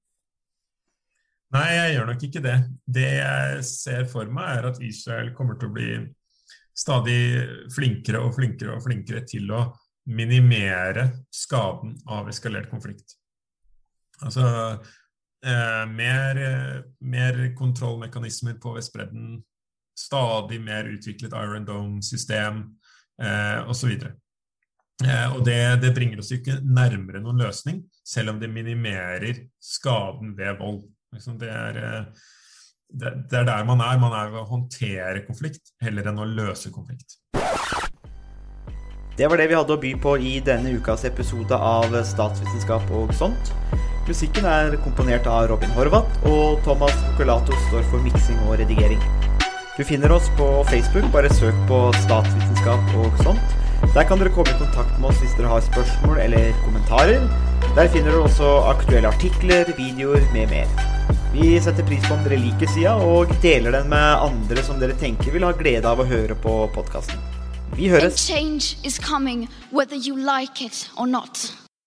Nei, 1.53 1.69
jeg 1.77 1.93
gjør 1.93 2.09
nok 2.09 2.23
ikke 2.25 2.41
det. 2.41 2.59
Det 2.89 3.09
jeg 3.19 3.65
ser 3.69 4.07
for 4.09 4.33
meg, 4.33 4.57
er 4.57 4.71
at 4.73 4.81
Israel 4.83 5.35
kommer 5.37 5.61
til 5.61 5.69
å 5.69 5.75
bli 5.77 5.89
stadig 6.75 7.19
flinkere 7.75 8.21
og 8.25 8.35
flinkere 8.35 8.75
og 8.75 8.83
flinkere 8.85 9.23
til 9.27 9.51
å 9.55 9.63
minimere 10.11 11.07
skaden 11.33 11.95
av 12.11 12.29
eskalert 12.29 12.69
konflikt. 12.69 13.15
Altså 14.21 14.45
eh, 14.45 15.85
mer, 15.91 16.41
mer 17.01 17.41
kontrollmekanismer 17.57 18.59
på 18.61 18.75
Vestbredden, 18.75 19.39
stadig 19.95 20.59
mer 20.61 20.91
utviklet 20.91 21.33
Iron 21.33 21.65
Dome-system 21.67 22.61
eh, 23.23 23.59
osv. 23.71 23.95
Eh, 25.03 25.27
og 25.35 25.43
det, 25.47 25.59
det 25.83 25.91
bringer 25.95 26.21
oss 26.21 26.31
ikke 26.35 26.61
nærmere 26.63 27.19
noen 27.23 27.41
løsning, 27.43 27.81
selv 28.05 28.35
om 28.35 28.39
det 28.39 28.51
minimerer 28.51 29.45
skaden 29.59 30.35
ved 30.37 30.59
vold. 30.61 30.85
Det, 31.15 31.49
er, 31.49 31.81
eh, 31.81 32.25
det, 32.89 33.11
er 33.33 33.45
der 33.47 33.65
man 33.67 33.81
er. 33.81 33.99
Man 34.01 34.13
er 34.13 34.31
ved 34.33 34.41
å 34.43 34.49
håndtere 34.49 35.25
konflikt 35.27 35.73
heller 35.83 36.11
enn 36.11 36.21
å 36.21 36.27
løse 36.27 36.71
konflikt. 36.73 37.17
Det 39.15 39.29
var 39.31 39.39
det 39.39 39.47
vi 39.47 39.55
hadde 39.55 39.75
å 39.75 39.79
by 39.79 39.93
på 40.03 40.17
i 40.19 40.33
denne 40.43 40.73
ukas 40.75 41.05
episode 41.07 41.55
av 41.55 41.93
Statsvitenskap 42.03 42.89
og 42.91 43.13
sånt. 43.15 43.53
Musikken 44.05 44.45
er 44.45 44.75
komponert 44.83 45.25
av 45.25 45.47
Robin 45.49 45.71
Horvath, 45.73 46.19
og 46.29 46.59
Thomas 46.67 46.93
Colato 47.17 47.55
står 47.69 47.87
for 47.89 48.03
miksing 48.05 48.37
og 48.45 48.59
redigering. 48.59 48.99
Du 49.75 49.81
finner 49.83 50.11
oss 50.13 50.27
på 50.37 50.45
Facebook, 50.69 51.07
bare 51.11 51.31
søk 51.33 51.55
på 51.67 51.79
statsvitenskap 52.03 52.93
og 53.01 53.17
sånt. 53.25 53.55
Der 53.95 54.05
kan 54.07 54.21
dere 54.21 54.31
komme 54.35 54.53
i 54.53 54.59
kontakt 54.59 54.93
med 54.99 55.09
oss 55.09 55.23
hvis 55.23 55.33
dere 55.39 55.49
har 55.51 55.65
spørsmål 55.65 56.21
eller 56.27 56.53
kommentarer. 56.61 57.25
Der 57.75 57.89
finner 57.91 58.11
du 58.11 58.21
også 58.23 58.49
aktuelle 58.69 59.09
artikler, 59.11 59.67
videoer 59.75 60.23
med 60.31 60.47
mer. 60.47 60.69
Vi 61.33 61.57
setter 61.59 61.83
pris 61.83 62.05
på 62.07 62.15
om 62.15 62.21
dere 62.23 62.37
liker 62.39 62.71
sida, 62.71 62.93
og 63.03 63.33
deler 63.43 63.75
den 63.75 63.89
med 63.91 64.23
andre 64.29 64.63
som 64.63 64.79
dere 64.79 64.95
tenker 65.01 65.35
vil 65.35 65.43
ha 65.43 65.51
glede 65.59 65.91
av 65.91 65.99
å 65.99 66.07
høre 66.07 66.39
på 66.39 66.55
podkasten. 66.77 67.19
Vi 67.75 67.91
høres! 67.91 68.15